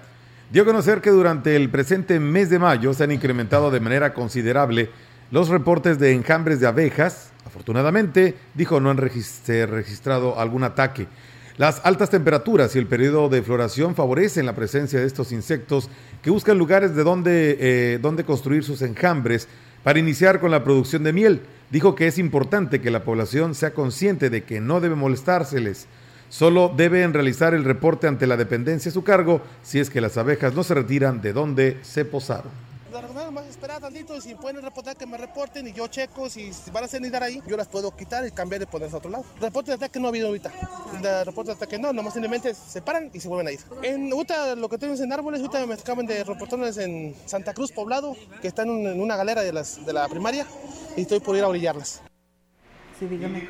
dio 0.52 0.64
a 0.64 0.66
conocer 0.66 1.02
que 1.02 1.10
durante 1.10 1.56
el 1.56 1.70
presente 1.70 2.20
mes 2.20 2.50
de 2.50 2.60
mayo 2.60 2.94
se 2.94 3.06
han 3.06 3.12
incrementado 3.12 3.72
de 3.72 3.80
manera 3.80 4.14
considerable 4.14 4.90
los 5.32 5.50
reportes 5.50 5.98
de 5.98 6.14
enjambres 6.14 6.60
de 6.60 6.68
abejas. 6.68 7.32
Afortunadamente, 7.46 8.36
dijo, 8.54 8.80
no 8.80 8.90
han 8.90 8.98
registrado 8.98 10.40
algún 10.40 10.64
ataque. 10.64 11.08
Las 11.58 11.80
altas 11.86 12.10
temperaturas 12.10 12.76
y 12.76 12.80
el 12.80 12.86
periodo 12.86 13.30
de 13.30 13.42
floración 13.42 13.96
favorecen 13.96 14.46
la 14.46 14.56
presencia 14.56 15.00
de 15.00 15.06
estos 15.06 15.32
insectos 15.32 15.90
que 16.22 16.30
buscan 16.30 16.58
lugares 16.58 16.96
de 16.96 17.04
donde, 17.06 17.58
eh, 17.60 18.00
donde 18.02 18.26
construir 18.26 18.66
sus 18.66 18.82
enjambres 18.82 19.48
para 19.82 20.00
iniciar 20.00 20.42
con 20.42 20.52
la 20.52 20.66
producción 20.66 21.04
de 21.04 21.14
miel. 21.14 21.42
Dijo 21.72 21.96
que 21.96 22.08
es 22.08 22.18
importante 22.18 22.82
que 22.82 22.92
la 22.92 23.06
población 23.06 23.56
sea 23.56 23.74
consciente 23.74 24.30
de 24.30 24.44
que 24.44 24.60
no 24.60 24.82
debe 24.82 24.96
molestárseles. 24.96 25.88
Solo 26.28 26.74
deben 26.76 27.14
realizar 27.14 27.54
el 27.54 27.64
reporte 27.64 28.08
ante 28.08 28.28
la 28.28 28.36
dependencia 28.36 28.90
a 28.90 28.94
su 28.94 29.06
cargo 29.06 29.42
si 29.64 29.80
es 29.80 29.90
que 29.90 30.02
las 30.02 30.18
abejas 30.18 30.56
no 30.56 30.64
se 30.64 30.74
retiran 30.74 31.22
de 31.22 31.32
donde 31.32 31.78
se 31.84 32.04
posaron 32.04 32.52
esperar 33.66 33.82
tantito 33.82 34.16
y 34.16 34.22
si 34.22 34.36
pueden 34.36 34.62
reportar 34.62 34.96
que 34.96 35.08
me 35.08 35.18
reporten 35.18 35.68
y 35.68 35.74
yo 35.74 35.88
checo 35.88 36.30
si 36.30 36.52
van 36.72 36.84
a 36.84 36.88
cenidar 36.88 37.24
ahí, 37.24 37.42
yo 37.48 37.58
las 37.58 37.68
puedo 37.68 37.90
quitar 37.96 38.26
y 38.28 38.30
cambiar 38.30 38.62
y 38.62 38.68
ponerse 38.68 38.94
a 38.94 39.00
otro 39.00 39.10
lado. 39.10 39.26
Reporte 39.42 39.72
de 39.72 39.76
ataque 39.76 40.00
no 40.00 40.06
ha 40.06 40.10
habido 40.10 40.28
ahorita. 40.28 40.52
De 41.02 41.24
reporte 41.24 41.50
de 41.50 41.56
ataque 41.56 41.80
no, 41.80 41.92
nomás 41.92 42.14
simplemente 42.14 42.54
se 42.54 42.84
paran 42.84 43.10
y 43.12 43.20
se 43.20 43.28
vuelven 43.28 43.48
a 43.48 43.52
ir. 43.52 43.60
En 43.82 44.14
Uta, 44.14 44.54
lo 44.54 44.70
que 44.70 44.78
tenemos 44.78 45.02
en 45.02 45.12
árboles, 45.12 45.42
ahorita 45.42 45.66
me 45.66 45.74
acaban 45.74 46.06
de 46.06 46.24
reportones 46.24 46.78
en 46.78 47.16
Santa 47.26 47.56
Cruz, 47.56 47.72
Poblado, 47.72 48.16
que 48.40 48.48
están 48.48 48.70
en 48.70 49.02
una 49.02 49.16
galera 49.16 49.42
de, 49.42 49.52
las, 49.52 49.84
de 49.84 49.94
la 49.94 50.08
primaria 50.10 50.46
y 50.96 51.02
estoy 51.02 51.20
por 51.20 51.36
ir 51.36 51.44
a 51.44 51.48
orillarlas. 51.48 52.04
Sí, 53.00 53.08
dígame. 53.08 53.50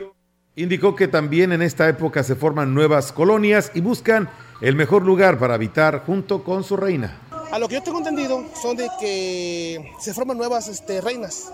Indicó 0.56 0.95
que 0.95 1.10
también 1.10 1.51
en 1.51 1.62
esta 1.62 1.89
época 1.89 2.23
se 2.23 2.36
forman 2.36 2.73
nuevas 2.73 3.12
colonias 3.12 3.69
y 3.73 3.82
buscan 3.82 4.30
el 4.62 4.78
mejor 4.78 5.04
lugar 5.04 5.38
para 5.38 5.56
habitar 5.56 6.06
junto 6.06 6.45
con 6.45 6.63
su 6.63 6.78
reina. 6.78 7.19
A 7.51 7.60
lo 7.60 7.67
que 7.67 7.75
yo 7.75 7.84
tengo 7.84 7.99
entendido 7.99 8.43
son 8.62 8.75
de 8.75 8.89
que 8.99 9.91
se 9.99 10.13
forman 10.13 10.38
nuevas 10.38 10.67
este, 10.67 11.01
reinas 11.01 11.51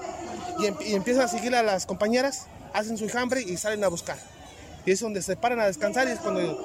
em, 0.64 0.76
y, 0.86 0.94
empiezan 0.94 1.26
a 1.26 1.28
seguir 1.28 1.54
a 1.56 1.64
las 1.64 1.86
compañeras, 1.86 2.48
hacen 2.74 2.98
su 2.98 3.04
enjambre 3.04 3.42
y 3.42 3.58
salen 3.58 3.84
a 3.84 3.88
buscar. 3.88 4.18
Y 4.86 4.92
es 4.92 5.00
donde 5.00 5.22
se 5.22 5.36
paran 5.36 5.60
a 5.60 5.66
descansar 5.66 6.08
y 6.08 6.12
es 6.12 6.20
cuando 6.20 6.64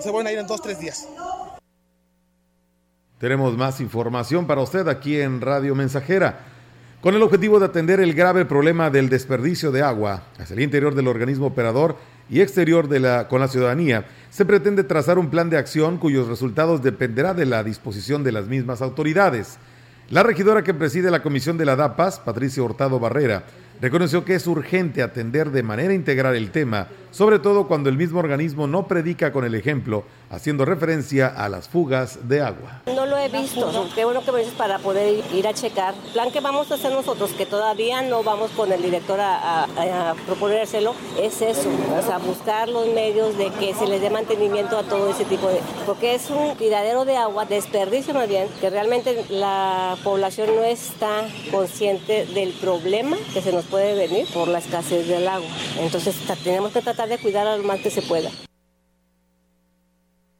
se 0.00 0.10
van 0.10 0.26
a 0.26 0.32
ir 0.32 0.38
en 0.38 0.46
dos, 0.46 0.60
tres 0.62 0.78
días. 0.80 1.06
Tenemos 3.18 3.56
más 3.56 3.80
información 3.80 4.46
para 4.46 4.62
usted 4.62 4.88
aquí 4.88 5.20
en 5.20 5.40
Radio 5.40 5.74
Mensajera. 5.74 6.46
Con 7.00 7.14
el 7.14 7.22
objetivo 7.22 7.58
de 7.58 7.66
atender 7.66 8.00
el 8.00 8.14
grave 8.14 8.44
problema 8.44 8.90
del 8.90 9.08
desperdicio 9.08 9.70
de 9.70 9.82
agua 9.82 10.24
hacia 10.38 10.54
el 10.54 10.60
interior 10.60 10.94
del 10.94 11.08
organismo 11.08 11.46
operador 11.46 11.96
y 12.30 12.40
exterior 12.40 12.88
de 12.88 13.00
la, 13.00 13.28
con 13.28 13.40
la 13.40 13.48
ciudadanía, 13.48 14.06
se 14.30 14.44
pretende 14.44 14.84
trazar 14.84 15.18
un 15.18 15.30
plan 15.30 15.50
de 15.50 15.58
acción 15.58 15.98
cuyos 15.98 16.28
resultados 16.28 16.82
dependerá 16.82 17.34
de 17.34 17.46
la 17.46 17.64
disposición 17.64 18.22
de 18.22 18.32
las 18.32 18.46
mismas 18.46 18.80
autoridades. 18.80 19.58
La 20.08 20.22
regidora 20.22 20.62
que 20.62 20.74
preside 20.74 21.10
la 21.10 21.22
comisión 21.22 21.58
de 21.58 21.64
la 21.64 21.76
DAPAS, 21.76 22.20
Patricia 22.20 22.62
Hurtado 22.62 22.98
Barrera, 22.98 23.44
reconoció 23.80 24.24
que 24.24 24.34
es 24.34 24.46
urgente 24.46 25.02
atender 25.02 25.50
de 25.50 25.62
manera 25.62 25.94
integral 25.94 26.36
el 26.36 26.50
tema, 26.50 26.88
sobre 27.10 27.38
todo 27.38 27.66
cuando 27.66 27.88
el 27.88 27.96
mismo 27.96 28.18
organismo 28.18 28.66
no 28.66 28.86
predica 28.86 29.32
con 29.32 29.44
el 29.44 29.54
ejemplo, 29.54 30.04
haciendo 30.30 30.64
referencia 30.64 31.26
a 31.26 31.48
las 31.48 31.68
fugas 31.68 32.28
de 32.28 32.40
agua. 32.40 32.82
No 32.86 33.06
lo 33.06 33.18
he 33.18 33.28
visto, 33.28 33.88
qué 33.94 34.04
bueno 34.04 34.22
que 34.24 34.32
me 34.32 34.38
dices 34.38 34.54
para 34.54 34.78
poder 34.78 35.24
ir 35.34 35.46
a 35.46 35.54
checar. 35.54 35.94
El 36.06 36.12
plan 36.12 36.30
que 36.30 36.40
vamos 36.40 36.70
a 36.70 36.74
hacer 36.74 36.92
nosotros, 36.92 37.32
que 37.32 37.46
todavía 37.46 38.02
no 38.02 38.22
vamos 38.22 38.50
con 38.52 38.70
el 38.72 38.80
director 38.80 39.18
a, 39.20 39.66
proponérselo, 40.26 40.94
es 41.20 41.42
eso, 41.42 41.68
o 41.98 42.02
sea, 42.02 42.18
buscar 42.18 42.68
los 42.68 42.86
medios 42.88 43.36
de 43.36 43.50
que 43.50 43.74
se 43.74 43.86
les 43.86 44.00
dé 44.00 44.10
mantenimiento 44.10 44.78
a 44.78 44.82
todo 44.82 45.10
ese 45.10 45.24
tipo 45.24 45.48
de... 45.48 45.60
Porque 45.86 46.14
es 46.14 46.30
un 46.30 46.56
tiradero 46.56 47.04
de 47.04 47.16
agua, 47.16 47.44
desperdicio 47.44 48.14
más 48.14 48.28
bien, 48.28 48.46
que 48.60 48.70
realmente 48.70 49.24
la 49.30 49.96
población 50.04 50.54
no 50.54 50.62
está 50.62 51.26
consciente 51.50 52.26
del 52.26 52.52
problema 52.52 53.16
que 53.32 53.40
se 53.40 53.52
nos 53.52 53.64
puede 53.64 53.94
venir 53.94 54.26
por 54.32 54.48
la 54.48 54.58
escasez 54.58 55.08
del 55.08 55.26
agua. 55.26 55.48
Entonces 55.78 56.14
tenemos 56.44 56.72
que 56.72 56.82
tratar 56.82 56.99
de 57.08 57.18
cuidar 57.18 57.58
lo 57.58 57.64
más 57.64 57.80
que 57.80 57.90
se 57.90 58.02
pueda. 58.02 58.30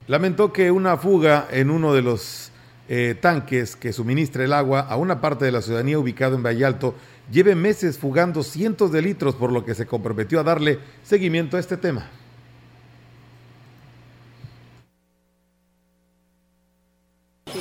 Lamentó 0.07 0.53
que 0.53 0.71
una 0.71 0.97
fuga 0.97 1.47
en 1.51 1.71
uno 1.71 1.95
de 1.95 2.03
los 2.03 2.51
eh, 2.89 3.15
tanques 3.21 3.77
que 3.77 3.93
suministra 3.93 4.45
el 4.45 4.53
agua 4.53 4.81
a 4.81 4.97
una 4.97 5.21
parte 5.21 5.45
de 5.45 5.53
la 5.53 5.63
ciudadanía 5.63 5.99
ubicado 5.99 6.35
en 6.35 6.43
Vallalto 6.43 6.95
lleve 7.31 7.55
meses 7.55 7.99
fugando 7.99 8.43
cientos 8.43 8.91
de 8.91 9.03
litros, 9.03 9.37
por 9.37 9.53
lo 9.53 9.65
que 9.65 9.77
se 9.77 9.87
comprometió 9.87 10.41
a 10.41 10.43
darle 10.43 10.81
seguimiento 11.05 11.57
a 11.57 11.61
este 11.61 11.77
tema. 11.77 12.11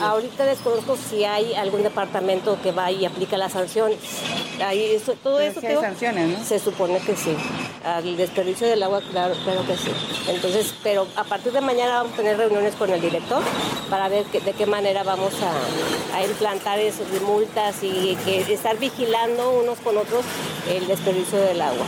Ahorita 0.01 0.45
desconozco 0.45 0.97
si 0.97 1.23
hay 1.23 1.53
algún 1.53 1.83
departamento 1.83 2.57
que 2.61 2.71
va 2.71 2.91
y 2.91 3.05
aplica 3.05 3.37
las 3.37 3.53
sanciones. 3.53 3.97
Ahí, 4.63 5.01
todo 5.23 5.39
eso 5.39 5.61
sanciones, 5.61 6.37
¿no? 6.37 6.43
Se 6.43 6.59
supone 6.59 6.99
que 6.99 7.15
sí. 7.15 7.35
Al 7.83 8.17
desperdicio 8.17 8.67
del 8.67 8.83
agua, 8.83 9.01
claro, 9.11 9.33
claro 9.43 9.65
que 9.65 9.77
sí. 9.77 9.91
Entonces, 10.27 10.73
pero 10.83 11.07
a 11.15 11.23
partir 11.23 11.53
de 11.53 11.61
mañana 11.61 11.95
vamos 11.95 12.13
a 12.13 12.17
tener 12.17 12.37
reuniones 12.37 12.75
con 12.75 12.89
el 12.89 12.99
director 12.99 13.41
para 13.89 14.09
ver 14.09 14.25
de 14.25 14.53
qué 14.53 14.65
manera 14.65 15.03
vamos 15.03 15.33
a, 15.41 16.17
a 16.17 16.23
implantar 16.23 16.79
esas 16.79 17.07
multas 17.21 17.81
y 17.83 18.17
que 18.25 18.41
estar 18.53 18.77
vigilando 18.77 19.51
unos 19.51 19.79
con 19.79 19.97
otros 19.97 20.25
el 20.69 20.87
desperdicio 20.87 21.39
del 21.39 21.61
agua. 21.61 21.85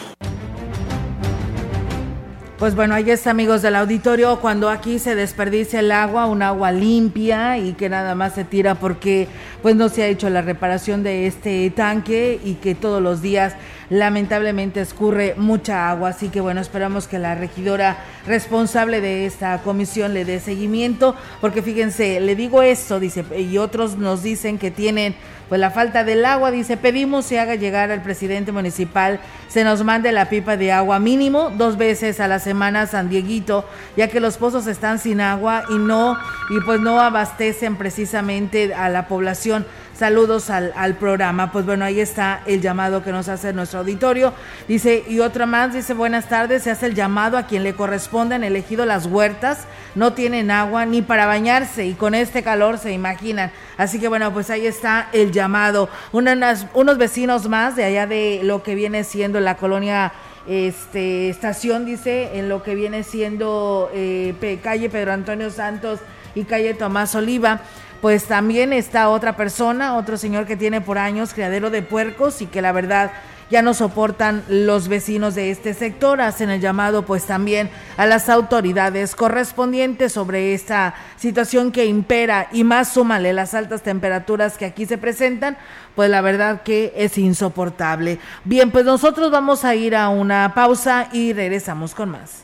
Pues 2.62 2.76
bueno, 2.76 2.94
ahí 2.94 3.10
está, 3.10 3.32
amigos 3.32 3.64
del 3.64 3.76
auditorio, 3.76 4.40
cuando 4.40 4.70
aquí 4.70 5.00
se 5.00 5.16
desperdicia 5.16 5.80
el 5.80 5.92
agua, 5.92 6.28
un 6.28 6.44
agua 6.44 6.72
limpia 6.72 7.58
y 7.58 7.74
que 7.74 7.90
nada 7.90 8.14
más 8.14 8.36
se 8.36 8.44
tira 8.44 8.76
porque 8.76 9.28
pues 9.64 9.76
no 9.76 9.90
se 9.90 10.04
ha 10.04 10.08
hecho 10.08 10.30
la 10.30 10.44
reparación 10.44 11.02
de 11.02 11.26
este 11.26 11.72
tanque 11.72 12.40
y 12.46 12.54
que 12.54 12.76
todos 12.76 13.02
los 13.02 13.24
días 13.24 13.56
lamentablemente 13.92 14.80
escurre 14.80 15.36
mucha 15.38 15.92
agua. 15.92 16.10
Así 16.10 16.30
que 16.30 16.42
bueno, 16.42 16.62
esperamos 16.62 17.08
que 17.08 17.20
la 17.20 17.36
regidora 17.36 17.98
responsable 18.26 19.02
de 19.02 19.26
esta 19.26 19.60
comisión 19.60 20.14
le 20.14 20.26
dé 20.26 20.40
seguimiento, 20.40 21.16
porque 21.42 21.62
fíjense, 21.62 22.20
le 22.22 22.36
digo 22.36 22.64
esto, 22.64 23.00
dice, 23.00 23.24
y 23.38 23.58
otros 23.58 23.98
nos 23.98 24.24
dicen 24.24 24.58
que 24.58 24.72
tienen 24.72 25.14
pues 25.50 25.60
la 25.60 25.70
falta 25.70 26.06
del 26.06 26.24
agua, 26.24 26.50
dice, 26.50 26.78
pedimos 26.78 27.26
se 27.26 27.38
haga 27.38 27.56
llegar 27.56 27.92
al 27.92 28.02
presidente 28.02 28.54
municipal, 28.54 29.20
se 29.50 29.66
nos 29.66 29.84
mande 29.84 30.14
la 30.14 30.30
pipa 30.30 30.56
de 30.56 30.72
agua 30.72 30.98
mínimo 31.00 31.50
dos 31.50 31.76
veces 31.76 32.22
a 32.22 32.30
la 32.30 32.40
semana 32.40 32.88
San 32.88 33.10
Dieguito, 33.10 33.66
ya 33.98 34.08
que 34.08 34.22
los 34.22 34.38
pozos 34.38 34.66
están 34.68 34.98
sin 35.00 35.20
agua 35.20 35.66
y 35.70 35.78
no, 35.78 36.18
y 36.50 36.62
pues 36.62 36.80
no 36.80 37.02
abastecen 37.02 37.76
precisamente 37.76 38.74
a 38.74 38.88
la 38.88 39.10
población 39.10 39.66
saludos 40.02 40.50
al, 40.50 40.96
programa. 40.96 41.52
Pues 41.52 41.64
bueno, 41.64 41.86
ahí 41.86 42.00
está 42.00 42.42
el 42.48 42.60
llamado 42.60 43.04
que 43.04 43.12
nos 43.12 43.30
hace 43.30 43.54
nuestro 43.54 43.82
auditorio. 43.82 44.34
Dice, 44.68 45.04
y 45.08 45.20
otra 45.20 45.46
más, 45.46 45.74
dice, 45.74 45.94
buenas 45.94 46.28
tardes, 46.28 46.64
se 46.64 46.72
hace 46.72 46.88
el 46.88 46.96
llamado 46.96 47.38
a 47.38 47.46
quien 47.46 47.62
le 47.62 47.76
corresponde 47.76 48.34
en 48.34 48.44
elegido 48.44 48.84
las 48.88 49.06
huertas, 49.06 49.68
no 49.94 50.14
tienen 50.14 50.50
agua 50.50 50.88
ni 50.88 51.04
para 51.04 51.28
bañarse 51.28 51.86
y 51.86 51.94
con 51.94 52.16
este 52.16 52.42
calor 52.42 52.80
se 52.80 52.92
imaginan. 52.94 53.52
Así 53.78 54.00
que 54.00 54.08
bueno, 54.08 54.34
pues 54.34 54.50
ahí 54.50 54.66
está 54.66 55.08
el 55.14 55.32
llamado. 55.32 55.88
Unos 56.12 56.98
vecinos 56.98 57.48
más 57.48 57.76
de 57.76 57.84
allá 57.84 58.08
de 58.08 58.40
lo 58.42 58.64
que 58.64 58.74
viene 58.74 59.04
siendo 59.04 59.40
la 59.40 59.58
colonia 59.58 60.14
este, 60.48 61.30
estación, 61.30 61.86
dice, 61.86 62.40
en 62.40 62.50
lo 62.50 62.64
que 62.64 62.74
viene 62.74 63.04
siendo 63.04 63.92
eh, 63.94 64.60
calle 64.64 64.90
Pedro 64.90 65.14
Antonio 65.14 65.52
Santos 65.52 66.00
y 66.34 66.46
calle 66.46 66.74
Tomás 66.74 67.14
Oliva 67.14 67.62
pues 68.02 68.26
también 68.26 68.74
está 68.74 69.10
otra 69.10 69.38
persona, 69.38 69.96
otro 69.96 70.18
señor 70.18 70.46
que 70.46 70.58
tiene 70.58 70.82
por 70.82 70.98
años 70.98 71.34
criadero 71.34 71.70
de 71.70 71.84
puercos 71.84 72.42
y 72.42 72.48
que 72.48 72.62
la 72.62 72.72
verdad 72.72 73.12
ya 73.52 73.62
no 73.62 73.74
soportan 73.74 74.44
los 74.48 74.88
vecinos 74.88 75.36
de 75.36 75.52
este 75.52 75.74
sector. 75.74 76.22
Hacen 76.22 76.50
el 76.50 76.62
llamado 76.62 77.06
pues 77.06 77.26
también 77.26 77.70
a 77.98 78.06
las 78.06 78.30
autoridades 78.30 79.14
correspondientes 79.14 80.14
sobre 80.14 80.54
esta 80.54 80.96
situación 81.18 81.72
que 81.72 81.86
impera 81.86 82.48
y 82.52 82.64
más 82.64 82.94
súmale 82.94 83.34
las 83.34 83.54
altas 83.54 83.84
temperaturas 83.84 84.58
que 84.58 84.66
aquí 84.66 84.86
se 84.86 84.98
presentan, 84.98 85.58
pues 85.96 86.10
la 86.10 86.22
verdad 86.22 86.64
que 86.64 86.94
es 86.96 87.18
insoportable. 87.18 88.20
Bien, 88.46 88.72
pues 88.72 88.86
nosotros 88.86 89.30
vamos 89.30 89.66
a 89.66 89.76
ir 89.76 89.96
a 89.96 90.10
una 90.10 90.54
pausa 90.56 91.10
y 91.12 91.34
regresamos 91.34 91.94
con 91.94 92.10
más. 92.10 92.44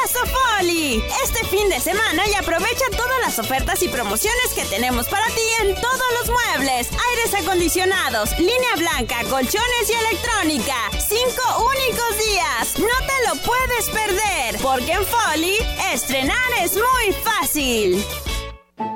Este 0.61 1.43
fin 1.47 1.69
de 1.69 1.79
semana 1.79 2.23
y 2.27 2.35
aprovecha 2.35 2.85
todas 2.91 3.19
las 3.21 3.39
ofertas 3.39 3.81
y 3.81 3.87
promociones 3.87 4.53
que 4.53 4.63
tenemos 4.65 5.07
para 5.07 5.25
ti 5.27 5.41
en 5.61 5.73
todos 5.73 6.03
los 6.19 6.29
muebles, 6.29 6.87
aires 6.91 7.43
acondicionados, 7.43 8.37
línea 8.37 8.75
blanca, 8.77 9.23
colchones 9.27 9.89
y 9.89 9.93
electrónica. 9.93 10.75
Cinco 10.99 11.65
únicos 11.65 12.27
días. 12.27 12.77
No 12.77 13.07
te 13.07 13.27
lo 13.27 13.41
puedes 13.43 13.89
perder, 13.89 14.61
porque 14.61 14.91
en 14.91 15.05
Folly 15.05 15.57
estrenar 15.91 16.37
es 16.61 16.75
muy 16.75 17.13
fácil. 17.23 18.05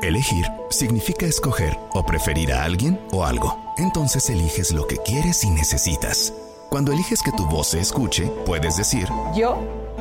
Elegir 0.04 0.46
significa 0.70 1.26
escoger 1.26 1.76
o 1.94 2.06
preferir 2.06 2.54
a 2.54 2.64
alguien 2.64 3.00
o 3.12 3.26
algo. 3.26 3.74
Entonces 3.78 4.30
eliges 4.30 4.72
lo 4.72 4.86
que 4.86 4.98
quieres 4.98 5.44
y 5.44 5.50
necesitas. 5.50 6.32
Cuando 6.70 6.92
eliges 6.92 7.24
que 7.24 7.32
tu 7.32 7.46
voz 7.48 7.70
se 7.70 7.80
escuche, 7.80 8.28
puedes 8.46 8.78
decir, 8.78 9.08
yo 9.34 9.85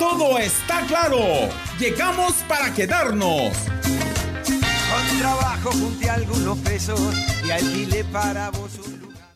Todo 0.00 0.38
está 0.38 0.80
claro. 0.86 1.20
Llegamos 1.78 2.32
para 2.48 2.72
quedarnos. 2.72 3.52
Con 3.52 5.18
trabajo 5.18 5.70
junté 5.72 6.08
algunos 6.08 6.58
pesos 6.60 6.98
y 7.46 7.50
alquilé 7.50 8.02
para 8.04 8.48
vos 8.48 8.70
un 8.78 8.98
lugar. 8.98 9.28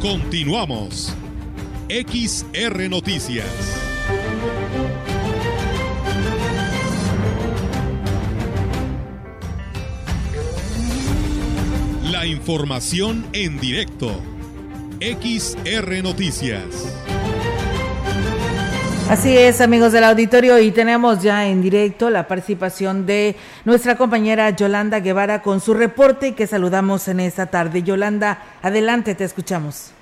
Continuamos. 0.00 1.14
XR 1.90 2.88
Noticias. 2.88 3.44
La 12.10 12.24
información 12.24 13.26
en 13.34 13.60
directo. 13.60 14.39
XR 15.00 16.02
Noticias. 16.02 16.62
Así 19.08 19.34
es, 19.34 19.62
amigos 19.62 19.94
del 19.94 20.04
auditorio, 20.04 20.58
y 20.58 20.72
tenemos 20.72 21.22
ya 21.22 21.48
en 21.48 21.62
directo 21.62 22.10
la 22.10 22.28
participación 22.28 23.06
de 23.06 23.34
nuestra 23.64 23.96
compañera 23.96 24.50
Yolanda 24.50 25.00
Guevara 25.00 25.40
con 25.40 25.60
su 25.60 25.72
reporte 25.72 26.34
que 26.34 26.46
saludamos 26.46 27.08
en 27.08 27.20
esta 27.20 27.46
tarde. 27.46 27.82
Yolanda, 27.82 28.42
adelante, 28.60 29.14
te 29.14 29.24
escuchamos. 29.24 29.94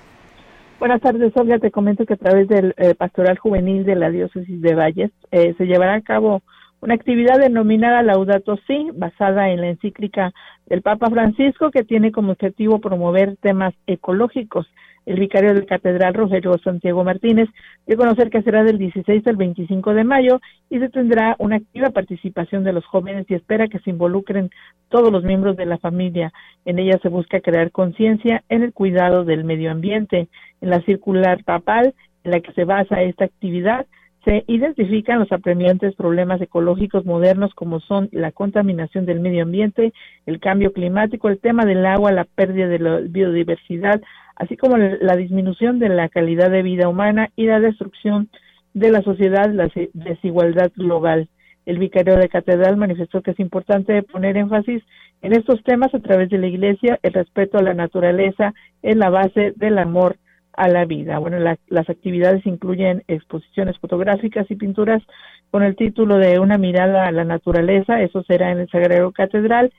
Buenas 0.79 0.99
tardes, 0.99 1.31
Olga. 1.37 1.59
Te 1.59 1.71
comento 1.71 2.05
que 2.05 2.15
a 2.15 2.17
través 2.17 2.49
del 2.49 2.75
eh, 2.75 2.93
Pastoral 2.93 3.37
Juvenil 3.37 3.85
de 3.85 3.95
la 3.95 4.09
Diócesis 4.09 4.61
de 4.61 4.75
Valles 4.75 5.11
eh, 5.31 5.55
se 5.57 5.65
llevará 5.65 5.93
a 5.93 6.01
cabo 6.01 6.41
una 6.81 6.93
actividad 6.93 7.39
denominada 7.39 8.03
Laudato 8.03 8.57
Si, 8.67 8.89
basada 8.93 9.49
en 9.49 9.61
la 9.61 9.69
encíclica 9.69 10.33
del 10.65 10.81
Papa 10.81 11.09
Francisco, 11.09 11.71
que 11.71 11.83
tiene 11.83 12.11
como 12.11 12.33
objetivo 12.33 12.79
promover 12.79 13.37
temas 13.37 13.73
ecológicos. 13.87 14.67
El 15.09 15.19
vicario 15.19 15.55
de 15.55 15.65
Catedral, 15.65 16.13
Rogelio 16.13 16.55
Santiago 16.59 17.03
Martínez, 17.03 17.49
dio 17.87 17.95
a 17.95 17.97
conocer 17.97 18.29
que 18.29 18.43
será 18.43 18.63
del 18.63 18.77
16 18.77 19.25
al 19.25 19.37
25 19.37 19.95
de 19.95 20.03
mayo 20.03 20.39
y 20.69 20.77
se 20.77 20.87
tendrá 20.87 21.35
una 21.39 21.55
activa 21.55 21.89
participación 21.89 22.63
de 22.63 22.73
los 22.73 22.85
jóvenes 22.85 23.25
y 23.27 23.33
espera 23.33 23.67
que 23.67 23.79
se 23.79 23.89
involucren 23.89 24.51
todos 24.87 25.11
los 25.11 25.23
miembros 25.23 25.57
de 25.57 25.65
la 25.65 25.79
familia. 25.79 26.31
En 26.63 26.77
ella 26.77 26.99
se 27.01 27.09
busca 27.09 27.41
crear 27.41 27.71
conciencia 27.71 28.43
en 28.49 28.61
el 28.61 28.71
cuidado 28.71 29.25
del 29.25 29.45
medio 29.45 29.71
ambiente. 29.71 30.27
En 30.61 30.69
la 30.69 30.79
circular 30.81 31.43
papal 31.43 31.95
en 32.23 32.29
la 32.29 32.41
que 32.41 32.53
se 32.53 32.65
basa 32.65 33.01
esta 33.01 33.25
actividad, 33.25 33.87
se 34.25 34.43
identifican 34.47 35.17
los 35.17 35.31
apremiantes 35.31 35.95
problemas 35.95 36.39
ecológicos 36.41 37.05
modernos 37.05 37.53
como 37.55 37.79
son 37.79 38.09
la 38.11 38.31
contaminación 38.31 39.05
del 39.07 39.21
medio 39.21 39.43
ambiente, 39.43 39.93
el 40.27 40.39
cambio 40.39 40.73
climático, 40.73 41.29
el 41.29 41.39
tema 41.39 41.65
del 41.65 41.85
agua, 41.85 42.11
la 42.11 42.25
pérdida 42.25 42.67
de 42.67 42.79
la 42.79 42.99
biodiversidad, 42.99 44.01
así 44.39 44.57
como 44.57 44.77
la 44.77 45.15
disminución 45.15 45.79
de 45.79 45.89
la 45.89 46.09
calidad 46.09 46.49
de 46.49 46.63
vida 46.63 46.87
humana 46.87 47.29
y 47.35 47.45
la 47.45 47.59
destrucción 47.59 48.29
de 48.73 48.89
la 48.89 49.01
sociedad, 49.01 49.51
la 49.51 49.69
desigualdad 49.93 50.71
global. 50.75 51.27
El 51.65 51.77
vicario 51.77 52.15
de 52.15 52.29
catedral 52.29 52.77
manifestó 52.77 53.21
que 53.21 53.31
es 53.31 53.39
importante 53.39 54.01
poner 54.01 54.37
énfasis 54.37 54.81
en 55.21 55.33
estos 55.33 55.61
temas 55.63 55.93
a 55.93 55.99
través 55.99 56.29
de 56.29 56.37
la 56.37 56.47
Iglesia. 56.47 56.97
El 57.03 57.13
respeto 57.13 57.57
a 57.57 57.63
la 57.63 57.73
naturaleza 57.73 58.53
es 58.81 58.95
la 58.95 59.09
base 59.09 59.53
del 59.57 59.77
amor 59.77 60.15
a 60.53 60.67
la 60.67 60.85
vida. 60.85 61.19
Bueno, 61.19 61.37
las 61.39 61.89
actividades 61.89 62.45
incluyen 62.45 63.03
exposiciones 63.07 63.77
fotográficas 63.77 64.49
y 64.49 64.55
pinturas 64.55 65.03
con 65.51 65.63
el 65.63 65.75
título 65.75 66.17
de 66.17 66.39
Una 66.39 66.57
mirada 66.57 67.05
a 67.05 67.11
la 67.11 67.25
naturaleza, 67.25 68.01
eso 68.01 68.23
será 68.23 68.51
en 68.51 68.59
el 68.59 68.69
Sagrado 68.69 69.11
Catedral, 69.11 69.71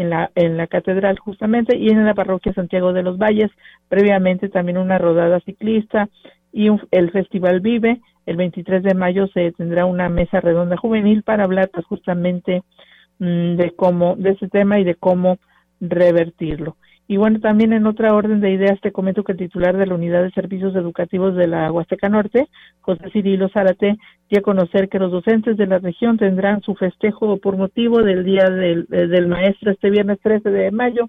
en 0.00 0.10
la, 0.10 0.30
en 0.36 0.56
la 0.56 0.68
catedral 0.68 1.18
justamente, 1.18 1.76
y 1.76 1.88
en 1.88 2.06
la 2.06 2.14
parroquia 2.14 2.52
Santiago 2.52 2.92
de 2.92 3.02
los 3.02 3.18
Valles, 3.18 3.50
previamente 3.88 4.48
también 4.48 4.78
una 4.78 4.96
rodada 4.96 5.40
ciclista 5.40 6.08
y 6.52 6.68
el 6.92 7.10
Festival 7.10 7.60
Vive. 7.60 8.00
El 8.24 8.36
23 8.36 8.84
de 8.84 8.94
mayo 8.94 9.26
se 9.28 9.50
tendrá 9.52 9.86
una 9.86 10.08
mesa 10.08 10.40
redonda 10.40 10.76
juvenil 10.76 11.24
para 11.24 11.44
hablar 11.44 11.70
pues, 11.72 11.84
justamente 11.86 12.62
mm, 13.18 13.56
de 13.56 13.72
cómo, 13.74 14.14
de 14.16 14.30
ese 14.30 14.48
tema 14.48 14.78
y 14.78 14.84
de 14.84 14.94
cómo 14.94 15.38
revertirlo. 15.80 16.76
Y 17.10 17.16
bueno, 17.16 17.40
también 17.40 17.72
en 17.72 17.86
otra 17.86 18.14
orden 18.14 18.42
de 18.42 18.50
ideas 18.50 18.78
te 18.82 18.92
comento 18.92 19.24
que 19.24 19.32
el 19.32 19.38
titular 19.38 19.74
de 19.78 19.86
la 19.86 19.94
Unidad 19.94 20.22
de 20.22 20.30
Servicios 20.30 20.76
Educativos 20.76 21.34
de 21.34 21.46
la 21.46 21.72
Huasteca 21.72 22.10
Norte, 22.10 22.48
José 22.82 23.08
Cirilo 23.10 23.48
Zárate, 23.48 23.96
dio 24.28 24.40
a 24.40 24.42
conocer 24.42 24.90
que 24.90 24.98
los 24.98 25.10
docentes 25.10 25.56
de 25.56 25.66
la 25.66 25.78
región 25.78 26.18
tendrán 26.18 26.60
su 26.60 26.74
festejo 26.74 27.38
por 27.38 27.56
motivo 27.56 28.02
del 28.02 28.24
Día 28.24 28.44
del, 28.50 28.86
eh, 28.92 29.26
Maestro 29.26 29.70
este 29.70 29.88
viernes 29.88 30.18
13 30.22 30.50
de 30.50 30.70
mayo. 30.70 31.08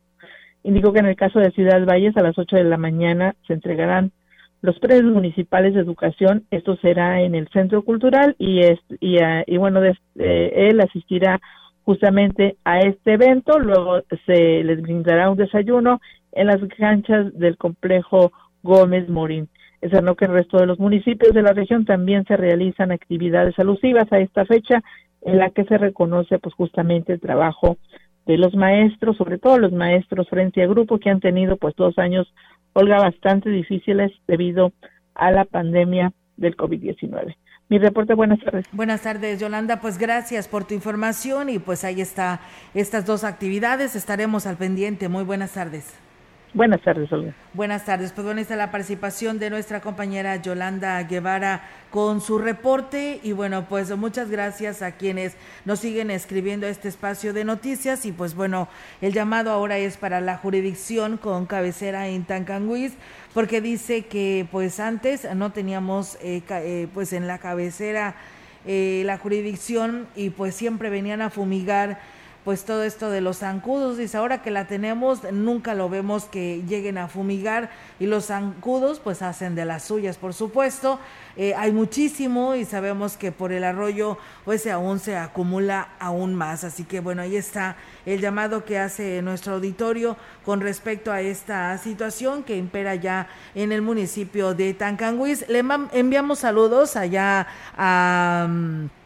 Indicó 0.63 0.93
que 0.93 0.99
en 0.99 1.07
el 1.07 1.17
caso 1.17 1.39
de 1.39 1.51
Ciudad 1.51 1.85
Valles 1.85 2.15
a 2.15 2.23
las 2.23 2.37
8 2.37 2.55
de 2.55 2.63
la 2.63 2.77
mañana 2.77 3.35
se 3.45 3.53
entregarán 3.53 4.13
los 4.61 4.79
premios 4.79 5.13
municipales 5.13 5.73
de 5.73 5.81
educación. 5.81 6.45
Esto 6.49 6.77
será 6.77 7.21
en 7.21 7.35
el 7.35 7.49
Centro 7.49 7.83
Cultural 7.83 8.37
y, 8.39 8.59
es, 8.59 8.79
y, 9.01 9.17
ah, 9.19 9.43
y 9.45 9.57
bueno, 9.57 9.81
de, 9.81 9.97
eh, 10.17 10.69
él 10.69 10.79
asistirá 10.79 11.41
justamente 11.89 12.55
a 12.65 12.81
este 12.81 13.13
evento. 13.13 13.57
Luego 13.57 14.03
se 14.27 14.63
les 14.63 14.79
brindará 14.79 15.31
un 15.31 15.37
desayuno 15.37 15.99
en 16.33 16.45
las 16.45 16.59
canchas 16.77 17.33
del 17.33 17.57
complejo 17.57 18.31
Gómez 18.61 19.09
Morín. 19.09 19.49
Es 19.81 19.91
no 20.03 20.13
que 20.13 20.25
el 20.25 20.33
resto 20.33 20.59
de 20.59 20.67
los 20.67 20.77
municipios 20.77 21.33
de 21.33 21.41
la 21.41 21.51
región 21.51 21.85
también 21.85 22.25
se 22.25 22.37
realizan 22.37 22.91
actividades 22.91 23.57
alusivas 23.57 24.05
a 24.13 24.19
esta 24.19 24.45
fecha 24.45 24.83
en 25.23 25.39
la 25.39 25.49
que 25.49 25.63
se 25.63 25.79
reconoce 25.79 26.37
pues 26.37 26.53
justamente 26.53 27.13
el 27.13 27.19
trabajo 27.19 27.77
de 28.27 28.37
los 28.37 28.53
maestros, 28.53 29.17
sobre 29.17 29.39
todo 29.39 29.57
los 29.57 29.71
maestros 29.71 30.29
frente 30.29 30.61
a 30.61 30.67
grupo 30.67 30.99
que 30.99 31.09
han 31.09 31.21
tenido 31.21 31.57
pues 31.57 31.75
dos 31.75 31.97
años, 31.97 32.31
Olga, 32.73 32.99
bastante 32.99 33.49
difíciles 33.49 34.11
debido 34.27 34.73
a 35.15 35.31
la 35.31 35.45
pandemia 35.45 36.11
del 36.37 36.55
COVID-19 36.55 37.35
mi 37.69 37.77
reporte. 37.77 38.13
Buenas 38.15 38.39
tardes. 38.39 38.65
Buenas 38.71 39.01
tardes, 39.01 39.39
Yolanda. 39.39 39.79
Pues 39.79 39.97
gracias 39.97 40.47
por 40.47 40.65
tu 40.65 40.73
información 40.73 41.49
y 41.49 41.59
pues 41.59 41.83
ahí 41.83 42.01
está 42.01 42.41
estas 42.73 43.05
dos 43.05 43.23
actividades. 43.23 43.95
Estaremos 43.95 44.45
al 44.45 44.57
pendiente. 44.57 45.07
Muy 45.07 45.23
buenas 45.23 45.53
tardes. 45.53 45.85
Buenas 46.51 46.81
tardes, 46.81 47.11
Olga. 47.11 47.35
Buenas 47.53 47.85
tardes. 47.85 48.11
Pues 48.11 48.25
bueno, 48.25 48.41
está 48.41 48.55
la 48.55 48.71
participación 48.71 49.37
de 49.37 49.51
nuestra 49.51 49.81
compañera 49.81 50.35
Yolanda 50.37 51.01
Guevara 51.03 51.61
con 51.91 52.21
su 52.21 52.39
reporte. 52.39 53.19
Y 53.21 53.33
bueno, 53.33 53.65
pues 53.69 53.95
muchas 53.95 54.31
gracias 54.31 54.81
a 54.81 54.93
quienes 54.93 55.37
nos 55.65 55.79
siguen 55.79 56.09
escribiendo 56.09 56.65
a 56.65 56.69
este 56.69 56.87
espacio 56.87 57.33
de 57.33 57.45
noticias. 57.45 58.03
Y 58.07 58.11
pues 58.11 58.33
bueno, 58.33 58.67
el 58.99 59.13
llamado 59.13 59.51
ahora 59.51 59.77
es 59.77 59.97
para 59.97 60.21
la 60.21 60.37
jurisdicción 60.37 61.17
con 61.17 61.45
cabecera 61.45 62.07
en 62.07 62.23
Tancanguis, 62.23 62.93
porque 63.35 63.61
dice 63.61 64.07
que 64.07 64.47
pues 64.51 64.79
antes 64.79 65.27
no 65.35 65.51
teníamos 65.51 66.17
eh, 66.23 66.41
eh, 66.49 66.87
pues 66.95 67.13
en 67.13 67.27
la 67.27 67.37
cabecera 67.37 68.15
eh, 68.65 69.03
la 69.05 69.17
jurisdicción 69.17 70.07
y 70.15 70.31
pues 70.31 70.55
siempre 70.55 70.89
venían 70.89 71.21
a 71.21 71.29
fumigar 71.29 71.99
pues 72.45 72.63
todo 72.63 72.83
esto 72.83 73.09
de 73.09 73.21
los 73.21 73.39
zancudos. 73.39 73.97
Dice, 73.97 74.17
ahora 74.17 74.41
que 74.41 74.51
la 74.51 74.65
tenemos, 74.65 75.23
nunca 75.31 75.73
lo 75.73 75.89
vemos 75.89 76.25
que 76.25 76.63
lleguen 76.67 76.97
a 76.97 77.07
fumigar 77.07 77.69
y 77.99 78.05
los 78.05 78.27
zancudos 78.27 78.99
pues 78.99 79.21
hacen 79.21 79.55
de 79.55 79.65
las 79.65 79.83
suyas, 79.83 80.17
por 80.17 80.33
supuesto. 80.33 80.99
Eh, 81.35 81.53
hay 81.55 81.71
muchísimo 81.71 82.55
y 82.55 82.65
sabemos 82.65 83.17
que 83.17 83.31
por 83.31 83.51
el 83.51 83.63
arroyo 83.63 84.17
pues 84.45 84.67
aún 84.67 84.99
se 84.99 85.15
acumula 85.15 85.89
aún 85.99 86.35
más. 86.35 86.63
Así 86.63 86.83
que 86.83 86.99
bueno, 86.99 87.21
ahí 87.21 87.35
está 87.35 87.75
el 88.05 88.21
llamado 88.21 88.65
que 88.65 88.79
hace 88.79 89.21
nuestro 89.21 89.53
auditorio 89.53 90.17
con 90.45 90.61
respecto 90.61 91.11
a 91.11 91.21
esta 91.21 91.77
situación 91.77 92.43
que 92.43 92.57
impera 92.57 92.95
ya 92.95 93.27
en 93.55 93.71
el 93.71 93.81
municipio 93.81 94.53
de 94.53 94.73
Tancanguis. 94.73 95.47
Le 95.47 95.63
enviamos 95.93 96.39
saludos 96.39 96.95
allá 96.95 97.47
a... 97.77 98.47
Mm, 98.49 98.98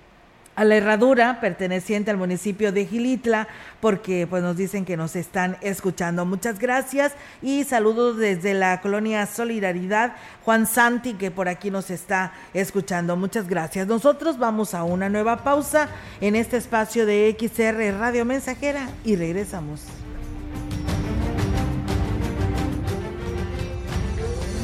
a 0.56 0.64
la 0.64 0.76
herradura 0.76 1.39
perteneciente 1.39 2.12
al 2.12 2.18
municipio 2.18 2.72
de 2.72 2.86
Gilitla, 2.86 3.47
porque 3.80 4.28
pues 4.30 4.43
nos 4.43 4.56
dicen 4.56 4.86
que 4.86 4.97
nos 4.97 5.16
están 5.16 5.58
escuchando. 5.62 6.26
Muchas 6.26 6.60
gracias 6.60 7.14
y 7.41 7.64
saludos 7.64 8.18
desde 8.18 8.54
la 8.54 8.82
colonia 8.82 9.26
Solidaridad, 9.26 10.16
Juan 10.43 10.68
Santi, 10.68 11.14
que 11.14 11.32
por 11.32 11.49
aquí 11.49 11.72
nos 11.72 11.89
está 11.89 12.34
escuchando. 12.54 13.16
Muchas 13.16 13.47
gracias. 13.47 13.88
Nosotros 13.88 14.38
vamos 14.38 14.74
a 14.74 14.84
una 14.84 15.10
nueva 15.10 15.43
pausa 15.43 15.89
en 16.22 16.36
este 16.36 16.58
espacio 16.58 17.06
de 17.06 17.36
XR 17.39 17.99
Radio 17.99 18.26
Mensajera 18.26 18.89
y 19.04 19.16
regresamos. 19.16 20.03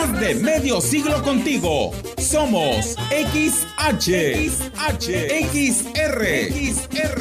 Más 0.00 0.20
de 0.20 0.36
medio 0.36 0.80
siglo 0.80 1.20
contigo. 1.24 1.92
Somos 2.18 2.94
XH, 3.10 4.46
XH, 4.46 5.08
XR, 5.50 6.22
XR, 6.54 7.20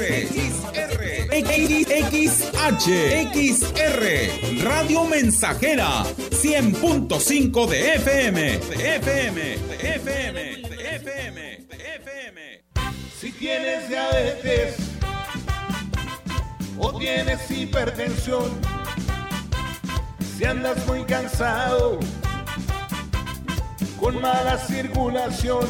XR, 2.11 2.61
XR, 3.33 4.63
Radio 4.63 5.05
Mensajera, 5.05 6.03
100.5 6.29 7.67
de 7.67 7.95
FM, 7.95 8.41
de 8.59 8.95
FM, 8.97 9.53
FM, 9.79 10.57
de 10.69 10.95
FM, 10.97 11.67
FM. 11.95 12.63
Si 13.19 13.31
tienes 13.31 13.89
diabetes 13.89 14.75
o 16.77 16.99
tienes 16.99 17.39
hipertensión, 17.49 18.51
si 20.37 20.45
andas 20.45 20.85
muy 20.85 21.03
cansado, 21.05 21.99
con 23.99 24.21
mala 24.21 24.57
circulación. 24.57 25.65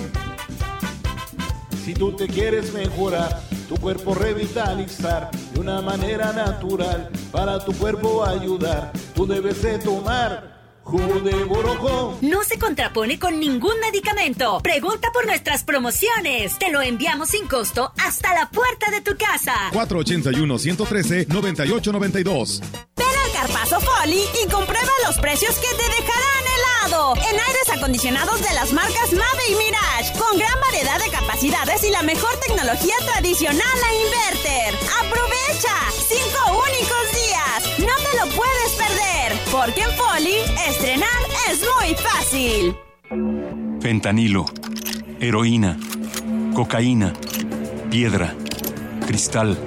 Si 1.84 1.94
tú 1.94 2.12
te 2.12 2.28
quieres 2.28 2.74
mejorar, 2.74 3.42
tu 3.70 3.76
cuerpo 3.76 4.14
revitalizar 4.14 5.32
de 5.32 5.60
una 5.60 5.82
manera 5.82 6.34
natural, 6.34 7.10
para 7.32 7.64
tu 7.64 7.72
cuerpo 7.74 8.26
ayudar, 8.26 8.92
tú 9.16 9.26
debes 9.26 9.62
de 9.62 9.80
tomar 9.80 10.58
Jugo 10.88 11.20
de 11.20 11.44
Borojó. 11.44 12.18
No 12.22 12.46
se 12.46 12.58
contrapone 12.58 13.20
con 13.20 13.42
ningún 13.42 13.78
medicamento. 13.82 14.62
Pregunta 14.64 15.10
por 15.14 15.26
nuestras 15.26 15.66
promociones. 15.66 16.58
Te 16.60 16.72
lo 16.72 16.82
enviamos 16.82 17.32
sin 17.32 17.46
costo 17.46 17.92
hasta 17.98 18.34
la 18.34 18.50
puerta 18.50 18.90
de 18.90 19.02
tu 19.02 19.18
casa. 19.18 19.54
481-113-9892. 19.74 22.62
Ven 22.96 23.06
al 23.26 23.32
Carpazo 23.34 23.82
Folly 23.82 24.24
y 24.42 24.48
comprueba 24.50 24.92
los 25.06 25.18
precios 25.18 25.56
que 25.56 25.76
te 25.76 25.84
dejarán 25.84 26.48
En 26.88 27.38
aires 27.38 27.70
acondicionados 27.70 28.42
de 28.42 28.54
las 28.54 28.72
marcas 28.72 29.12
Mave 29.12 29.44
y 29.50 29.56
Mirage. 29.56 30.18
Con 30.18 30.40
gran 30.40 30.58
variedad 30.62 30.98
de 31.04 31.12
capacidades 31.12 31.84
y 31.84 31.90
la 31.90 32.02
mejor 32.02 32.34
tecnología 32.40 32.96
tradicional 33.06 33.60
a 33.60 33.94
inverter. 33.94 34.74
¡Aprovecha! 34.98 35.76
¡Cinco 36.08 36.64
únicos 36.66 37.12
días! 37.12 37.80
¡No 37.80 37.94
te 37.98 38.18
lo 38.18 38.34
puedes 38.34 38.72
perder! 38.78 39.38
Porque 39.52 39.82
en 39.82 39.92
Folly 39.98 40.38
estrenar 40.66 41.10
es 41.52 41.60
muy 41.60 41.94
fácil. 41.96 42.78
Fentanilo, 43.82 44.46
heroína, 45.20 45.78
cocaína, 46.54 47.12
piedra, 47.90 48.34
cristal. 49.08 49.58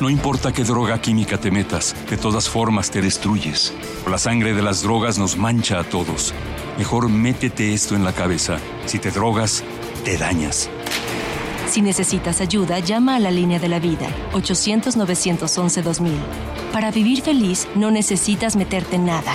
No 0.00 0.08
importa 0.08 0.52
qué 0.52 0.64
droga 0.64 0.98
química 1.00 1.36
te 1.38 1.50
metas, 1.50 1.94
de 2.08 2.16
todas 2.16 2.48
formas 2.48 2.90
te 2.90 3.02
destruyes. 3.02 3.74
La 4.08 4.16
sangre 4.16 4.54
de 4.54 4.62
las 4.62 4.82
drogas 4.82 5.18
nos 5.18 5.36
mancha 5.36 5.80
a 5.80 5.84
todos. 5.84 6.32
Mejor 6.78 7.10
métete 7.10 7.74
esto 7.74 7.96
en 7.96 8.04
la 8.04 8.14
cabeza. 8.14 8.58
Si 8.86 8.98
te 8.98 9.10
drogas, 9.10 9.62
te 10.04 10.16
dañas. 10.16 10.70
Si 11.68 11.82
necesitas 11.82 12.40
ayuda, 12.40 12.78
llama 12.78 13.16
a 13.16 13.18
la 13.18 13.30
línea 13.30 13.58
de 13.58 13.68
la 13.68 13.80
vida, 13.80 14.08
800-911-2000. 14.32 16.12
Para 16.72 16.90
vivir 16.90 17.20
feliz, 17.20 17.68
no 17.74 17.90
necesitas 17.90 18.56
meterte 18.56 18.96
en 18.96 19.04
nada. 19.04 19.34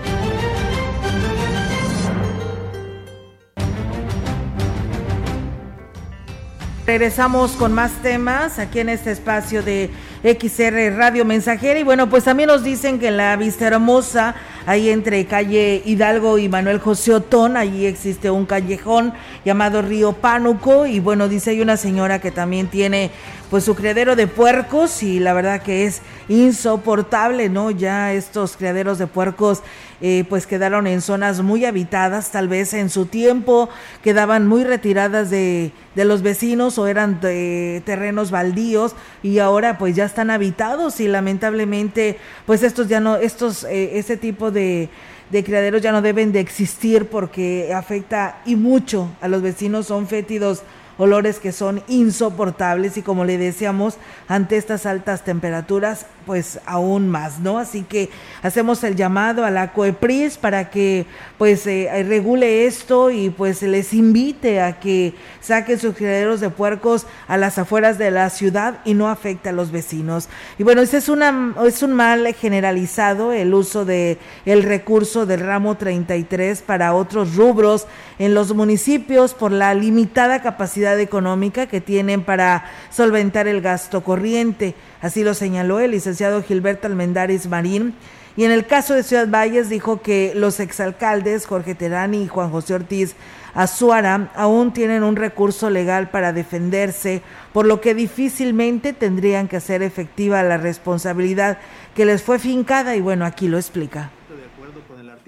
Regresamos 6.91 7.53
con 7.53 7.71
más 7.71 7.93
temas 8.01 8.59
aquí 8.59 8.81
en 8.81 8.89
este 8.89 9.11
espacio 9.11 9.63
de 9.63 9.89
XR 10.23 10.95
Radio 10.95 11.25
Mensajera. 11.25 11.79
Y 11.79 11.83
bueno, 11.83 12.09
pues 12.09 12.23
también 12.23 12.47
nos 12.47 12.63
dicen 12.63 12.99
que 12.99 13.07
en 13.07 13.17
la 13.17 13.35
Vista 13.35 13.67
Hermosa, 13.67 14.35
ahí 14.65 14.89
entre 14.89 15.25
calle 15.25 15.81
Hidalgo 15.85 16.37
y 16.37 16.47
Manuel 16.47 16.79
José 16.79 17.13
Otón, 17.13 17.57
allí 17.57 17.85
existe 17.85 18.29
un 18.29 18.45
callejón 18.45 19.13
llamado 19.43 19.81
Río 19.81 20.13
Pánuco. 20.13 20.85
Y 20.85 20.99
bueno, 20.99 21.27
dice 21.27 21.51
hay 21.51 21.61
una 21.61 21.77
señora 21.77 22.19
que 22.19 22.31
también 22.31 22.67
tiene 22.67 23.11
pues 23.51 23.65
su 23.65 23.75
criadero 23.75 24.15
de 24.15 24.27
puercos 24.27 25.03
y 25.03 25.19
la 25.19 25.33
verdad 25.33 25.61
que 25.61 25.85
es 25.85 26.01
insoportable, 26.29 27.49
¿no? 27.49 27.69
Ya 27.69 28.13
estos 28.13 28.55
criaderos 28.55 28.97
de 28.97 29.07
puercos 29.07 29.61
eh, 29.99 30.23
pues 30.29 30.47
quedaron 30.47 30.87
en 30.87 31.01
zonas 31.01 31.41
muy 31.41 31.65
habitadas, 31.65 32.31
tal 32.31 32.47
vez 32.47 32.73
en 32.73 32.89
su 32.89 33.07
tiempo 33.07 33.67
quedaban 34.03 34.47
muy 34.47 34.63
retiradas 34.63 35.29
de, 35.29 35.73
de 35.95 36.05
los 36.05 36.21
vecinos 36.21 36.77
o 36.77 36.87
eran 36.87 37.19
de 37.19 37.83
terrenos 37.85 38.31
baldíos 38.31 38.95
y 39.21 39.39
ahora 39.39 39.77
pues 39.77 39.97
ya 39.97 40.05
están 40.11 40.29
habitados 40.29 40.99
y 40.99 41.07
lamentablemente 41.07 42.17
pues 42.45 42.63
estos 42.63 42.87
ya 42.87 42.99
no, 42.99 43.15
estos, 43.15 43.63
eh, 43.63 43.97
ese 43.97 44.17
tipo 44.17 44.51
de 44.51 44.89
de 45.31 45.43
criaderos 45.43 45.81
ya 45.81 45.91
no 45.91 46.01
deben 46.01 46.31
de 46.31 46.41
existir 46.41 47.05
porque 47.05 47.73
afecta 47.73 48.41
y 48.45 48.55
mucho 48.55 49.09
a 49.21 49.27
los 49.27 49.41
vecinos, 49.41 49.87
son 49.87 50.07
fétidos 50.07 50.61
olores 50.97 51.39
que 51.39 51.51
son 51.51 51.81
insoportables 51.87 52.97
y 52.97 53.01
como 53.01 53.25
le 53.25 53.37
decíamos, 53.37 53.97
ante 54.27 54.57
estas 54.57 54.85
altas 54.85 55.23
temperaturas, 55.23 56.05
pues 56.25 56.59
aún 56.65 57.09
más, 57.09 57.39
¿no? 57.39 57.57
Así 57.57 57.83
que 57.83 58.09
hacemos 58.43 58.83
el 58.83 58.95
llamado 58.95 59.43
a 59.43 59.51
la 59.51 59.73
COEPRIS 59.73 60.37
para 60.37 60.69
que 60.69 61.05
pues 61.37 61.65
eh, 61.67 61.89
regule 62.07 62.65
esto 62.65 63.11
y 63.11 63.29
pues 63.29 63.61
les 63.63 63.93
invite 63.93 64.61
a 64.61 64.79
que 64.79 65.13
saquen 65.39 65.79
sus 65.79 65.95
criaderos 65.95 66.39
de 66.39 66.49
puercos 66.49 67.07
a 67.27 67.37
las 67.37 67.57
afueras 67.57 67.97
de 67.97 68.11
la 68.11 68.29
ciudad 68.29 68.79
y 68.85 68.93
no 68.93 69.09
afecte 69.09 69.49
a 69.49 69.53
los 69.53 69.71
vecinos. 69.71 70.29
Y 70.57 70.63
bueno, 70.63 70.81
ese 70.81 70.97
es 70.97 71.09
una 71.09 71.55
es 71.65 71.83
un 71.83 71.93
mal 71.93 72.33
generalizado 72.33 73.31
el 73.31 73.53
uso 73.53 73.85
de 73.85 74.19
el 74.45 74.63
recurso 74.63 75.25
del 75.25 75.39
ramo 75.39 75.75
33 75.75 76.61
para 76.61 76.93
otros 76.93 77.35
rubros 77.35 77.87
en 78.19 78.33
los 78.33 78.53
municipios 78.53 79.33
por 79.33 79.51
la 79.51 79.73
limitada 79.73 80.41
capacidad 80.41 80.90
económica 80.99 81.67
que 81.67 81.81
tienen 81.81 82.23
para 82.23 82.65
solventar 82.89 83.47
el 83.47 83.61
gasto 83.61 84.03
corriente. 84.03 84.75
Así 85.01 85.23
lo 85.23 85.33
señaló 85.33 85.79
el 85.79 85.91
licenciado 85.91 86.43
Gilberto 86.43 86.87
Almendares 86.87 87.47
Marín. 87.47 87.95
Y 88.37 88.45
en 88.45 88.51
el 88.51 88.65
caso 88.65 88.93
de 88.93 89.03
Ciudad 89.03 89.27
Valles 89.27 89.69
dijo 89.69 90.01
que 90.01 90.33
los 90.35 90.59
exalcaldes 90.59 91.45
Jorge 91.45 91.75
Terani 91.75 92.23
y 92.23 92.27
Juan 92.27 92.49
José 92.49 92.75
Ortiz 92.75 93.15
Azuara 93.53 94.31
aún 94.35 94.71
tienen 94.71 95.03
un 95.03 95.17
recurso 95.17 95.69
legal 95.69 96.09
para 96.09 96.31
defenderse, 96.31 97.21
por 97.51 97.65
lo 97.65 97.81
que 97.81 97.93
difícilmente 97.93 98.93
tendrían 98.93 99.49
que 99.49 99.57
hacer 99.57 99.83
efectiva 99.83 100.41
la 100.43 100.57
responsabilidad 100.57 101.57
que 101.93 102.05
les 102.05 102.23
fue 102.23 102.39
fincada 102.39 102.95
y 102.95 103.01
bueno, 103.01 103.25
aquí 103.25 103.49
lo 103.49 103.57
explica 103.57 104.11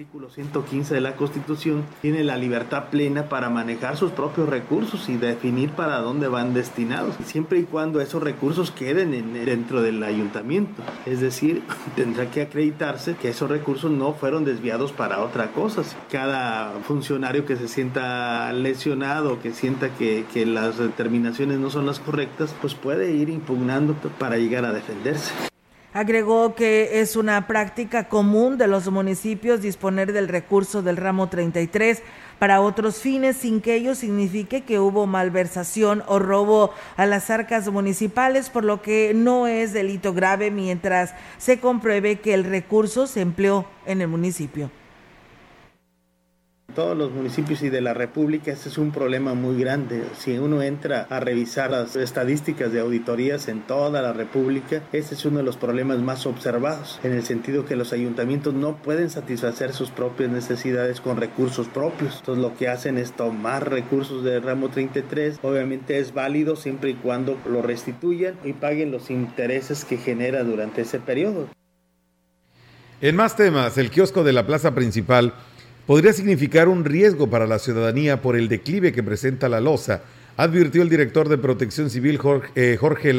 artículo 0.04 0.28
115 0.28 0.94
de 0.94 1.00
la 1.00 1.16
Constitución 1.16 1.82
tiene 2.02 2.24
la 2.24 2.36
libertad 2.36 2.90
plena 2.90 3.30
para 3.30 3.48
manejar 3.48 3.96
sus 3.96 4.10
propios 4.10 4.50
recursos 4.50 5.08
y 5.08 5.16
definir 5.16 5.70
para 5.70 6.00
dónde 6.00 6.28
van 6.28 6.52
destinados, 6.52 7.14
siempre 7.24 7.60
y 7.60 7.62
cuando 7.62 8.02
esos 8.02 8.22
recursos 8.22 8.70
queden 8.70 9.32
dentro 9.46 9.80
del 9.80 10.02
ayuntamiento. 10.02 10.82
Es 11.06 11.20
decir, 11.20 11.62
tendrá 11.96 12.30
que 12.30 12.42
acreditarse 12.42 13.14
que 13.16 13.30
esos 13.30 13.48
recursos 13.48 13.90
no 13.90 14.12
fueron 14.12 14.44
desviados 14.44 14.92
para 14.92 15.22
otra 15.22 15.52
cosa. 15.52 15.82
Cada 16.10 16.80
funcionario 16.80 17.46
que 17.46 17.56
se 17.56 17.66
sienta 17.66 18.52
lesionado, 18.52 19.40
que 19.40 19.54
sienta 19.54 19.88
que, 19.88 20.26
que 20.34 20.44
las 20.44 20.76
determinaciones 20.76 21.58
no 21.58 21.70
son 21.70 21.86
las 21.86 21.98
correctas, 21.98 22.54
pues 22.60 22.74
puede 22.74 23.12
ir 23.12 23.30
impugnando 23.30 23.94
para 24.18 24.36
llegar 24.36 24.66
a 24.66 24.72
defenderse. 24.74 25.32
Agregó 25.94 26.56
que 26.56 27.00
es 27.00 27.14
una 27.14 27.46
práctica 27.46 28.08
común 28.08 28.58
de 28.58 28.66
los 28.66 28.90
municipios 28.90 29.62
disponer 29.62 30.12
del 30.12 30.26
recurso 30.26 30.82
del 30.82 30.96
ramo 30.96 31.28
33 31.28 32.02
para 32.40 32.60
otros 32.60 32.96
fines 32.96 33.36
sin 33.36 33.60
que 33.60 33.76
ello 33.76 33.94
signifique 33.94 34.64
que 34.64 34.80
hubo 34.80 35.06
malversación 35.06 36.02
o 36.08 36.18
robo 36.18 36.74
a 36.96 37.06
las 37.06 37.30
arcas 37.30 37.68
municipales, 37.70 38.50
por 38.50 38.64
lo 38.64 38.82
que 38.82 39.12
no 39.14 39.46
es 39.46 39.72
delito 39.72 40.12
grave 40.12 40.50
mientras 40.50 41.14
se 41.38 41.60
compruebe 41.60 42.18
que 42.18 42.34
el 42.34 42.42
recurso 42.42 43.06
se 43.06 43.20
empleó 43.20 43.64
en 43.86 44.00
el 44.00 44.08
municipio 44.08 44.72
todos 46.74 46.96
los 46.96 47.12
municipios 47.12 47.62
y 47.62 47.70
de 47.70 47.80
la 47.80 47.94
República, 47.94 48.52
este 48.52 48.68
es 48.68 48.78
un 48.78 48.90
problema 48.90 49.34
muy 49.34 49.58
grande. 49.58 50.02
Si 50.18 50.36
uno 50.36 50.60
entra 50.62 51.06
a 51.08 51.20
revisar 51.20 51.70
las 51.70 51.96
estadísticas 51.96 52.72
de 52.72 52.80
auditorías 52.80 53.48
en 53.48 53.62
toda 53.62 54.02
la 54.02 54.12
República, 54.12 54.82
este 54.92 55.14
es 55.14 55.24
uno 55.24 55.38
de 55.38 55.44
los 55.44 55.56
problemas 55.56 55.98
más 55.98 56.26
observados, 56.26 56.98
en 57.04 57.12
el 57.12 57.22
sentido 57.22 57.64
que 57.64 57.76
los 57.76 57.92
ayuntamientos 57.92 58.54
no 58.54 58.76
pueden 58.76 59.08
satisfacer 59.08 59.72
sus 59.72 59.90
propias 59.90 60.30
necesidades 60.30 61.00
con 61.00 61.16
recursos 61.16 61.68
propios. 61.68 62.16
Entonces 62.18 62.42
lo 62.42 62.56
que 62.56 62.68
hacen 62.68 62.98
es 62.98 63.12
tomar 63.12 63.70
recursos 63.70 64.24
del 64.24 64.42
ramo 64.42 64.68
33, 64.68 65.38
obviamente 65.42 65.98
es 65.98 66.12
válido 66.12 66.56
siempre 66.56 66.90
y 66.90 66.94
cuando 66.94 67.38
lo 67.48 67.62
restituyan 67.62 68.34
y 68.44 68.52
paguen 68.52 68.90
los 68.90 69.10
intereses 69.10 69.84
que 69.84 69.96
genera 69.96 70.42
durante 70.42 70.82
ese 70.82 70.98
periodo. 70.98 71.48
En 73.00 73.16
más 73.16 73.36
temas, 73.36 73.76
el 73.76 73.90
kiosco 73.90 74.24
de 74.24 74.32
la 74.32 74.46
plaza 74.46 74.74
principal 74.74 75.34
podría 75.86 76.12
significar 76.12 76.68
un 76.68 76.84
riesgo 76.84 77.28
para 77.28 77.46
la 77.46 77.58
ciudadanía 77.58 78.22
por 78.22 78.36
el 78.36 78.48
declive 78.48 78.92
que 78.92 79.02
presenta 79.02 79.48
la 79.48 79.60
losa, 79.60 80.02
advirtió 80.36 80.82
el 80.82 80.88
director 80.88 81.28
de 81.28 81.38
Protección 81.38 81.90
Civil 81.90 82.18
Jorge, 82.18 82.50
eh, 82.54 82.76
Jorge 82.78 83.14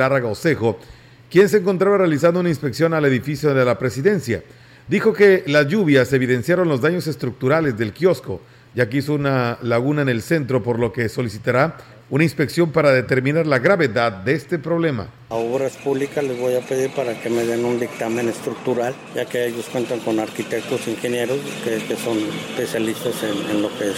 quien 1.30 1.50
se 1.50 1.58
encontraba 1.58 1.98
realizando 1.98 2.40
una 2.40 2.50
inspección 2.50 2.94
al 2.94 3.06
edificio 3.06 3.54
de 3.54 3.66
la 3.66 3.78
presidencia. 3.78 4.44
Dijo 4.88 5.14
que 5.14 5.44
las 5.48 5.68
lluvias 5.68 6.14
evidenciaron 6.14 6.68
los 6.68 6.82
daños 6.82 7.08
estructurales 7.08 7.78
del 7.78 7.94
kiosco, 7.94 8.42
ya 8.76 8.88
que 8.90 8.98
hizo 8.98 9.14
una 9.14 9.58
laguna 9.62 10.04
en 10.04 10.10
el 10.10 10.22
centro, 10.22 10.62
por 10.62 10.80
lo 10.80 10.94
que 10.94 11.10
solicitará 11.10 11.78
una 12.10 12.24
inspección 12.24 12.72
para 12.72 12.92
determinar 12.92 13.48
la 13.48 13.60
gravedad 13.60 14.12
de 14.12 14.34
este 14.34 14.60
problema. 14.60 15.08
A 15.36 15.38
Obras 15.38 15.76
Públicas 15.76 16.24
les 16.24 16.40
voy 16.40 16.56
a 16.56 16.62
pedir 16.62 16.92
para 16.92 17.20
que 17.20 17.30
me 17.30 17.44
den 17.44 17.66
un 17.66 17.78
dictamen 17.78 18.30
estructural, 18.30 18.96
ya 19.14 19.26
que 19.26 19.48
ellos 19.48 19.66
cuentan 19.70 20.00
con 20.00 20.18
arquitectos, 20.18 20.88
ingenieros 20.88 21.38
que, 21.62 21.98
son 21.98 22.18
especialistas 22.52 23.16
en, 23.22 23.62
lo 23.62 23.68
que 23.78 23.90
es 23.90 23.98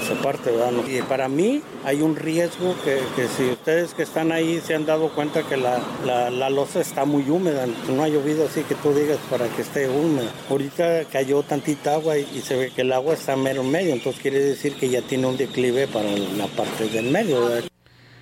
esa 0.00 0.14
parte. 0.22 0.52
¿verdad? 0.52 0.70
Y 0.86 1.02
para 1.02 1.28
mí 1.28 1.60
hay 1.84 2.02
un 2.02 2.14
riesgo 2.14 2.76
que, 2.84 3.00
si 3.36 3.50
ustedes 3.50 3.94
que 3.94 4.04
están 4.04 4.30
ahí 4.30 4.60
se 4.64 4.76
han 4.76 4.86
dado 4.86 5.12
cuenta 5.12 5.42
que 5.42 5.56
la, 5.56 5.80
la, 6.04 6.50
losa 6.50 6.82
está 6.82 7.04
muy 7.04 7.28
húmeda, 7.28 7.66
no 7.88 8.04
ha 8.04 8.08
llovido 8.08 8.46
así 8.46 8.62
que 8.62 8.76
tú 8.76 8.94
digas 8.94 9.18
para 9.28 9.48
que 9.48 9.62
esté 9.62 9.88
húmeda. 9.88 10.30
Ahorita 10.48 11.06
cayó 11.06 11.42
tantita 11.42 11.94
agua 11.94 12.16
y, 12.16 12.42
se 12.42 12.54
ve 12.54 12.70
que 12.70 12.82
el 12.82 12.92
agua 12.92 13.14
está 13.14 13.34
mero 13.34 13.64
medio, 13.64 13.92
entonces 13.92 14.22
quiere 14.22 14.38
decir 14.38 14.76
que 14.76 14.88
ya 14.88 15.02
tiene 15.02 15.26
un 15.26 15.36
declive 15.36 15.88
para 15.88 16.08
la 16.12 16.46
parte 16.46 16.88
del 16.88 17.10
medio. 17.10 17.66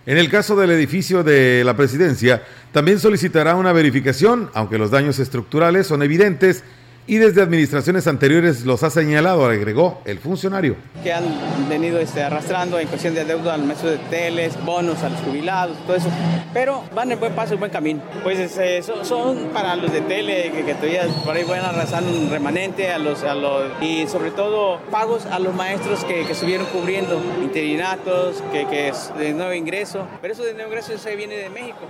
En 0.07 0.19
el 0.19 0.29
caso 0.29 0.55
del 0.55 0.71
edificio 0.71 1.25
de 1.25 1.63
la 1.65 1.77
presidencia, 1.77 2.43
también 2.73 2.99
solicitará 2.99 3.57
una 3.57 3.73
verificación, 3.73 4.51
aunque 4.53 4.77
los 4.77 4.91
daños 4.91 5.19
estructurales 5.19 5.87
son 5.87 6.03
evidentes 6.03 6.63
y 7.07 7.19
desde 7.19 7.43
administraciones 7.43 8.07
anteriores 8.07 8.65
los 8.65 8.83
ha 8.83 8.91
señalado, 8.91 9.45
agregó 9.45 10.01
el 10.05 10.19
funcionario. 10.19 10.77
Que 11.03 11.13
han 11.13 11.25
venido 11.69 11.99
este, 11.99 12.23
arrastrando 12.23 12.79
en 12.79 12.89
cuestión 12.89 13.15
de 13.15 13.25
deuda 13.25 13.55
al 13.55 13.65
maestro 13.65 13.91
de 13.91 13.99
teles, 13.99 14.57
bonos 14.65 15.03
a 15.03 15.11
los 15.11 15.21
jubilados, 15.21 15.77
todo 15.87 15.97
eso. 15.97 16.09
Pero 16.55 16.83
van 16.95 17.13
en 17.13 17.21
buen 17.21 17.35
paso, 17.35 17.55
en 17.55 17.61
buen 17.61 17.71
camino. 17.71 18.01
Pues 18.23 18.39
este, 18.39 18.83
son, 18.83 19.51
para 19.53 19.77
los 19.77 19.93
de 19.93 20.01
tele, 20.01 20.51
que, 20.51 20.75
todavía 20.75 21.07
por 21.25 21.37
ahí 21.37 21.45
van 21.45 21.61
arrasar 21.61 22.03
un 22.05 22.31
remanente 22.31 22.91
a 22.91 22.99
los, 22.99 23.23
a 23.23 23.35
los, 23.35 23.71
y 23.83 24.07
sobre 24.07 24.31
todo 24.31 24.81
pagos 24.91 25.27
a 25.27 25.39
los 25.39 25.55
maestros 25.55 26.05
que, 26.05 26.25
que 26.25 26.33
estuvieron 26.33 26.67
cubriendo 26.67 27.21
interinatos, 27.43 28.43
que, 28.51 28.67
que 28.67 28.89
es 28.89 29.13
de 29.19 29.35
nuevo 29.35 29.53
ingreso. 29.53 30.07
Pero 30.23 30.33
eso 30.33 30.43
de 30.43 30.55
nuevo 30.55 30.69
ingreso 30.69 30.97
se 30.97 31.17
viene 31.17 31.37
de 31.37 31.51
México. 31.51 31.81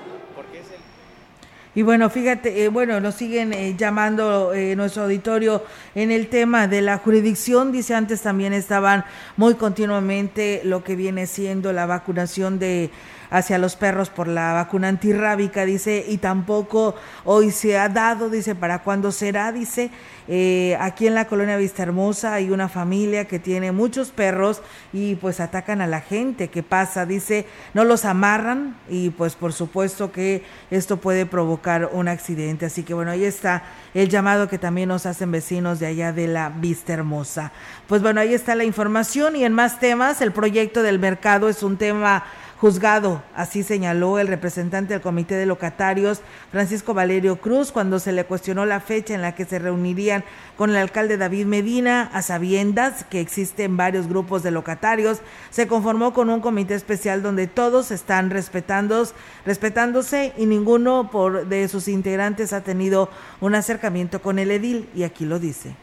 Y 1.77 1.83
bueno, 1.83 2.09
fíjate, 2.09 2.65
eh, 2.65 2.69
bueno, 2.69 3.01
nos 3.01 3.17
siguen 3.17 3.53
eh, 3.53 3.75
llamando 3.77 4.55
eh, 4.55 4.77
nuestro 4.77 5.05
auditorio 5.05 5.65
en 5.97 6.13
el 6.13 6.29
tema 6.29 6.69
de 6.69 6.83
la 6.83 6.99
jurisdicción. 6.99 7.73
Dice 7.73 7.97
antes 7.97 8.23
también 8.23 8.53
estaban 8.53 9.05
muy 9.37 9.55
continuamente 9.55 10.61
lo 10.63 10.85
que 10.85 10.95
viene 10.95 11.27
siendo 11.27 11.73
la 11.73 11.87
vacunación 11.87 12.61
de 12.61 12.91
hacia 13.35 13.59
los 13.59 13.75
perros 13.75 14.11
por 14.11 14.29
la 14.29 14.53
vacuna 14.53 14.87
antirrábica, 14.87 15.65
dice, 15.65 16.05
y 16.09 16.19
tampoco 16.19 16.95
hoy 17.25 17.51
se 17.51 17.77
ha 17.77 17.89
dado, 17.89 18.31
dice, 18.31 18.55
para 18.55 18.85
cuándo 18.85 19.11
será, 19.11 19.51
dice, 19.51 19.91
eh, 20.29 20.77
aquí 20.79 21.09
en 21.09 21.15
la 21.15 21.27
colonia 21.27 21.57
Vista 21.57 21.83
Hermosa 21.83 22.35
hay 22.35 22.51
una 22.51 22.69
familia 22.69 23.25
que 23.25 23.41
tiene 23.41 23.73
muchos 23.73 24.13
perros 24.13 24.63
y 24.93 25.17
pues 25.17 25.41
atacan 25.41 25.81
a 25.81 25.89
la 25.89 26.01
gente, 26.01 26.47
¿qué 26.47 26.63
pasa? 26.63 27.07
Dice, 27.07 27.45
no 27.75 27.83
los 27.83 28.05
amarran 28.05 28.77
y 28.89 29.11
pues 29.11 29.35
por 29.35 29.53
supuesto 29.53 30.13
que 30.13 30.45
esto 30.71 30.99
puede 30.99 31.27
provocar 31.27 31.91
un 31.93 32.07
accidente, 32.07 32.67
así 32.67 32.85
que 32.85 32.95
bueno, 32.95 33.11
ahí 33.11 33.25
está 33.25 33.65
el 33.95 34.11
llamado 34.11 34.49
que 34.49 34.59
también 34.59 34.91
nos 34.91 35.07
hacen 35.07 35.33
vecinos 35.33 35.81
de 35.81 35.87
allá 35.87 36.13
de 36.13 36.29
la 36.29 36.51
Vista 36.51 36.93
Hermosa. 36.93 37.51
Pues 37.89 38.01
bueno, 38.01 38.21
ahí 38.21 38.33
está 38.33 38.55
la 38.55 38.65
información 38.65 39.35
y 39.35 39.45
en 39.45 39.53
más 39.53 39.81
temas, 39.81 40.21
el 40.21 40.31
proyecto 40.31 40.85
del 40.85 41.01
mercado 41.01 41.49
es 41.49 41.65
un 41.65 41.77
tema 41.77 42.23
juzgado. 42.61 43.23
Así 43.35 43.63
señaló 43.63 44.19
el 44.19 44.29
representante 44.29 44.95
del 44.95 45.03
Comité 45.03 45.35
de 45.35 45.47
Locatarios, 45.47 46.21
Francisco 46.51 46.95
Valerio 46.95 47.37
Cruz, 47.37 47.73
cuando 47.73 47.99
se 47.99 48.13
le 48.13 48.25
cuestionó 48.25 48.67
la 48.67 48.81
fecha 48.81 49.15
en 49.15 49.23
la 49.23 49.35
que 49.35 49.45
se 49.45 49.59
reunirían 49.59 50.25
con 50.57 50.71
el 50.71 50.77
alcalde 50.77 51.17
David 51.17 51.47
Medina, 51.47 52.11
a 52.13 52.23
sabiendas 52.23 53.05
que 53.05 53.21
existen 53.21 53.77
varios 53.77 54.09
grupos 54.09 54.43
de 54.43 54.51
locatarios. 54.51 55.21
Se 55.51 55.67
conformó 55.67 56.13
con 56.13 56.31
un 56.31 56.41
comité 56.41 56.75
especial 56.75 57.23
donde 57.23 57.47
todos 57.47 57.91
están 57.91 58.31
respetándose 58.31 60.33
y 60.37 60.47
ninguno 60.47 61.11
por, 61.11 61.47
de 61.47 61.69
sus 61.69 61.89
integrantes 61.89 62.53
ha 62.53 62.63
tenido 62.63 63.11
un 63.41 63.55
acercamiento 63.55 64.23
con 64.23 64.39
el 64.39 64.51
edil, 64.51 64.89
y 64.95 65.03
aquí 65.03 65.25
lo 65.25 65.39
dice 65.39 65.75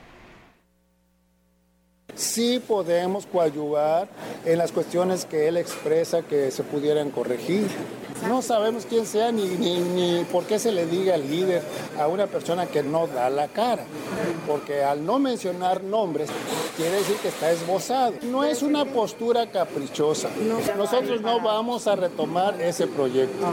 sí 2.15 2.61
podemos 2.65 3.25
coadyuvar 3.25 4.07
en 4.45 4.57
las 4.57 4.71
cuestiones 4.71 5.25
que 5.25 5.47
él 5.47 5.57
expresa 5.57 6.21
que 6.21 6.51
se 6.51 6.63
pudieran 6.63 7.11
corregir. 7.11 7.67
No 8.27 8.41
sabemos 8.41 8.85
quién 8.85 9.05
sea 9.05 9.31
ni, 9.31 9.45
ni, 9.47 10.23
por 10.31 10.45
qué 10.45 10.59
se 10.59 10.71
le 10.71 10.85
diga 10.85 11.15
el 11.15 11.29
líder 11.29 11.63
a 11.99 12.07
una 12.07 12.27
persona 12.27 12.67
que 12.67 12.83
no 12.83 13.07
da 13.07 13.29
la 13.29 13.47
cara, 13.47 13.83
porque 14.47 14.83
al 14.83 15.03
no 15.05 15.17
mencionar 15.17 15.83
nombres 15.83 16.29
quiere 16.77 16.97
decir 16.97 17.15
que 17.17 17.29
está 17.29 17.51
esbozado. 17.51 18.13
No 18.23 18.43
es 18.43 18.61
una 18.61 18.85
postura 18.85 19.49
caprichosa. 19.49 20.29
Nosotros 20.77 21.21
no 21.21 21.41
vamos 21.41 21.87
a 21.87 21.95
retomar 21.95 22.61
ese 22.61 22.85
proyecto. 22.85 23.47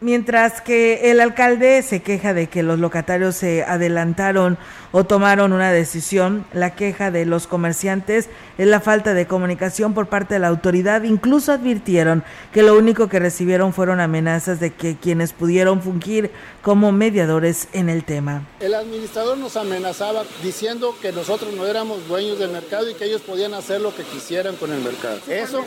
Mientras 0.00 0.60
que 0.60 1.12
el 1.12 1.20
alcalde 1.20 1.80
se 1.82 2.02
queja 2.02 2.34
de 2.34 2.48
que 2.48 2.64
los 2.64 2.80
locatarios 2.80 3.36
se 3.36 3.62
adelantaron 3.62 4.58
o 4.92 5.04
tomaron 5.04 5.52
una 5.52 5.72
decisión, 5.72 6.44
la 6.52 6.74
queja 6.74 7.10
de 7.10 7.24
los 7.24 7.46
comerciantes 7.46 8.28
es 8.58 8.66
la 8.66 8.80
falta 8.80 9.14
de 9.14 9.26
comunicación 9.26 9.94
por 9.94 10.06
parte 10.06 10.34
de 10.34 10.40
la 10.40 10.48
autoridad. 10.48 11.02
Incluso 11.02 11.52
advirtieron 11.52 12.22
que 12.52 12.62
lo 12.62 12.76
único 12.76 13.08
que 13.08 13.18
recibieron 13.18 13.72
fueron 13.72 14.00
amenazas 14.00 14.60
de 14.60 14.70
que 14.70 14.96
quienes 14.96 15.32
pudieron 15.32 15.82
fungir 15.82 16.30
como 16.60 16.92
mediadores 16.92 17.68
en 17.72 17.88
el 17.88 18.04
tema. 18.04 18.46
El 18.60 18.74
administrador 18.74 19.38
nos 19.38 19.56
amenazaba 19.56 20.24
diciendo 20.42 20.94
que 21.00 21.10
nosotros 21.12 21.52
no 21.54 21.66
éramos 21.66 22.06
dueños 22.06 22.38
del 22.38 22.50
mercado 22.50 22.88
y 22.90 22.94
que 22.94 23.06
ellos 23.06 23.22
podían 23.22 23.54
hacer 23.54 23.80
lo 23.80 23.94
que 23.94 24.02
quisieran 24.02 24.56
con 24.56 24.72
el 24.72 24.80
mercado. 24.80 25.18
Eso, 25.28 25.64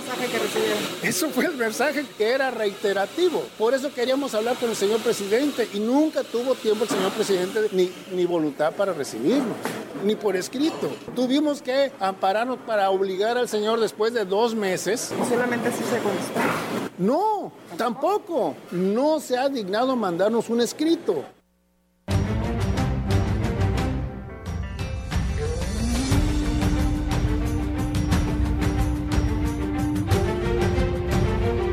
eso 1.01 1.29
fue 1.29 1.45
el 1.45 1.55
mensaje 1.55 2.05
que 2.17 2.29
era 2.29 2.51
reiterativo. 2.51 3.43
Por 3.57 3.73
eso 3.73 3.91
queríamos 3.93 4.35
hablar 4.35 4.55
con 4.57 4.69
el 4.69 4.75
señor 4.75 4.99
presidente 4.99 5.67
y 5.73 5.79
nunca 5.79 6.23
tuvo 6.23 6.53
tiempo 6.55 6.83
el 6.83 6.89
señor 6.89 7.11
presidente 7.11 7.69
ni, 7.71 7.91
ni 8.13 8.25
voluntad 8.25 8.73
para 8.73 8.93
recibirnos, 9.15 9.57
ni 10.03 10.15
por 10.15 10.35
escrito. 10.35 10.89
Tuvimos 11.15 11.61
que 11.61 11.91
ampararnos 11.99 12.59
para 12.59 12.89
obligar 12.89 13.37
al 13.37 13.47
señor 13.47 13.79
después 13.79 14.13
de 14.13 14.25
dos 14.25 14.55
meses. 14.55 15.13
solamente 15.29 15.69
así 15.69 15.83
se 15.83 15.99
contestó? 15.99 16.39
No, 16.97 17.51
tampoco. 17.77 18.55
No 18.71 19.19
se 19.19 19.37
ha 19.37 19.49
dignado 19.49 19.95
mandarnos 19.95 20.49
un 20.49 20.61
escrito. 20.61 21.23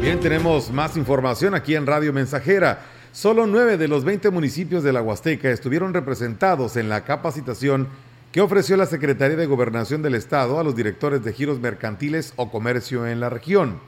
Bien, 0.01 0.19
tenemos 0.19 0.71
más 0.71 0.97
información 0.97 1.55
aquí 1.55 1.77
en 1.77 1.87
Radio 1.87 2.13
Mensajera. 2.13 2.81
Solo 3.13 3.47
nueve 3.47 3.77
de 3.77 3.89
los 3.89 4.05
20 4.05 4.31
municipios 4.31 4.83
de 4.83 4.91
la 4.91 5.03
Huasteca 5.03 5.51
estuvieron 5.51 5.93
representados 5.93 6.79
en 6.79 6.89
la 6.89 7.05
capacitación 7.05 7.89
que 8.33 8.41
ofreció 8.41 8.75
la 8.79 8.87
Secretaría 8.87 9.37
de 9.37 9.45
Gobernación 9.45 10.01
del 10.01 10.15
Estado 10.15 10.59
a 10.59 10.65
los 10.65 10.75
directores 10.75 11.23
de 11.23 11.35
giros 11.35 11.61
mercantiles 11.61 12.33
o 12.37 12.51
comercio 12.51 13.07
en 13.07 13.21
la 13.21 13.29
región. 13.29 13.81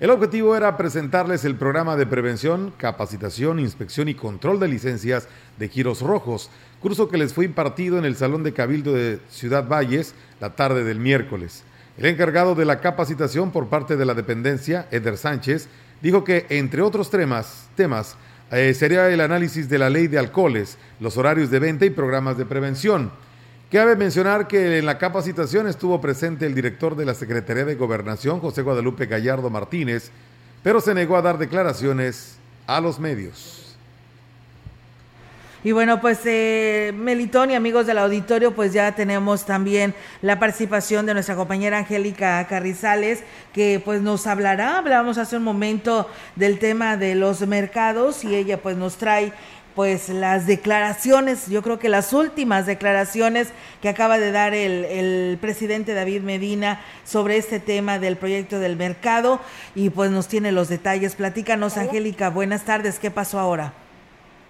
El 0.00 0.10
objetivo 0.10 0.56
era 0.56 0.76
presentarles 0.76 1.44
el 1.44 1.54
programa 1.54 1.94
de 1.94 2.06
prevención, 2.06 2.72
capacitación, 2.76 3.60
inspección 3.60 4.08
y 4.08 4.14
control 4.14 4.58
de 4.58 4.66
licencias 4.66 5.28
de 5.60 5.68
giros 5.68 6.00
rojos, 6.00 6.50
curso 6.80 7.08
que 7.08 7.18
les 7.18 7.34
fue 7.34 7.44
impartido 7.44 7.98
en 7.98 8.04
el 8.04 8.16
Salón 8.16 8.42
de 8.42 8.52
Cabildo 8.52 8.94
de 8.94 9.20
Ciudad 9.30 9.68
Valles 9.68 10.16
la 10.40 10.56
tarde 10.56 10.82
del 10.82 10.98
miércoles. 10.98 11.62
El 11.98 12.06
encargado 12.06 12.56
de 12.56 12.64
la 12.64 12.80
capacitación 12.80 13.52
por 13.52 13.68
parte 13.68 13.96
de 13.96 14.06
la 14.06 14.14
dependencia, 14.14 14.88
Eder 14.90 15.16
Sánchez, 15.16 15.68
dijo 16.02 16.24
que, 16.24 16.46
entre 16.50 16.82
otros 16.82 17.10
temas, 17.10 17.68
temas 17.76 18.16
eh, 18.50 18.74
sería 18.74 19.08
el 19.08 19.20
análisis 19.20 19.68
de 19.68 19.78
la 19.78 19.90
ley 19.90 20.06
de 20.06 20.18
alcoholes, 20.18 20.78
los 21.00 21.16
horarios 21.16 21.50
de 21.50 21.58
venta 21.58 21.84
y 21.84 21.90
programas 21.90 22.38
de 22.38 22.46
prevención. 22.46 23.10
Cabe 23.70 23.96
mencionar 23.96 24.46
que 24.46 24.78
en 24.78 24.86
la 24.86 24.98
capacitación 24.98 25.66
estuvo 25.66 26.00
presente 26.00 26.46
el 26.46 26.54
director 26.54 26.94
de 26.94 27.04
la 27.04 27.14
Secretaría 27.14 27.64
de 27.64 27.74
Gobernación, 27.74 28.38
José 28.38 28.62
Guadalupe 28.62 29.06
Gallardo 29.06 29.50
Martínez, 29.50 30.12
pero 30.62 30.80
se 30.80 30.94
negó 30.94 31.16
a 31.16 31.22
dar 31.22 31.38
declaraciones 31.38 32.36
a 32.68 32.80
los 32.80 33.00
medios. 33.00 33.65
Y 35.66 35.72
bueno, 35.72 36.00
pues 36.00 36.20
eh, 36.26 36.92
Melitón 36.94 37.50
y 37.50 37.56
amigos 37.56 37.88
del 37.88 37.98
auditorio, 37.98 38.54
pues 38.54 38.72
ya 38.72 38.92
tenemos 38.92 39.46
también 39.46 39.96
la 40.22 40.38
participación 40.38 41.06
de 41.06 41.14
nuestra 41.14 41.34
compañera 41.34 41.78
Angélica 41.78 42.46
Carrizales, 42.48 43.24
que 43.52 43.82
pues 43.84 44.00
nos 44.00 44.28
hablará, 44.28 44.78
hablamos 44.78 45.18
hace 45.18 45.38
un 45.38 45.42
momento 45.42 46.08
del 46.36 46.60
tema 46.60 46.96
de 46.96 47.16
los 47.16 47.44
mercados 47.48 48.22
y 48.22 48.36
ella 48.36 48.62
pues 48.62 48.76
nos 48.76 48.96
trae 48.96 49.32
pues 49.74 50.08
las 50.08 50.46
declaraciones, 50.46 51.48
yo 51.48 51.62
creo 51.64 51.80
que 51.80 51.88
las 51.88 52.12
últimas 52.12 52.64
declaraciones 52.66 53.48
que 53.82 53.88
acaba 53.88 54.18
de 54.18 54.30
dar 54.30 54.54
el, 54.54 54.84
el, 54.84 55.36
presidente 55.40 55.94
David 55.94 56.22
Medina 56.22 56.80
sobre 57.04 57.38
este 57.38 57.58
tema 57.58 57.98
del 57.98 58.16
proyecto 58.16 58.60
del 58.60 58.76
mercado 58.76 59.40
y 59.74 59.90
pues 59.90 60.12
nos 60.12 60.28
tiene 60.28 60.52
los 60.52 60.68
detalles. 60.68 61.16
Platícanos, 61.16 61.76
Angélica, 61.76 62.30
buenas 62.30 62.64
tardes, 62.64 63.00
¿qué 63.00 63.10
pasó 63.10 63.40
ahora? 63.40 63.85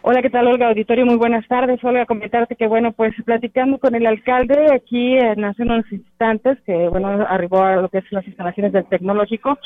Hola, 0.08 0.22
¿qué 0.22 0.30
tal, 0.30 0.46
Olga 0.46 0.68
Auditorio? 0.68 1.04
Muy 1.04 1.16
buenas 1.16 1.48
tardes. 1.48 1.82
Olga, 1.82 2.06
comentarte 2.06 2.54
que, 2.54 2.68
bueno, 2.68 2.92
pues 2.92 3.12
platicando 3.24 3.78
con 3.78 3.92
el 3.96 4.06
alcalde 4.06 4.72
aquí 4.72 5.18
en 5.18 5.44
hace 5.44 5.64
unos 5.64 5.84
instantes, 5.90 6.58
que, 6.64 6.86
bueno, 6.86 7.08
arribó 7.28 7.64
a 7.64 7.74
lo 7.74 7.88
que 7.88 7.98
es 7.98 8.12
las 8.12 8.24
instalaciones 8.24 8.72
del 8.72 8.86
tecnológico, 8.86 9.58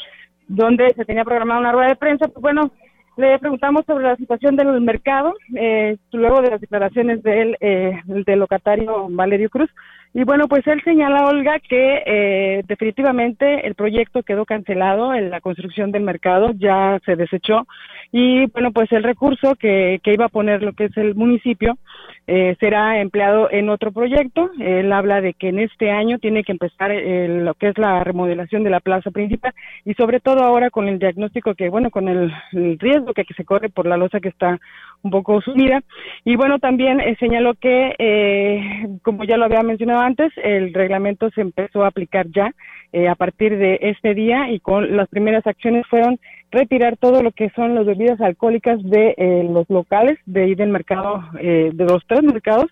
donde 0.48 0.94
se 0.96 1.04
tenía 1.04 1.26
programada 1.26 1.60
una 1.60 1.72
rueda 1.72 1.88
de 1.88 1.96
prensa, 1.96 2.28
pues 2.28 2.40
bueno, 2.40 2.70
le 3.18 3.38
preguntamos 3.38 3.84
sobre 3.84 4.04
la 4.04 4.16
situación 4.16 4.56
del 4.56 4.80
mercado, 4.80 5.34
eh, 5.54 5.98
luego 6.12 6.40
de 6.40 6.50
las 6.52 6.60
declaraciones 6.62 7.22
del, 7.22 7.58
eh, 7.60 8.00
del 8.06 8.38
locatario 8.38 9.08
Valerio 9.10 9.50
Cruz. 9.50 9.70
Y 10.14 10.24
bueno, 10.24 10.48
pues 10.48 10.66
él 10.66 10.80
señala, 10.82 11.26
Olga, 11.26 11.58
que 11.60 12.02
eh, 12.06 12.62
definitivamente 12.66 13.66
el 13.66 13.74
proyecto 13.74 14.22
quedó 14.22 14.46
cancelado, 14.46 15.12
en 15.12 15.28
la 15.28 15.42
construcción 15.42 15.92
del 15.92 16.02
mercado 16.02 16.52
ya 16.56 16.98
se 17.04 17.14
desechó. 17.14 17.66
Y 18.12 18.46
bueno, 18.46 18.72
pues 18.72 18.90
el 18.92 19.02
recurso 19.02 19.54
que, 19.54 20.00
que 20.02 20.12
iba 20.12 20.24
a 20.24 20.30
poner 20.30 20.62
lo 20.62 20.72
que 20.72 20.86
es 20.86 20.96
el 20.96 21.14
municipio 21.14 21.78
eh, 22.26 22.56
será 22.60 23.00
empleado 23.00 23.50
en 23.50 23.68
otro 23.68 23.92
proyecto. 23.92 24.50
Él 24.58 24.92
habla 24.92 25.20
de 25.20 25.34
que 25.34 25.48
en 25.48 25.58
este 25.60 25.90
año 25.90 26.18
tiene 26.18 26.42
que 26.42 26.52
empezar 26.52 26.90
lo 26.90 27.54
que 27.54 27.68
es 27.68 27.78
la 27.78 28.02
remodelación 28.04 28.64
de 28.64 28.70
la 28.70 28.80
plaza 28.80 29.10
principal 29.10 29.52
y 29.84 29.94
sobre 29.94 30.20
todo 30.20 30.44
ahora 30.44 30.70
con 30.70 30.88
el 30.88 30.98
diagnóstico 30.98 31.54
que, 31.54 31.68
bueno, 31.68 31.90
con 31.90 32.08
el, 32.08 32.32
riesgo 32.52 33.14
que, 33.14 33.24
que, 33.24 33.34
se 33.34 33.44
corre 33.44 33.68
por 33.68 33.86
la 33.86 33.96
losa 33.96 34.20
que 34.20 34.28
está 34.28 34.58
un 35.02 35.10
poco 35.10 35.40
sumida. 35.40 35.80
Y 36.24 36.36
bueno, 36.36 36.58
también 36.58 37.00
eh, 37.00 37.16
señaló 37.18 37.54
que, 37.54 37.94
eh, 37.98 38.88
como 39.02 39.24
ya 39.24 39.36
lo 39.36 39.44
había 39.44 39.62
mencionado 39.62 40.00
antes, 40.00 40.32
el 40.42 40.74
reglamento 40.74 41.30
se 41.30 41.40
empezó 41.40 41.84
a 41.84 41.88
aplicar 41.88 42.26
ya 42.28 42.52
eh, 42.92 43.08
a 43.08 43.14
partir 43.14 43.56
de 43.56 43.78
este 43.82 44.14
día 44.14 44.50
y 44.50 44.60
con 44.60 44.96
las 44.96 45.08
primeras 45.08 45.46
acciones 45.46 45.86
fueron 45.86 46.18
retirar 46.50 46.96
todo 46.96 47.22
lo 47.22 47.32
que 47.32 47.50
son 47.50 47.74
las 47.74 47.86
bebidas 47.86 48.20
alcohólicas 48.20 48.82
de 48.82 49.14
eh, 49.16 49.48
los 49.50 49.68
locales, 49.70 50.18
de 50.26 50.42
ahí 50.42 50.54
del 50.54 50.70
mercado, 50.70 51.22
eh, 51.40 51.70
de 51.72 51.84
los 51.84 52.04
tres 52.06 52.22
mercados, 52.22 52.70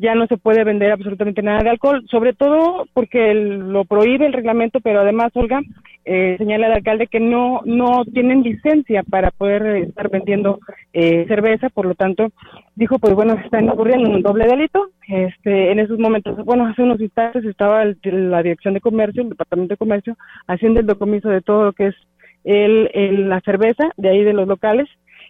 ya 0.00 0.14
no 0.14 0.26
se 0.26 0.38
puede 0.38 0.64
vender 0.64 0.90
absolutamente 0.92 1.42
nada 1.42 1.62
de 1.62 1.68
alcohol, 1.68 2.02
sobre 2.10 2.32
todo 2.32 2.86
porque 2.94 3.34
lo 3.34 3.84
prohíbe 3.84 4.24
el 4.24 4.32
reglamento, 4.32 4.80
pero 4.80 5.00
además, 5.00 5.30
Olga, 5.34 5.60
eh, 6.06 6.36
señala 6.38 6.68
el 6.68 6.72
alcalde 6.72 7.06
que 7.06 7.20
no 7.20 7.60
no 7.66 8.06
tienen 8.06 8.42
licencia 8.42 9.02
para 9.02 9.30
poder 9.30 9.84
estar 9.84 10.08
vendiendo 10.08 10.58
eh, 10.94 11.26
cerveza, 11.28 11.68
por 11.68 11.84
lo 11.84 11.94
tanto, 11.94 12.28
dijo, 12.76 12.98
pues 12.98 13.12
bueno, 13.14 13.34
están 13.44 13.68
ocurriendo 13.68 14.08
un 14.08 14.22
doble 14.22 14.46
delito. 14.46 14.88
Este, 15.06 15.70
en 15.70 15.78
esos 15.78 15.98
momentos, 15.98 16.42
bueno, 16.46 16.66
hace 16.66 16.82
unos 16.82 16.98
instantes 16.98 17.44
estaba 17.44 17.84
la 17.84 18.42
Dirección 18.42 18.72
de 18.72 18.80
Comercio, 18.80 19.22
el 19.22 19.28
Departamento 19.28 19.74
de 19.74 19.78
Comercio, 19.78 20.16
haciendo 20.46 20.80
el 20.80 20.86
docomiso 20.86 21.28
de 21.28 21.42
todo 21.42 21.64
lo 21.64 21.72
que 21.74 21.88
es 21.88 21.94
el, 22.44 23.28
la 23.28 23.40
cerveza 23.40 23.90
de 23.96 24.08
ahí 24.10 24.24
de 24.24 24.32
los 24.32 24.48
locales. 24.48 24.88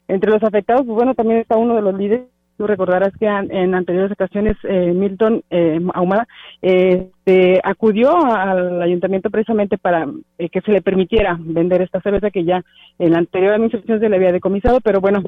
Entre 0.08 0.30
los 0.30 0.42
afectados, 0.42 0.84
pues 0.84 0.96
bueno, 0.96 1.14
también 1.14 1.40
está 1.40 1.56
uno 1.56 1.76
de 1.76 1.82
los 1.82 1.94
líderes 1.94 2.26
Tú 2.60 2.66
recordarás 2.66 3.16
que 3.18 3.24
en 3.24 3.74
anteriores 3.74 4.12
ocasiones 4.12 4.54
eh, 4.64 4.92
Milton 4.94 5.42
eh, 5.48 5.80
Ahumada 5.94 6.28
este, 6.60 7.58
acudió 7.64 8.10
al 8.22 8.82
ayuntamiento 8.82 9.30
precisamente 9.30 9.78
para 9.78 10.06
eh, 10.36 10.50
que 10.50 10.60
se 10.60 10.70
le 10.70 10.82
permitiera 10.82 11.38
vender 11.40 11.80
esta 11.80 12.02
cerveza 12.02 12.30
que 12.30 12.44
ya 12.44 12.62
en 12.98 13.12
la 13.12 13.18
anterior 13.20 13.54
administración 13.54 13.98
se 13.98 14.10
le 14.10 14.16
había 14.16 14.32
decomisado, 14.32 14.80
pero 14.82 15.00
bueno, 15.00 15.22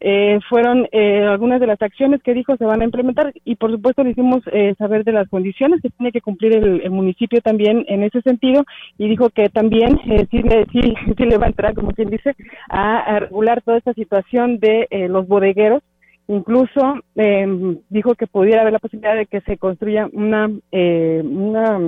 eh, 0.00 0.38
fueron 0.48 0.88
algunas 1.28 1.60
de 1.60 1.66
las 1.66 1.82
acciones 1.82 2.22
que 2.22 2.32
dijo 2.32 2.56
se 2.56 2.64
van 2.64 2.80
a 2.80 2.86
implementar 2.86 3.34
y 3.44 3.56
por 3.56 3.70
supuesto 3.70 4.02
le 4.02 4.12
hicimos 4.12 4.42
saber 4.78 5.04
de 5.04 5.12
las 5.12 5.28
condiciones 5.28 5.82
que 5.82 5.90
tiene 5.90 6.10
que 6.10 6.22
cumplir 6.22 6.56
el, 6.56 6.90
municipio 6.90 7.42
también 7.42 7.84
en 7.88 8.02
ese 8.02 8.22
sentido 8.22 8.64
y 8.96 9.10
dijo 9.10 9.28
que 9.28 9.50
también 9.50 10.00
sí, 10.30 10.42
le, 10.42 10.64
sí, 10.72 10.94
sí 11.18 11.24
le 11.26 11.36
va 11.36 11.44
a 11.44 11.50
entrar, 11.50 11.74
como 11.74 11.90
quien 11.90 12.08
dice, 12.08 12.34
a 12.70 13.18
regular 13.20 13.60
toda 13.60 13.76
esta 13.76 13.92
situación 13.92 14.58
de 14.58 14.88
los 15.10 15.28
bodegueros 15.28 15.82
Incluso 16.28 16.96
eh, 17.16 17.78
dijo 17.88 18.14
que 18.14 18.26
pudiera 18.26 18.60
haber 18.60 18.74
la 18.74 18.78
posibilidad 18.78 19.16
de 19.16 19.24
que 19.24 19.40
se 19.40 19.56
construya 19.56 20.08
una, 20.12 20.50
eh, 20.70 21.22
una 21.24 21.80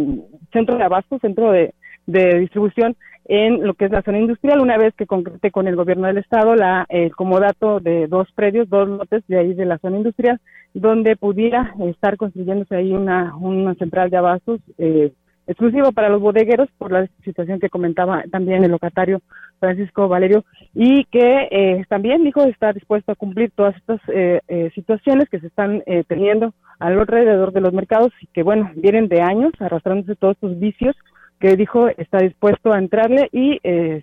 centro 0.50 0.78
de 0.78 0.84
abasto, 0.84 1.18
centro 1.18 1.52
de, 1.52 1.74
de, 2.06 2.38
distribución 2.40 2.96
en 3.26 3.66
lo 3.66 3.74
que 3.74 3.84
es 3.84 3.90
la 3.90 4.00
zona 4.00 4.18
industrial, 4.18 4.60
una 4.60 4.78
vez 4.78 4.94
que 4.94 5.06
concrete 5.06 5.50
con 5.50 5.68
el 5.68 5.76
gobierno 5.76 6.06
del 6.06 6.16
estado 6.16 6.56
la 6.56 6.86
el 6.88 7.14
comodato 7.14 7.80
de 7.80 8.06
dos 8.06 8.32
predios, 8.34 8.68
dos 8.70 8.88
lotes 8.88 9.22
de 9.28 9.38
ahí 9.38 9.52
de 9.52 9.66
la 9.66 9.76
zona 9.76 9.98
industrial, 9.98 10.40
donde 10.72 11.16
pudiera 11.16 11.74
estar 11.80 12.16
construyéndose 12.16 12.74
ahí 12.74 12.92
una, 12.92 13.36
una 13.36 13.74
central 13.74 14.08
de 14.08 14.16
abastos 14.16 14.60
eh, 14.78 15.12
exclusivo 15.50 15.90
para 15.90 16.08
los 16.08 16.20
bodegueros 16.20 16.68
por 16.78 16.92
la 16.92 17.08
situación 17.24 17.58
que 17.58 17.68
comentaba 17.68 18.22
también 18.30 18.62
el 18.62 18.70
locatario 18.70 19.20
Francisco 19.58 20.06
Valerio 20.06 20.44
y 20.74 21.04
que 21.06 21.48
eh, 21.50 21.84
también 21.88 22.22
dijo 22.22 22.42
estar 22.44 22.72
dispuesto 22.72 23.10
a 23.10 23.16
cumplir 23.16 23.50
todas 23.50 23.74
estas 23.76 24.00
eh, 24.14 24.40
eh, 24.46 24.70
situaciones 24.76 25.28
que 25.28 25.40
se 25.40 25.48
están 25.48 25.82
teniendo 26.06 26.54
alrededor 26.78 27.52
de 27.52 27.60
los 27.60 27.72
mercados 27.72 28.12
y 28.20 28.28
que 28.28 28.44
bueno 28.44 28.70
vienen 28.76 29.08
de 29.08 29.22
años 29.22 29.52
arrastrándose 29.58 30.14
todos 30.14 30.36
estos 30.36 30.58
vicios 30.58 30.94
que 31.40 31.56
dijo 31.56 31.88
está 31.88 32.18
dispuesto 32.18 32.72
a 32.72 32.78
entrarle 32.78 33.28
y, 33.32 33.58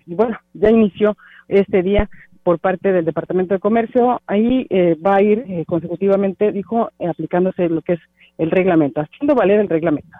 bueno 0.06 0.38
ya 0.52 0.70
inició 0.70 1.16
este 1.48 1.82
día 1.82 2.10
por 2.42 2.58
parte 2.58 2.92
del 2.92 3.04
Departamento 3.04 3.54
de 3.54 3.60
Comercio. 3.60 4.20
Ahí 4.26 4.66
va 5.04 5.16
a 5.16 5.22
ir 5.22 5.64
consecutivamente 5.66 6.52
dijo 6.52 6.90
aplicándose 6.98 7.68
lo 7.70 7.80
que 7.80 7.94
es 7.94 8.00
el 8.36 8.50
reglamento 8.50 9.00
haciendo 9.00 9.34
valer 9.34 9.60
el 9.60 9.68
reglamento 9.68 10.16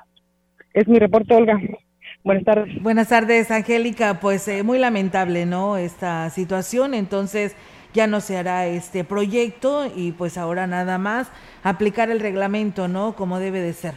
es 0.80 0.88
mi 0.88 0.98
reporte, 0.98 1.34
Olga. 1.34 1.60
Buenas 2.24 2.44
tardes. 2.44 2.82
Buenas 2.82 3.08
tardes, 3.08 3.50
Angélica. 3.50 4.20
Pues 4.20 4.46
eh, 4.48 4.62
muy 4.62 4.78
lamentable, 4.78 5.46
¿no? 5.46 5.76
Esta 5.76 6.28
situación. 6.30 6.94
Entonces 6.94 7.56
ya 7.94 8.06
no 8.06 8.20
se 8.20 8.36
hará 8.36 8.66
este 8.66 9.04
proyecto 9.04 9.90
y 9.94 10.12
pues 10.12 10.36
ahora 10.36 10.66
nada 10.66 10.98
más 10.98 11.32
aplicar 11.62 12.10
el 12.10 12.20
reglamento, 12.20 12.88
¿no? 12.88 13.14
Como 13.14 13.38
debe 13.38 13.60
de 13.60 13.72
ser. 13.72 13.94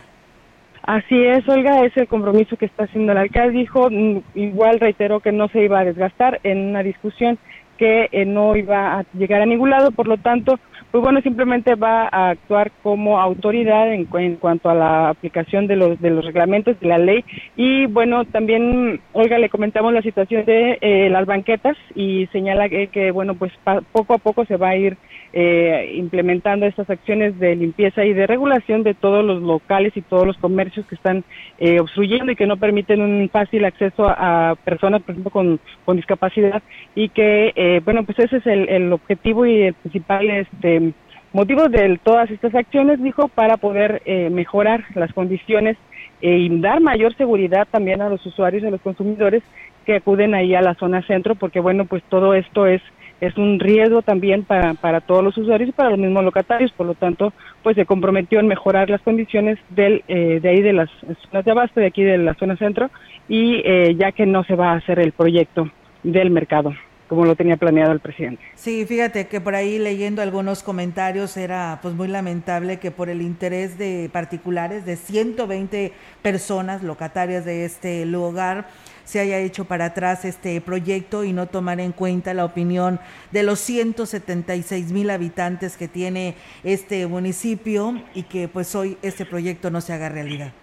Así 0.84 1.16
es, 1.24 1.48
Olga, 1.48 1.86
es 1.86 1.96
el 1.96 2.08
compromiso 2.08 2.58
que 2.58 2.66
está 2.66 2.86
haciendo 2.86 3.12
el 3.12 3.20
alcalde. 3.20 3.60
Dijo, 3.60 3.90
mm, 3.90 4.22
igual 4.34 4.80
reiteró 4.80 5.20
que 5.20 5.32
no 5.32 5.48
se 5.50 5.64
iba 5.64 5.80
a 5.80 5.86
desgastar 5.86 6.40
en 6.44 6.70
una 6.70 6.82
discusión 6.82 7.38
que 7.82 8.10
eh, 8.12 8.26
no 8.26 8.56
iba 8.56 9.00
a 9.00 9.06
llegar 9.18 9.42
a 9.42 9.48
ningún 9.48 9.72
lado, 9.72 9.90
por 9.90 10.08
lo 10.08 10.18
tanto, 10.18 10.60
pues 10.92 11.04
bueno, 11.04 11.20
simplemente 11.22 11.74
va 11.74 12.08
a 12.12 12.30
actuar 12.30 12.72
como 12.84 13.20
autoridad 13.20 13.92
en, 13.92 14.06
cuanto 14.36 14.70
a 14.70 14.76
la 14.76 15.10
aplicación 15.10 15.66
de 15.66 15.78
los, 15.78 16.00
de 16.00 16.12
los 16.12 16.24
reglamentos 16.24 16.80
de 16.80 16.88
la 16.88 17.00
ley. 17.00 17.26
Y 17.56 17.88
bueno, 17.88 18.24
también, 18.26 19.02
Olga, 19.14 19.40
le 19.40 19.50
comentamos 19.50 19.94
la 19.94 20.04
situación 20.04 20.46
de 20.46 20.78
eh, 20.82 21.10
las 21.10 21.26
banquetas 21.26 21.76
y 21.96 22.28
señala 22.28 22.70
que, 22.70 23.10
bueno, 23.10 23.34
pues 23.34 23.52
poco 23.92 24.14
a 24.14 24.20
poco 24.20 24.46
se 24.46 24.58
va 24.58 24.70
a 24.70 24.76
ir 24.76 24.96
eh, 25.34 25.94
implementando 25.96 26.66
estas 26.66 26.90
acciones 26.90 27.40
de 27.40 27.56
limpieza 27.56 28.04
y 28.04 28.14
de 28.14 28.28
regulación 28.28 28.84
de 28.84 28.94
todos 28.94 29.24
los 29.24 29.42
locales 29.42 29.96
y 29.96 30.02
todos 30.02 30.28
los 30.28 30.38
comercios 30.38 30.86
que 30.88 30.96
están 30.96 31.24
eh, 31.60 31.80
obstruyendo 31.80 32.32
y 32.32 32.36
que 32.36 32.48
no 32.48 32.58
permiten 32.58 33.02
un 33.02 33.30
fácil 33.30 33.66
acceso 33.66 34.08
a, 34.08 34.56
personas, 34.64 35.02
por 35.02 35.12
ejemplo, 35.12 35.32
con, 35.32 35.60
con 35.86 35.96
discapacidad 35.96 36.62
y 36.96 37.10
que, 37.10 37.54
eh, 37.56 37.82
bueno, 37.84 38.04
pues 38.04 38.20
ese 38.20 38.38
es 38.38 38.48
el, 38.48 38.68
el 38.70 38.94
objetivo 38.94 39.46
y 39.46 39.62
el 39.64 39.74
principal 39.74 40.30
este 40.30 40.94
motivo 41.34 41.70
de 41.70 42.00
todas 42.04 42.30
estas 42.30 42.54
acciones, 42.56 43.02
dijo, 43.02 43.28
para 43.28 43.58
poder 43.58 44.02
eh, 44.06 44.30
mejorar 44.30 44.84
las 44.96 45.14
condiciones 45.14 45.78
e 46.22 46.48
dar 46.62 46.82
mayor 46.82 47.16
seguridad 47.16 47.68
también 47.72 48.02
a 48.02 48.10
los 48.10 48.24
usuarios, 48.26 48.64
a 48.64 48.70
los 48.70 48.82
consumidores 48.82 49.42
que 49.86 49.96
acuden 49.96 50.36
ahí 50.36 50.54
a 50.54 50.62
la 50.62 50.76
zona 50.76 51.02
centro, 51.08 51.36
porque 51.36 51.60
bueno, 51.60 51.86
pues 51.86 52.04
todo 52.10 52.36
esto 52.36 52.68
es 52.68 52.82
es 53.22 53.38
un 53.38 53.59
riesgo 53.59 54.01
también 54.01 54.43
para, 54.43 54.74
para 54.74 54.99
todos 54.99 55.24
los 55.24 55.38
usuarios 55.38 55.69
y 55.69 55.72
para 55.74 55.91
los 55.91 55.99
mismos 55.99 56.24
locatarios, 56.24 56.72
por 56.72 56.88
lo 56.88 56.95
tanto, 56.95 57.32
pues 57.63 57.76
se 57.76 57.86
comprometió 57.86 58.39
en 58.39 58.47
mejorar 58.47 58.89
las 58.89 59.01
condiciones 59.01 59.59
del, 59.69 60.03
eh, 60.07 60.39
de 60.41 60.49
ahí 60.49 60.61
de 60.61 60.74
las 60.74 60.89
zonas 61.30 61.45
de 61.45 61.51
abasto, 61.51 61.80
de 61.80 61.86
aquí 61.86 62.03
de 62.03 62.17
la 62.17 62.34
zona 62.34 62.57
centro, 62.57 62.89
y 63.30 63.61
eh, 63.63 63.95
ya 63.97 64.11
que 64.11 64.26
no 64.26 64.43
se 64.43 64.55
va 64.55 64.72
a 64.72 64.78
hacer 64.78 64.99
el 64.99 65.11
proyecto 65.11 65.69
del 66.03 66.32
mercado 66.32 66.74
como 67.11 67.26
lo 67.26 67.36
tenía 67.36 67.57
planeado 67.57 67.91
el 67.91 67.99
presidente. 67.99 68.41
Sí, 68.55 68.86
fíjate 68.86 69.28
que 69.28 69.41
por 69.41 69.53
ahí 69.53 69.80
leyendo 69.80 70.22
algunos 70.22 70.63
comentarios 70.63 71.36
era 71.36 71.80
pues 71.82 71.93
muy 71.93 72.07
lamentable 72.07 72.80
que 72.80 72.89
por 72.89 73.09
el 73.09 73.22
interés 73.22 73.78
de 73.78 74.09
particulares 74.13 74.86
de 74.86 74.95
120 74.95 75.91
personas 76.22 76.84
locatarias 76.84 77.43
de 77.43 77.65
este 77.65 78.05
lugar 78.05 78.67
se 79.12 79.20
haya 79.20 79.39
hecho 79.39 79.66
para 79.66 79.88
atrás 79.88 80.24
este 80.24 80.62
proyecto 80.62 81.26
y 81.26 81.34
no 81.34 81.47
tomar 81.47 81.82
en 81.82 81.91
cuenta 81.91 82.34
la 82.34 82.45
opinión 82.45 82.97
de 83.32 83.43
los 83.43 83.59
176 83.59 84.93
mil 84.93 85.09
habitantes 85.09 85.76
que 85.76 85.89
tiene 85.89 86.36
este 86.64 87.05
municipio 87.07 88.01
y 88.14 88.24
que 88.24 88.47
pues 88.47 88.74
hoy 88.74 88.97
este 89.01 89.26
proyecto 89.26 89.70
no 89.70 89.82
se 89.82 89.91
haga 89.91 90.07
realidad. 90.07 90.53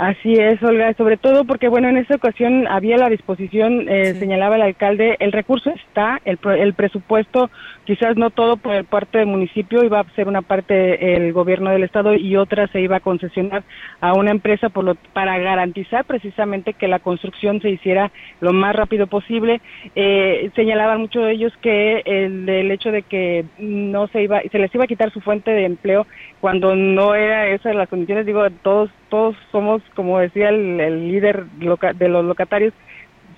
Así 0.00 0.32
es, 0.32 0.62
Olga, 0.62 0.94
sobre 0.94 1.18
todo 1.18 1.44
porque, 1.44 1.68
bueno, 1.68 1.90
en 1.90 1.98
esta 1.98 2.14
ocasión 2.14 2.66
había 2.68 2.96
la 2.96 3.10
disposición, 3.10 3.86
eh, 3.86 4.14
señalaba 4.14 4.56
el 4.56 4.62
alcalde, 4.62 5.18
el 5.20 5.30
recurso 5.30 5.68
está, 5.68 6.22
el, 6.24 6.38
el 6.58 6.72
presupuesto, 6.72 7.50
quizás 7.84 8.16
no 8.16 8.30
todo 8.30 8.56
por 8.56 8.82
parte 8.86 9.18
del 9.18 9.26
municipio, 9.26 9.84
iba 9.84 10.00
a 10.00 10.10
ser 10.14 10.26
una 10.26 10.40
parte 10.40 11.16
el 11.16 11.34
gobierno 11.34 11.68
del 11.68 11.82
estado 11.82 12.14
y 12.14 12.34
otra 12.36 12.66
se 12.68 12.80
iba 12.80 12.96
a 12.96 13.00
concesionar 13.00 13.62
a 14.00 14.14
una 14.14 14.30
empresa 14.30 14.70
por 14.70 14.84
lo, 14.84 14.94
para 15.12 15.36
garantizar 15.36 16.06
precisamente 16.06 16.72
que 16.72 16.88
la 16.88 17.00
construcción 17.00 17.60
se 17.60 17.68
hiciera 17.68 18.10
lo 18.40 18.54
más 18.54 18.74
rápido 18.74 19.06
posible. 19.06 19.60
Eh, 19.96 20.50
señalaban 20.56 21.02
muchos 21.02 21.26
de 21.26 21.32
ellos 21.32 21.52
que 21.60 22.00
el, 22.06 22.48
el 22.48 22.70
hecho 22.70 22.90
de 22.90 23.02
que 23.02 23.44
no 23.58 24.06
se 24.06 24.22
iba, 24.22 24.40
se 24.50 24.58
les 24.58 24.74
iba 24.74 24.84
a 24.84 24.88
quitar 24.88 25.12
su 25.12 25.20
fuente 25.20 25.50
de 25.50 25.66
empleo 25.66 26.06
cuando 26.40 26.74
no 26.74 27.14
era 27.14 27.48
esas 27.48 27.76
las 27.76 27.90
condiciones, 27.90 28.24
digo, 28.24 28.48
todos 28.62 28.88
todos 29.10 29.36
somos, 29.52 29.82
como 29.94 30.18
decía 30.18 30.48
el, 30.50 31.08
líder 31.08 31.46
de 31.46 32.08
los 32.08 32.24
locatarios, 32.24 32.72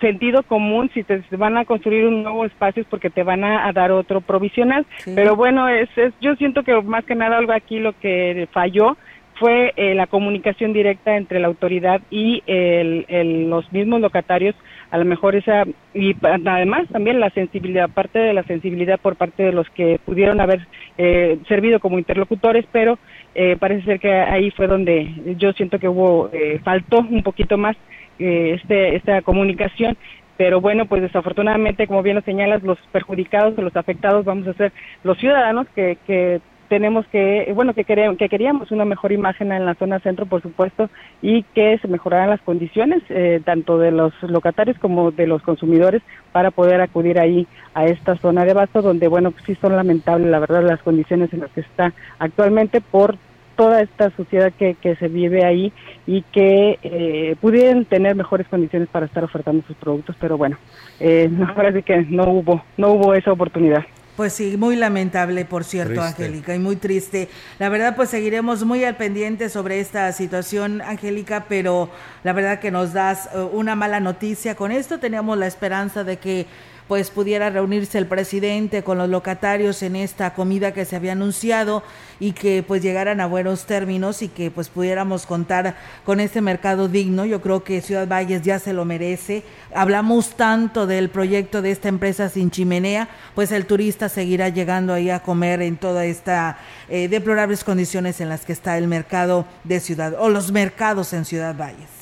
sentido 0.01 0.43
común 0.43 0.91
si 0.93 1.05
te 1.05 1.23
van 1.37 1.57
a 1.57 1.65
construir 1.65 2.07
un 2.07 2.23
nuevo 2.23 2.45
espacio 2.45 2.83
es 2.83 2.89
porque 2.89 3.11
te 3.11 3.23
van 3.23 3.45
a, 3.45 3.73
dar 3.73 3.93
otro 3.93 4.21
provisional. 4.21 4.85
Pero 5.15 5.37
bueno, 5.37 5.69
es, 5.69 5.89
es, 5.97 6.13
yo 6.21 6.35
siento 6.37 6.63
que 6.63 6.81
más 6.83 7.05
que 7.05 7.15
nada 7.15 7.39
algo 7.39 7.53
aquí 7.53 7.79
lo 7.79 7.93
que 7.99 8.49
falló 8.53 8.97
fue 9.43 9.73
eh, 9.77 9.95
la 9.95 10.07
comunicación 10.07 10.73
directa 10.73 11.17
entre 11.17 11.41
la 11.41 11.49
autoridad 11.49 12.01
y 12.11 12.43
el, 12.47 13.51
los 13.51 13.73
mismos 13.73 14.01
locatarios, 14.01 14.55
a 14.91 14.99
lo 14.99 15.05
mejor 15.05 15.35
esa, 15.35 15.65
y 15.95 16.15
además 16.23 16.87
también 16.93 17.19
la 17.19 17.31
sensibilidad, 17.31 17.89
parte 17.89 18.19
de 18.19 18.35
la 18.35 18.43
sensibilidad 18.45 19.01
por 19.01 19.17
parte 19.17 19.43
de 19.43 19.53
los 19.53 19.69
que 19.71 19.99
pudieron 20.05 20.41
haber 20.41 20.67
eh, 20.99 21.39
servido 21.49 21.81
como 21.81 21.99
interlocutores, 21.99 22.67
pero 22.71 22.99
eh, 23.35 23.57
parece 23.59 23.85
ser 23.85 24.01
que 24.01 24.13
ahí 24.13 24.51
fue 24.51 24.67
donde 24.67 25.37
yo 25.39 25.53
siento 25.53 25.79
que 25.79 25.89
hubo, 25.89 26.31
eh, 26.33 26.61
faltó 26.65 26.99
un 26.99 27.23
poquito 27.23 27.57
más 27.57 27.77
eh, 28.19 28.55
este, 28.61 28.97
esta 28.97 29.23
comunicación. 29.23 29.97
Pero 30.37 30.61
bueno, 30.61 30.87
pues 30.87 31.03
desafortunadamente, 31.03 31.87
como 31.87 32.03
bien 32.03 32.17
lo 32.17 32.23
señalas, 32.23 32.63
los 32.63 32.79
perjudicados 32.91 33.57
los 33.59 33.77
afectados 33.77 34.25
vamos 34.25 34.49
a 34.49 34.55
ser 34.55 34.73
los 35.05 35.19
ciudadanos 35.19 35.67
que, 35.75 35.99
que 36.07 36.41
tenemos 36.73 37.07
que, 37.09 37.53
bueno, 37.55 37.75
que, 37.75 37.85
que 37.85 38.29
queríamos 38.31 38.71
una 38.71 38.87
mejor 38.87 39.13
imagen 39.13 39.53
en 39.53 39.67
la 39.67 39.75
zona 39.75 40.01
centro, 40.01 40.25
por 40.25 40.41
supuesto, 40.41 40.89
y 41.21 41.43
que 41.43 41.77
se 41.77 41.87
mejoraran 41.87 42.31
las 42.31 42.41
condiciones, 42.41 43.03
eh, 43.11 43.43
tanto 43.45 43.77
de 43.77 43.91
los 43.91 44.15
locatarios 44.23 44.79
como 44.79 45.11
de 45.11 45.27
los 45.27 45.43
consumidores, 45.43 46.01
para 46.33 46.51
poder 46.51 46.81
acudir 46.81 47.21
ahí 47.21 47.47
a 47.75 47.85
esta 47.85 48.17
zona 48.17 48.47
de 48.47 48.53
abasto, 48.53 48.81
donde, 48.81 49.07
bueno, 49.07 49.33
pues 49.33 49.45
sí 49.45 49.55
son 49.57 49.77
lamentables, 49.77 50.31
la 50.31 50.39
verdad, 50.39 50.63
las 50.63 50.81
condiciones 50.81 51.31
en 51.35 51.41
las 51.41 51.51
que 51.51 51.61
está 51.61 51.93
actualmente 52.19 52.81
por 52.81 53.17
toda 53.55 53.83
esta 53.83 54.09
sociedad 54.17 54.51
que, 54.59 54.73
que 54.73 54.97
se 54.97 55.09
vive 55.09 55.45
ahí 55.45 55.75
y 56.07 56.23
que 56.23 56.79
eh, 56.83 57.37
pudieran 57.39 57.85
tener 57.85 58.17
mejores 58.17 58.49
condiciones 58.49 58.89
para 58.89 59.05
estar 59.05 59.23
ofertando 59.25 59.63
sus 59.67 59.77
productos, 59.77 60.17
pero 60.19 60.39
bueno, 60.39 60.57
eh, 61.01 61.29
sí 61.75 61.83
que 61.83 62.07
no 62.09 62.31
hubo, 62.31 62.65
no 62.79 62.93
hubo 62.93 63.13
esa 63.13 63.31
oportunidad. 63.31 63.85
Pues 64.17 64.35
sí, 64.35 64.59
muy 64.59 64.77
lamentable, 64.77 65.47
por 65.47 65.65
cierto, 65.65 66.03
Angélica, 66.03 66.55
y 66.55 66.59
muy 66.59 66.77
triste. 66.77 67.31
La 67.59 67.71
verdad, 67.71 67.97
pues 67.97 68.11
seguiremos 68.11 68.63
muy 68.63 68.85
al 68.85 68.97
pendiente 68.97 69.49
sobre 69.49 69.81
esta 69.81 70.13
situación, 70.13 70.83
Angélica, 70.83 71.47
pero 71.49 71.89
la 72.23 72.35
verdad 72.35 72.61
que 72.61 72.71
nos 72.71 72.93
das 72.93 73.31
eh, 73.35 73.39
una 73.39 73.75
mala 73.75 74.01
noticia. 74.01 74.55
Con 74.55 74.71
esto 74.71 74.99
teníamos 74.99 75.39
la 75.39 75.47
esperanza 75.47 76.05
de 76.05 76.19
que 76.19 76.47
pues 76.93 77.09
pudiera 77.09 77.49
reunirse 77.49 77.97
el 77.97 78.07
presidente 78.07 78.83
con 78.83 78.99
los 78.99 79.09
locatarios 79.09 79.83
en 79.83 79.97
esta 79.97 80.35
comida 80.35 80.75
que 80.75 80.85
se 80.85 80.95
había 80.95 81.13
anunciado 81.13 81.83
y 82.21 82.33
que 82.33 82.63
pues 82.63 82.83
llegaran 82.83 83.19
a 83.23 83.27
buenos 83.27 83.65
términos 83.65 84.21
y 84.21 84.29
que 84.29 84.51
pues 84.51 84.69
pudiéramos 84.69 85.25
contar 85.25 85.75
con 86.05 86.21
este 86.21 86.43
mercado 86.43 86.89
digno. 86.89 87.25
Yo 87.25 87.41
creo 87.41 87.65
que 87.65 87.81
Ciudad 87.81 88.07
Valles 88.07 88.43
ya 88.43 88.59
se 88.59 88.75
lo 88.75 88.85
merece. 88.85 89.43
Hablamos 89.75 90.37
tanto 90.37 90.87
del 90.87 91.09
proyecto 91.09 91.63
de 91.63 91.71
esta 91.71 91.89
empresa 91.89 92.29
sin 92.29 92.51
chimenea, 92.51 93.09
pues 93.35 93.53
el 93.53 93.65
turista 93.65 94.11
seguirá 94.11 94.51
llegando 94.51 94.93
ahí 94.93 95.09
a 95.09 95.23
comer 95.23 95.63
en 95.63 95.79
toda 95.79 96.05
esta 96.05 96.59
eh, 96.91 97.09
deplorables 97.09 97.65
condiciones 97.65 98.21
en 98.21 98.29
las 98.29 98.45
que 98.45 98.53
está 98.53 98.77
el 98.77 98.87
mercado 98.87 99.47
de 99.65 99.81
Ciudad 99.81 100.13
o 100.19 100.29
los 100.29 100.53
mercados 100.53 101.15
en 101.15 101.25
Ciudad 101.25 101.57
Valles. 101.57 102.02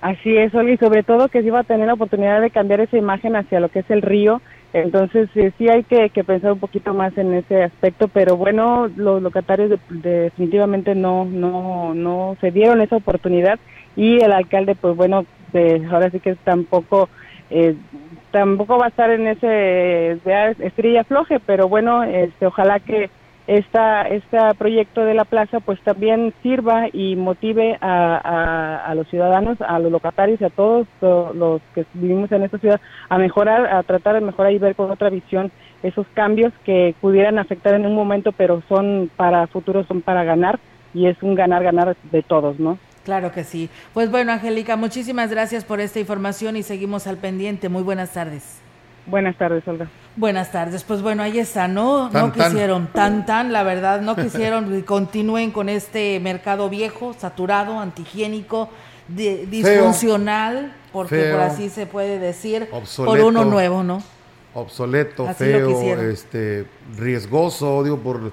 Así 0.00 0.34
es, 0.34 0.54
Olga, 0.54 0.72
y 0.72 0.76
sobre 0.78 1.02
todo 1.02 1.28
que 1.28 1.42
se 1.42 1.48
iba 1.48 1.60
a 1.60 1.64
tener 1.64 1.86
la 1.86 1.92
oportunidad 1.92 2.40
de 2.40 2.50
cambiar 2.50 2.80
esa 2.80 2.96
imagen 2.96 3.36
hacia 3.36 3.60
lo 3.60 3.68
que 3.68 3.80
es 3.80 3.90
el 3.90 4.00
río. 4.00 4.40
Entonces, 4.72 5.28
sí 5.58 5.68
hay 5.68 5.82
que, 5.82 6.08
pensar 6.24 6.52
un 6.52 6.58
poquito 6.58 6.94
más 6.94 7.16
en 7.18 7.34
ese 7.34 7.64
aspecto, 7.64 8.08
pero 8.08 8.36
bueno, 8.36 8.88
los 8.96 9.20
locatarios 9.20 9.78
definitivamente 9.90 10.94
no, 10.94 11.24
no, 11.26 11.92
no 11.92 12.36
se 12.40 12.50
dieron 12.50 12.80
esa 12.80 12.96
oportunidad 12.96 13.58
y 13.96 14.22
el 14.22 14.32
alcalde, 14.32 14.74
pues 14.74 14.96
bueno, 14.96 15.26
ahora 15.90 16.10
sí 16.10 16.20
que 16.20 16.34
tampoco, 16.36 17.08
eh, 17.50 17.74
tampoco 18.30 18.78
va 18.78 18.86
a 18.86 18.90
estar 18.90 19.10
en 19.10 19.26
ese 19.26 20.12
estrella 20.60 21.04
floje, 21.04 21.40
pero 21.44 21.68
bueno, 21.68 22.04
este, 22.04 22.46
ojalá 22.46 22.78
que 22.78 23.10
esta, 23.50 24.02
este 24.02 24.38
proyecto 24.56 25.04
de 25.04 25.14
la 25.14 25.24
plaza 25.24 25.58
pues 25.58 25.80
también 25.80 26.32
sirva 26.40 26.86
y 26.92 27.16
motive 27.16 27.76
a, 27.80 28.78
a, 28.86 28.94
los 28.94 29.08
ciudadanos, 29.08 29.60
a 29.60 29.80
los 29.80 29.90
locatarios 29.90 30.40
y 30.40 30.44
a 30.44 30.50
todos 30.50 30.86
los 31.00 31.60
que 31.74 31.84
vivimos 31.94 32.30
en 32.30 32.44
esta 32.44 32.58
ciudad 32.58 32.80
a 33.08 33.18
mejorar, 33.18 33.66
a 33.66 33.82
tratar 33.82 34.14
de 34.14 34.20
mejorar 34.20 34.52
y 34.52 34.58
ver 34.58 34.76
con 34.76 34.92
otra 34.92 35.10
visión 35.10 35.50
esos 35.82 36.06
cambios 36.14 36.52
que 36.64 36.94
pudieran 37.00 37.40
afectar 37.40 37.74
en 37.74 37.86
un 37.86 37.94
momento, 37.96 38.30
pero 38.30 38.62
son 38.68 39.10
para 39.16 39.48
futuro, 39.48 39.84
son 39.84 40.00
para 40.00 40.22
ganar 40.22 40.60
y 40.94 41.06
es 41.06 41.20
un 41.20 41.34
ganar-ganar 41.34 41.96
de 42.12 42.22
todos, 42.22 42.60
¿no? 42.60 42.78
Claro 43.04 43.32
que 43.32 43.42
sí. 43.42 43.68
Pues 43.94 44.12
bueno, 44.12 44.30
Angélica, 44.30 44.76
muchísimas 44.76 45.28
gracias 45.28 45.64
por 45.64 45.80
esta 45.80 45.98
información 45.98 46.56
y 46.56 46.62
seguimos 46.62 47.08
al 47.08 47.16
pendiente. 47.16 47.68
Muy 47.68 47.82
buenas 47.82 48.12
tardes. 48.12 48.60
Buenas 49.06 49.36
tardes, 49.36 49.66
Olga. 49.66 49.88
Buenas 50.16 50.52
tardes. 50.52 50.84
Pues 50.84 51.02
bueno, 51.02 51.22
ahí 51.22 51.38
está, 51.38 51.68
¿no? 51.68 52.10
no 52.10 52.32
quisieron, 52.32 52.88
tan. 52.88 53.26
tan 53.26 53.52
la 53.52 53.62
verdad, 53.62 54.00
no 54.00 54.16
quisieron 54.16 54.70
que 54.70 54.84
continúen 54.84 55.50
con 55.50 55.68
este 55.68 56.20
mercado 56.20 56.68
viejo, 56.68 57.14
saturado, 57.14 57.78
antihigiénico, 57.78 58.68
disfuncional, 59.08 60.74
porque 60.92 61.30
por 61.30 61.40
así 61.40 61.70
se 61.70 61.86
puede 61.86 62.18
decir, 62.18 62.68
por 62.96 63.20
uno 63.20 63.44
nuevo, 63.44 63.82
¿no? 63.82 64.02
Obsoleto, 64.52 65.32
feo, 65.34 66.00
este, 66.00 66.66
riesgoso, 66.96 67.84
digo, 67.84 67.98
por 67.98 68.32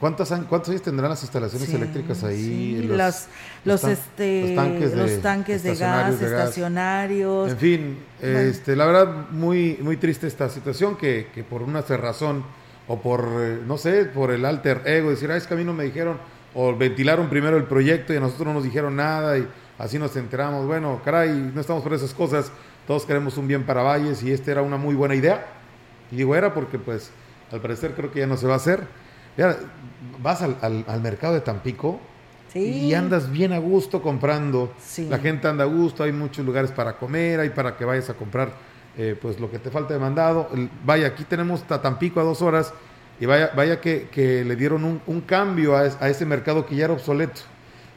¿Cuántos 0.00 0.32
años, 0.32 0.46
¿Cuántos 0.48 0.70
años 0.70 0.80
tendrán 0.80 1.10
las 1.10 1.22
instalaciones 1.22 1.68
eléctricas 1.68 2.24
ahí? 2.24 2.86
los, 2.88 3.26
los, 3.66 3.84
este, 3.84 4.54
los, 4.54 5.20
tanques 5.20 5.62
de, 5.62 5.74
gas, 5.76 6.22
estacionarios. 6.22 7.50
En 7.50 7.58
fin, 7.58 7.98
este, 8.20 8.76
la 8.76 8.86
verdad, 8.86 9.28
muy, 9.30 9.78
muy 9.82 9.98
triste 9.98 10.26
esta 10.26 10.48
situación 10.48 10.96
que, 10.96 11.28
que 11.34 11.44
por 11.44 11.62
una 11.62 11.82
cerrazón 11.82 12.44
o 12.88 13.00
por, 13.00 13.28
eh, 13.38 13.60
no 13.66 13.76
sé, 13.76 14.06
por 14.06 14.30
el 14.30 14.46
alter 14.46 14.82
ego, 14.86 15.10
decir, 15.10 15.30
ah, 15.30 15.36
es 15.36 15.46
que 15.46 15.52
a 15.52 15.56
mí 15.56 15.64
no 15.64 15.74
me 15.74 15.84
dijeron, 15.84 16.18
o 16.54 16.74
ventilaron 16.74 17.28
primero 17.28 17.58
el 17.58 17.64
proyecto 17.64 18.14
y 18.14 18.16
a 18.16 18.20
nosotros 18.20 18.48
no 18.48 18.54
nos 18.54 18.64
dijeron 18.64 18.96
nada 18.96 19.36
y 19.36 19.46
así 19.78 19.98
nos 19.98 20.16
enteramos. 20.16 20.66
Bueno, 20.66 21.02
caray, 21.04 21.52
no 21.54 21.60
estamos 21.60 21.82
por 21.82 21.92
esas 21.92 22.14
cosas, 22.14 22.50
todos 22.86 23.04
queremos 23.04 23.36
un 23.36 23.48
bien 23.48 23.64
para 23.64 23.82
Valles 23.82 24.22
y 24.22 24.32
esta 24.32 24.50
era 24.50 24.62
una 24.62 24.78
muy 24.78 24.94
buena 24.94 25.14
idea. 25.14 25.46
Y 26.10 26.16
digo, 26.16 26.34
era 26.34 26.54
porque 26.54 26.78
pues 26.78 27.10
al 27.52 27.60
parecer 27.60 27.92
creo 27.94 28.10
que 28.10 28.20
ya 28.20 28.26
no 28.26 28.38
se 28.38 28.46
va 28.46 28.54
a 28.54 28.56
hacer 28.56 29.03
vas 30.22 30.42
al, 30.42 31.00
mercado 31.00 31.34
de 31.34 31.40
Tampico 31.40 32.00
y 32.54 32.94
andas 32.94 33.30
bien 33.30 33.52
a 33.52 33.58
gusto 33.58 34.00
comprando. 34.00 34.72
La 35.08 35.18
gente 35.18 35.48
anda 35.48 35.64
a 35.64 35.66
gusto, 35.66 36.04
hay 36.04 36.12
muchos 36.12 36.44
lugares 36.44 36.70
para 36.70 36.96
comer, 36.96 37.40
hay 37.40 37.50
para 37.50 37.76
que 37.76 37.84
vayas 37.84 38.10
a 38.10 38.14
comprar 38.14 38.52
eh, 38.96 39.16
pues 39.20 39.40
lo 39.40 39.50
que 39.50 39.58
te 39.58 39.70
falta 39.70 39.94
de 39.94 40.00
mandado. 40.00 40.48
vaya, 40.84 41.08
aquí 41.08 41.24
tenemos 41.24 41.64
Tampico 41.64 42.20
a 42.20 42.22
dos 42.22 42.42
horas 42.42 42.72
y 43.20 43.26
vaya, 43.26 43.50
vaya 43.56 43.80
que, 43.80 44.44
le 44.46 44.56
dieron 44.56 45.00
un, 45.06 45.20
cambio 45.22 45.76
a, 45.76 45.86
ese 45.86 46.26
mercado 46.26 46.66
que 46.66 46.76
ya 46.76 46.84
era 46.84 46.94
obsoleto. 46.94 47.40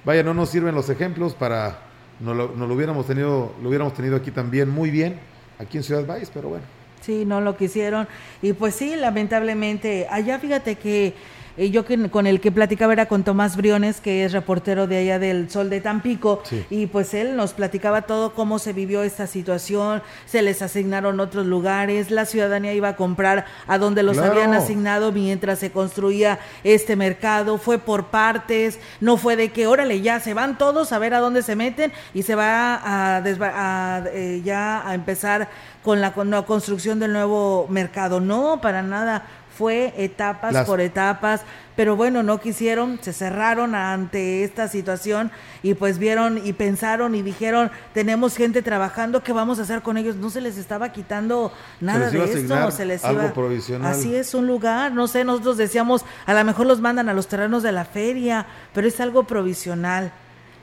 Vaya, 0.05 0.23
no 0.23 0.33
nos 0.33 0.49
sirven 0.49 0.73
los 0.73 0.89
ejemplos 0.89 1.33
para, 1.33 1.79
no 2.19 2.33
lo, 2.33 2.55
lo, 2.55 2.73
hubiéramos 2.73 3.05
tenido, 3.05 3.53
lo 3.61 3.69
hubiéramos 3.69 3.93
tenido 3.93 4.15
aquí 4.15 4.31
también 4.31 4.69
muy 4.69 4.89
bien, 4.89 5.19
aquí 5.59 5.77
en 5.77 5.83
Ciudad 5.83 6.05
Valles, 6.05 6.31
pero 6.33 6.49
bueno. 6.49 6.76
Sí, 7.02 7.26
no 7.26 7.41
lo 7.41 7.56
quisieron. 7.58 8.08
Y 8.41 8.54
pues 8.54 8.76
sí, 8.76 8.95
lamentablemente, 8.95 10.08
allá 10.10 10.39
fíjate 10.39 10.76
que 10.76 11.14
eh, 11.58 11.72
yo 11.72 11.84
con 12.12 12.28
el 12.28 12.39
que 12.39 12.51
platicaba 12.51 12.93
era 12.93 13.08
con 13.08 13.24
Tomás 13.24 13.58
Briones, 13.58 13.99
que 13.99 14.24
es 14.24 14.32
reportero 14.32 14.88
de 14.88 14.97
allá 14.97 15.20
del 15.20 15.49
Sol 15.49 15.70
de 15.70 15.82
Tampico, 15.82 16.43
y 16.70 16.86
pues 16.88 17.14
él 17.14 17.36
nos 17.36 17.53
platicaba 17.53 18.03
todo 18.03 18.34
cómo 18.34 18.60
se 18.60 18.74
vivió 18.74 19.03
esta 19.03 19.28
situación, 19.28 20.01
se 20.26 20.41
les 20.41 20.62
asignaron 20.62 21.20
otros 21.20 21.45
lugares, 21.45 22.12
la 22.12 22.26
ciudadanía 22.26 22.74
iba 22.74 22.89
a 22.89 22.95
comprar 22.95 23.45
a 23.68 23.78
donde 23.78 24.03
los 24.03 24.18
habían 24.18 24.53
asignado 24.53 25.12
mientras 25.12 25.60
se 25.60 25.72
construía 25.72 26.39
este 26.64 26.95
mercado, 26.95 27.58
fue 27.58 27.80
por 27.80 28.05
partes, 28.05 28.80
no 29.01 29.18
fue 29.18 29.36
de 29.36 29.49
que, 29.49 29.68
órale, 29.68 30.01
ya 30.01 30.20
se 30.20 30.34
van 30.34 30.58
todos 30.58 30.91
a 30.91 30.99
ver 30.99 31.14
a 31.14 31.20
dónde 31.20 31.41
se 31.41 31.55
meten 31.55 31.91
y 32.14 32.24
se 32.24 32.36
va 32.36 32.76
a, 32.76 33.18
a 33.18 34.03
eh, 34.14 34.41
ya 34.43 34.88
a 34.88 34.93
empezar 34.93 35.49
con 35.84 36.01
la, 36.01 36.14
con 36.14 36.30
la 36.30 36.43
construcción 36.43 36.99
del 36.99 37.14
nuevo 37.14 37.68
mercado, 37.70 38.20
no, 38.20 38.60
para 38.62 38.82
nada 38.82 39.26
fue 39.58 39.93
etapas 39.97 40.66
por 40.66 40.80
etapas, 40.82 41.41
pero 41.76 41.95
bueno, 41.95 42.22
no 42.22 42.39
quisieron, 42.39 42.99
se 43.01 43.12
cerraron 43.12 43.74
ante 43.74 44.43
esta 44.43 44.68
situación 44.68 45.32
y 45.64 45.74
pues 45.74 45.97
vieron 45.97 46.39
y 46.45 46.53
pensaron 46.53 47.16
y 47.16 47.24
dijeron, 47.24 47.72
tenemos 47.93 48.36
gente 48.36 48.62
trabajando, 48.62 49.24
¿qué 49.24 49.34
vamos 49.34 49.58
a 49.58 49.64
hacer 49.64 49.82
con 49.82 49.97
ellos? 49.97 50.16
No 50.16 50.30
se 50.30 50.41
les 50.41 50.58
estaba 50.58 50.91
quitando 50.91 51.51
nada 51.82 52.12
de 52.12 52.24
esto, 52.24 52.72
se 52.72 52.86
les 52.86 53.03
algo 53.03 53.34
provisional. 53.34 53.91
Así 53.91 54.16
es 54.16 54.36
un 54.36 54.45
lugar, 54.45 54.91
no 54.91 55.08
sé, 55.08 55.24
nosotros 55.24 55.58
decíamos, 55.58 56.05
a 56.28 56.34
lo 56.36 56.43
mejor 56.43 56.68
los 56.68 56.80
mandan 56.80 57.10
a 57.10 57.14
los 57.14 57.28
terrenos 57.28 57.64
de 57.64 57.72
la 57.72 57.86
feria, 57.86 58.45
pero 58.74 58.88
es 58.88 58.99
algo 58.99 59.24
provisional. 59.24 60.12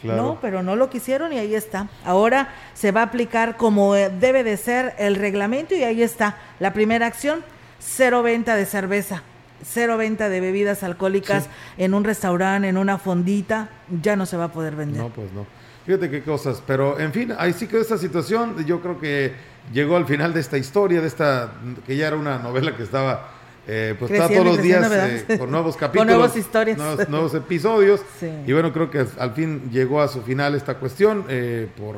No, 0.04 0.38
pero 0.40 0.62
no 0.62 0.76
lo 0.76 0.90
quisieron 0.90 1.32
y 1.32 1.38
ahí 1.38 1.54
está. 1.54 1.88
Ahora 2.04 2.50
se 2.74 2.92
va 2.92 3.00
a 3.00 3.04
aplicar 3.04 3.56
como 3.56 3.94
debe 3.94 4.44
de 4.44 4.58
ser 4.58 4.94
el 4.98 5.14
reglamento 5.14 5.74
y 5.74 5.82
ahí 5.82 6.02
está. 6.02 6.36
La 6.60 6.74
primera 6.74 7.06
acción, 7.06 7.42
cero 7.84 8.22
venta 8.22 8.56
de 8.56 8.66
cerveza, 8.66 9.22
cero 9.62 9.96
venta 9.96 10.28
de 10.28 10.40
bebidas 10.40 10.82
alcohólicas 10.82 11.48
en 11.76 11.94
un 11.94 12.04
restaurante, 12.04 12.68
en 12.68 12.76
una 12.76 12.98
fondita, 12.98 13.68
ya 14.02 14.16
no 14.16 14.26
se 14.26 14.36
va 14.36 14.44
a 14.44 14.52
poder 14.52 14.74
vender. 14.74 15.02
No, 15.02 15.10
pues 15.10 15.32
no. 15.32 15.46
Fíjate 15.84 16.10
qué 16.10 16.22
cosas, 16.22 16.62
pero 16.66 16.98
en 16.98 17.12
fin, 17.12 17.34
ahí 17.38 17.52
sí 17.52 17.66
quedó 17.66 17.82
esta 17.82 17.98
situación. 17.98 18.64
Yo 18.64 18.80
creo 18.80 18.98
que 18.98 19.32
llegó 19.70 19.96
al 19.96 20.06
final 20.06 20.32
de 20.32 20.40
esta 20.40 20.56
historia, 20.56 21.02
de 21.02 21.06
esta, 21.06 21.52
que 21.86 21.96
ya 21.96 22.06
era 22.06 22.16
una 22.16 22.38
novela 22.38 22.74
que 22.74 22.82
estaba, 22.82 23.28
eh, 23.66 23.94
pues 23.98 24.10
estaba 24.10 24.30
todos 24.30 24.46
los 24.46 24.62
días 24.62 24.90
eh, 24.90 25.38
con 25.38 25.50
nuevos 25.50 25.76
capítulos, 25.76 26.06
con 26.06 26.16
nuevas 26.16 26.36
historias, 26.38 26.78
nuevos, 27.10 27.34
episodios. 27.34 28.00
Y 28.46 28.52
bueno, 28.54 28.72
creo 28.72 28.90
que 28.90 29.04
al 29.18 29.32
fin 29.34 29.70
llegó 29.70 30.00
a 30.00 30.08
su 30.08 30.22
final 30.22 30.54
esta 30.54 30.78
cuestión 30.78 31.26
eh, 31.28 31.68
por 31.76 31.96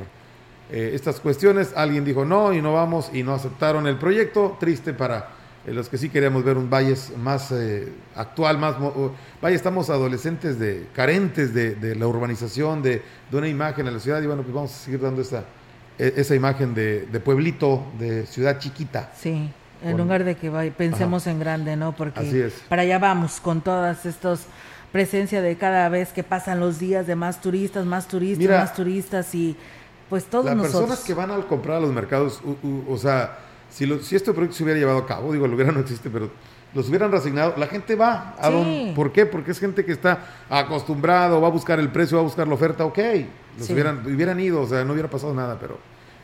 estas 0.69 1.21
cuestiones. 1.21 1.73
Alguien 1.77 2.05
dijo 2.05 2.25
no 2.25 2.53
y 2.53 2.61
no 2.61 2.73
vamos 2.73 3.11
y 3.13 3.23
no 3.23 3.35
aceptaron 3.35 3.87
el 3.87 3.99
proyecto. 3.99 4.57
Triste 4.59 4.95
para 4.95 5.29
los 5.75 5.89
que 5.89 5.99
sí 5.99 6.09
queríamos 6.09 6.45
ver 6.45 6.57
un 6.57 6.71
Valles 6.71 7.13
más 7.17 7.51
eh, 7.51 7.93
actual, 8.15 8.59
más... 8.59 8.77
Vaya, 9.43 9.57
estamos 9.57 9.91
adolescentes 9.91 10.59
de 10.59 10.87
carentes 10.95 11.53
de, 11.53 11.95
la 11.97 12.07
urbanización, 12.07 12.83
de, 12.83 13.03
una 13.33 13.49
imagen 13.49 13.87
en 13.89 13.95
la 13.95 14.01
ciudad 14.01 14.23
y 14.23 14.27
bueno, 14.27 14.43
pues 14.43 14.55
vamos 14.55 14.73
a 14.73 14.77
seguir 14.77 15.01
dando 15.01 15.23
esa, 15.23 15.45
e, 15.99 16.15
esa 16.17 16.35
imagen 16.37 16.75
de, 16.75 17.21
pueblito, 17.25 17.85
de 17.99 18.27
ciudad 18.27 18.61
chiquita. 18.61 19.11
Sí, 19.17 19.51
en 19.83 19.97
lugar 19.97 20.23
de 20.23 20.37
que 20.37 20.51
pensemos 20.77 21.27
en 21.27 21.41
grande, 21.41 21.77
¿no? 21.77 21.95
Porque 21.97 22.51
para 22.69 22.83
allá 22.83 22.99
vamos 22.99 23.41
con 23.41 23.61
todas 23.61 24.07
estos 24.07 24.43
presencia 24.93 25.43
de 25.43 25.57
cada 25.57 25.89
vez 25.89 26.13
que 26.13 26.23
pasan 26.23 26.61
los 26.61 26.79
días 26.79 27.07
de 27.07 27.17
más 27.17 27.41
turistas, 27.41 27.85
más 27.85 28.07
turistas, 28.07 28.49
más 28.49 28.73
turistas 28.73 29.35
y 29.35 29.57
pues 30.09 30.25
todos 30.25 30.47
las 30.47 30.57
nosotros. 30.57 30.83
personas 30.83 31.05
que 31.05 31.13
van 31.13 31.33
al 31.33 31.47
comprar 31.47 31.79
a 31.79 31.81
los 31.81 31.93
mercados, 31.93 32.41
o 32.89 32.97
sea 32.97 33.46
si, 33.71 33.87
lo, 33.87 33.99
si 34.01 34.17
este 34.17 34.33
proyecto 34.33 34.57
se 34.57 34.65
hubiera 34.65 34.79
llevado 34.79 34.99
a 34.99 35.07
cabo, 35.07 35.33
digo, 35.33 35.47
el 35.47 35.55
hubiera 35.55 35.73
no 35.73 35.81
existe, 35.81 36.11
pero 36.11 36.31
los 36.75 36.89
hubieran 36.89 37.11
resignado, 37.11 37.55
la 37.57 37.67
gente 37.67 37.95
va. 37.95 38.35
A 38.39 38.51
¿Por 38.95 39.13
qué? 39.13 39.25
Porque 39.25 39.51
es 39.51 39.59
gente 39.59 39.85
que 39.85 39.93
está 39.93 40.21
acostumbrado, 40.51 41.41
va 41.41 41.49
a 41.49 41.51
buscar 41.51 41.81
el 41.81 41.91
precio, 41.91 42.17
va 42.19 42.23
a 42.23 42.25
buscar 42.25 42.47
la 42.47 42.55
oferta, 42.55 42.85
ok. 42.85 42.99
Los 43.59 43.71
hubieran, 43.71 44.07
hubieran 44.07 44.39
ido, 44.39 44.61
o 44.61 44.67
sea, 44.67 44.85
no 44.85 44.93
hubiera 44.93 45.09
pasado 45.09 45.33
nada, 45.33 45.59
pero 45.59 45.79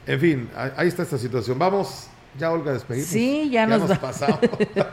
en 0.07 0.21
fin, 0.21 0.51
ahí 0.77 0.89
está 0.89 1.03
esta 1.03 1.17
situación. 1.17 1.59
Vamos 1.59 2.09
ya, 2.39 2.51
Olga, 2.51 2.73
despedimos. 2.73 3.09
Sí, 3.11 3.51
ya, 3.51 3.67
nos, 3.67 3.99
pasamos. 3.99 4.41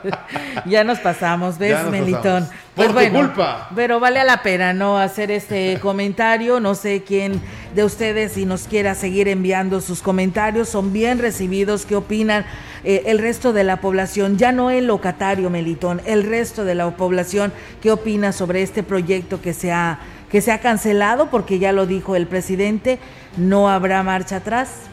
ya 0.66 0.84
nos 0.84 0.98
pasamos, 0.98 1.56
¿ves, 1.56 1.78
Melitón? 1.90 2.46
Por 2.76 2.92
pues 2.92 3.10
culpa. 3.10 3.70
Pero 3.74 3.98
vale 3.98 4.20
a 4.20 4.24
la 4.24 4.42
pena, 4.42 4.74
¿no? 4.74 4.98
Hacer 4.98 5.30
este 5.30 5.78
comentario. 5.82 6.60
No 6.60 6.74
sé 6.74 7.02
quién 7.02 7.40
de 7.74 7.82
ustedes, 7.84 8.32
si 8.32 8.44
nos 8.44 8.64
quiera 8.64 8.94
seguir 8.94 9.26
enviando 9.26 9.80
sus 9.80 10.02
comentarios, 10.02 10.68
son 10.68 10.92
bien 10.92 11.18
recibidos. 11.18 11.86
¿Qué 11.86 11.96
opinan 11.96 12.44
eh, 12.84 13.04
el 13.06 13.18
resto 13.18 13.54
de 13.54 13.64
la 13.64 13.80
población? 13.80 14.36
Ya 14.36 14.52
no 14.52 14.70
el 14.70 14.86
locatario, 14.86 15.48
Melitón, 15.48 16.02
el 16.04 16.24
resto 16.24 16.66
de 16.66 16.74
la 16.74 16.90
población, 16.90 17.54
¿qué 17.80 17.90
opina 17.90 18.32
sobre 18.32 18.62
este 18.62 18.82
proyecto 18.82 19.40
que 19.40 19.54
se 19.54 19.72
ha, 19.72 19.98
que 20.30 20.42
se 20.42 20.52
ha 20.52 20.60
cancelado? 20.60 21.30
Porque 21.30 21.58
ya 21.58 21.72
lo 21.72 21.86
dijo 21.86 22.16
el 22.16 22.26
presidente, 22.26 22.98
no 23.38 23.70
habrá 23.70 24.02
marcha 24.02 24.36
atrás 24.36 24.89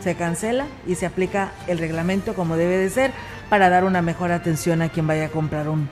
se 0.00 0.14
cancela 0.14 0.66
y 0.86 0.94
se 0.94 1.06
aplica 1.06 1.52
el 1.66 1.78
reglamento 1.78 2.34
como 2.34 2.56
debe 2.56 2.76
de 2.78 2.90
ser 2.90 3.12
para 3.48 3.68
dar 3.68 3.84
una 3.84 4.02
mejor 4.02 4.32
atención 4.32 4.82
a 4.82 4.88
quien 4.88 5.06
vaya 5.06 5.26
a 5.26 5.28
comprar 5.28 5.68
un 5.68 5.88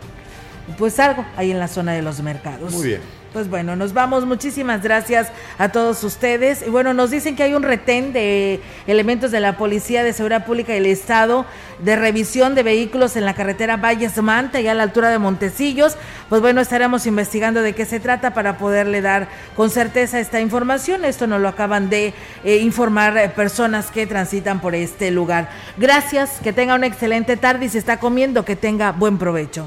pues 0.77 1.01
algo 1.01 1.25
ahí 1.37 1.51
en 1.51 1.59
la 1.59 1.69
zona 1.69 1.93
de 1.93 2.03
los 2.03 2.21
mercados. 2.21 2.73
Muy 2.73 2.89
bien. 2.89 3.18
Pues 3.33 3.51
bueno, 3.51 3.77
nos 3.77 3.93
vamos. 3.93 4.25
Muchísimas 4.25 4.83
gracias 4.83 5.29
a 5.59 5.69
todos 5.69 6.03
ustedes. 6.03 6.67
Y 6.67 6.71
bueno, 6.71 6.95
nos 6.95 7.11
dicen 7.11 7.37
que 7.37 7.43
hay 7.43 7.55
un 7.55 7.63
retén 7.63 8.13
de 8.13 8.61
elementos 8.87 9.31
de 9.31 9.41
la 9.41 9.59
Policía 9.59 10.03
de 10.03 10.15
Seguridad 10.15 10.47
Pública 10.47 10.73
del 10.73 10.87
Estado 10.87 11.45
de 11.79 11.97
revisión 11.97 12.55
de 12.55 12.63
vehículos 12.63 13.17
en 13.17 13.25
la 13.25 13.35
carretera 13.35 13.77
Valles 13.77 14.21
Manta, 14.23 14.61
y 14.61 14.69
a 14.69 14.75
la 14.75 14.83
altura 14.83 15.11
de 15.11 15.19
Montecillos. 15.19 15.97
Pues 16.29 16.41
bueno, 16.41 16.61
estaremos 16.61 17.07
investigando 17.07 17.63
de 17.63 17.75
qué 17.75 17.85
se 17.85 18.01
trata 18.01 18.35
para 18.35 18.59
poderle 18.59 19.01
dar 19.01 19.29
con 19.57 19.71
certeza 19.71 20.19
esta 20.21 20.41
información. 20.41 21.05
Esto 21.05 21.27
nos 21.27 21.41
lo 21.41 21.49
acaban 21.49 21.91
de 21.91 22.15
eh, 22.45 22.57
informar 22.57 23.17
eh, 23.17 23.29
personas 23.29 23.91
que 23.91 24.07
transitan 24.07 24.61
por 24.61 24.75
este 24.75 25.11
lugar. 25.11 25.51
Gracias, 25.77 26.41
que 26.43 26.53
tenga 26.53 26.75
una 26.75 26.87
excelente 26.87 27.37
tarde 27.37 27.67
y 27.67 27.69
se 27.69 27.79
está 27.79 27.99
comiendo, 27.99 28.45
que 28.45 28.57
tenga 28.57 28.93
buen 28.93 29.19
provecho. 29.19 29.67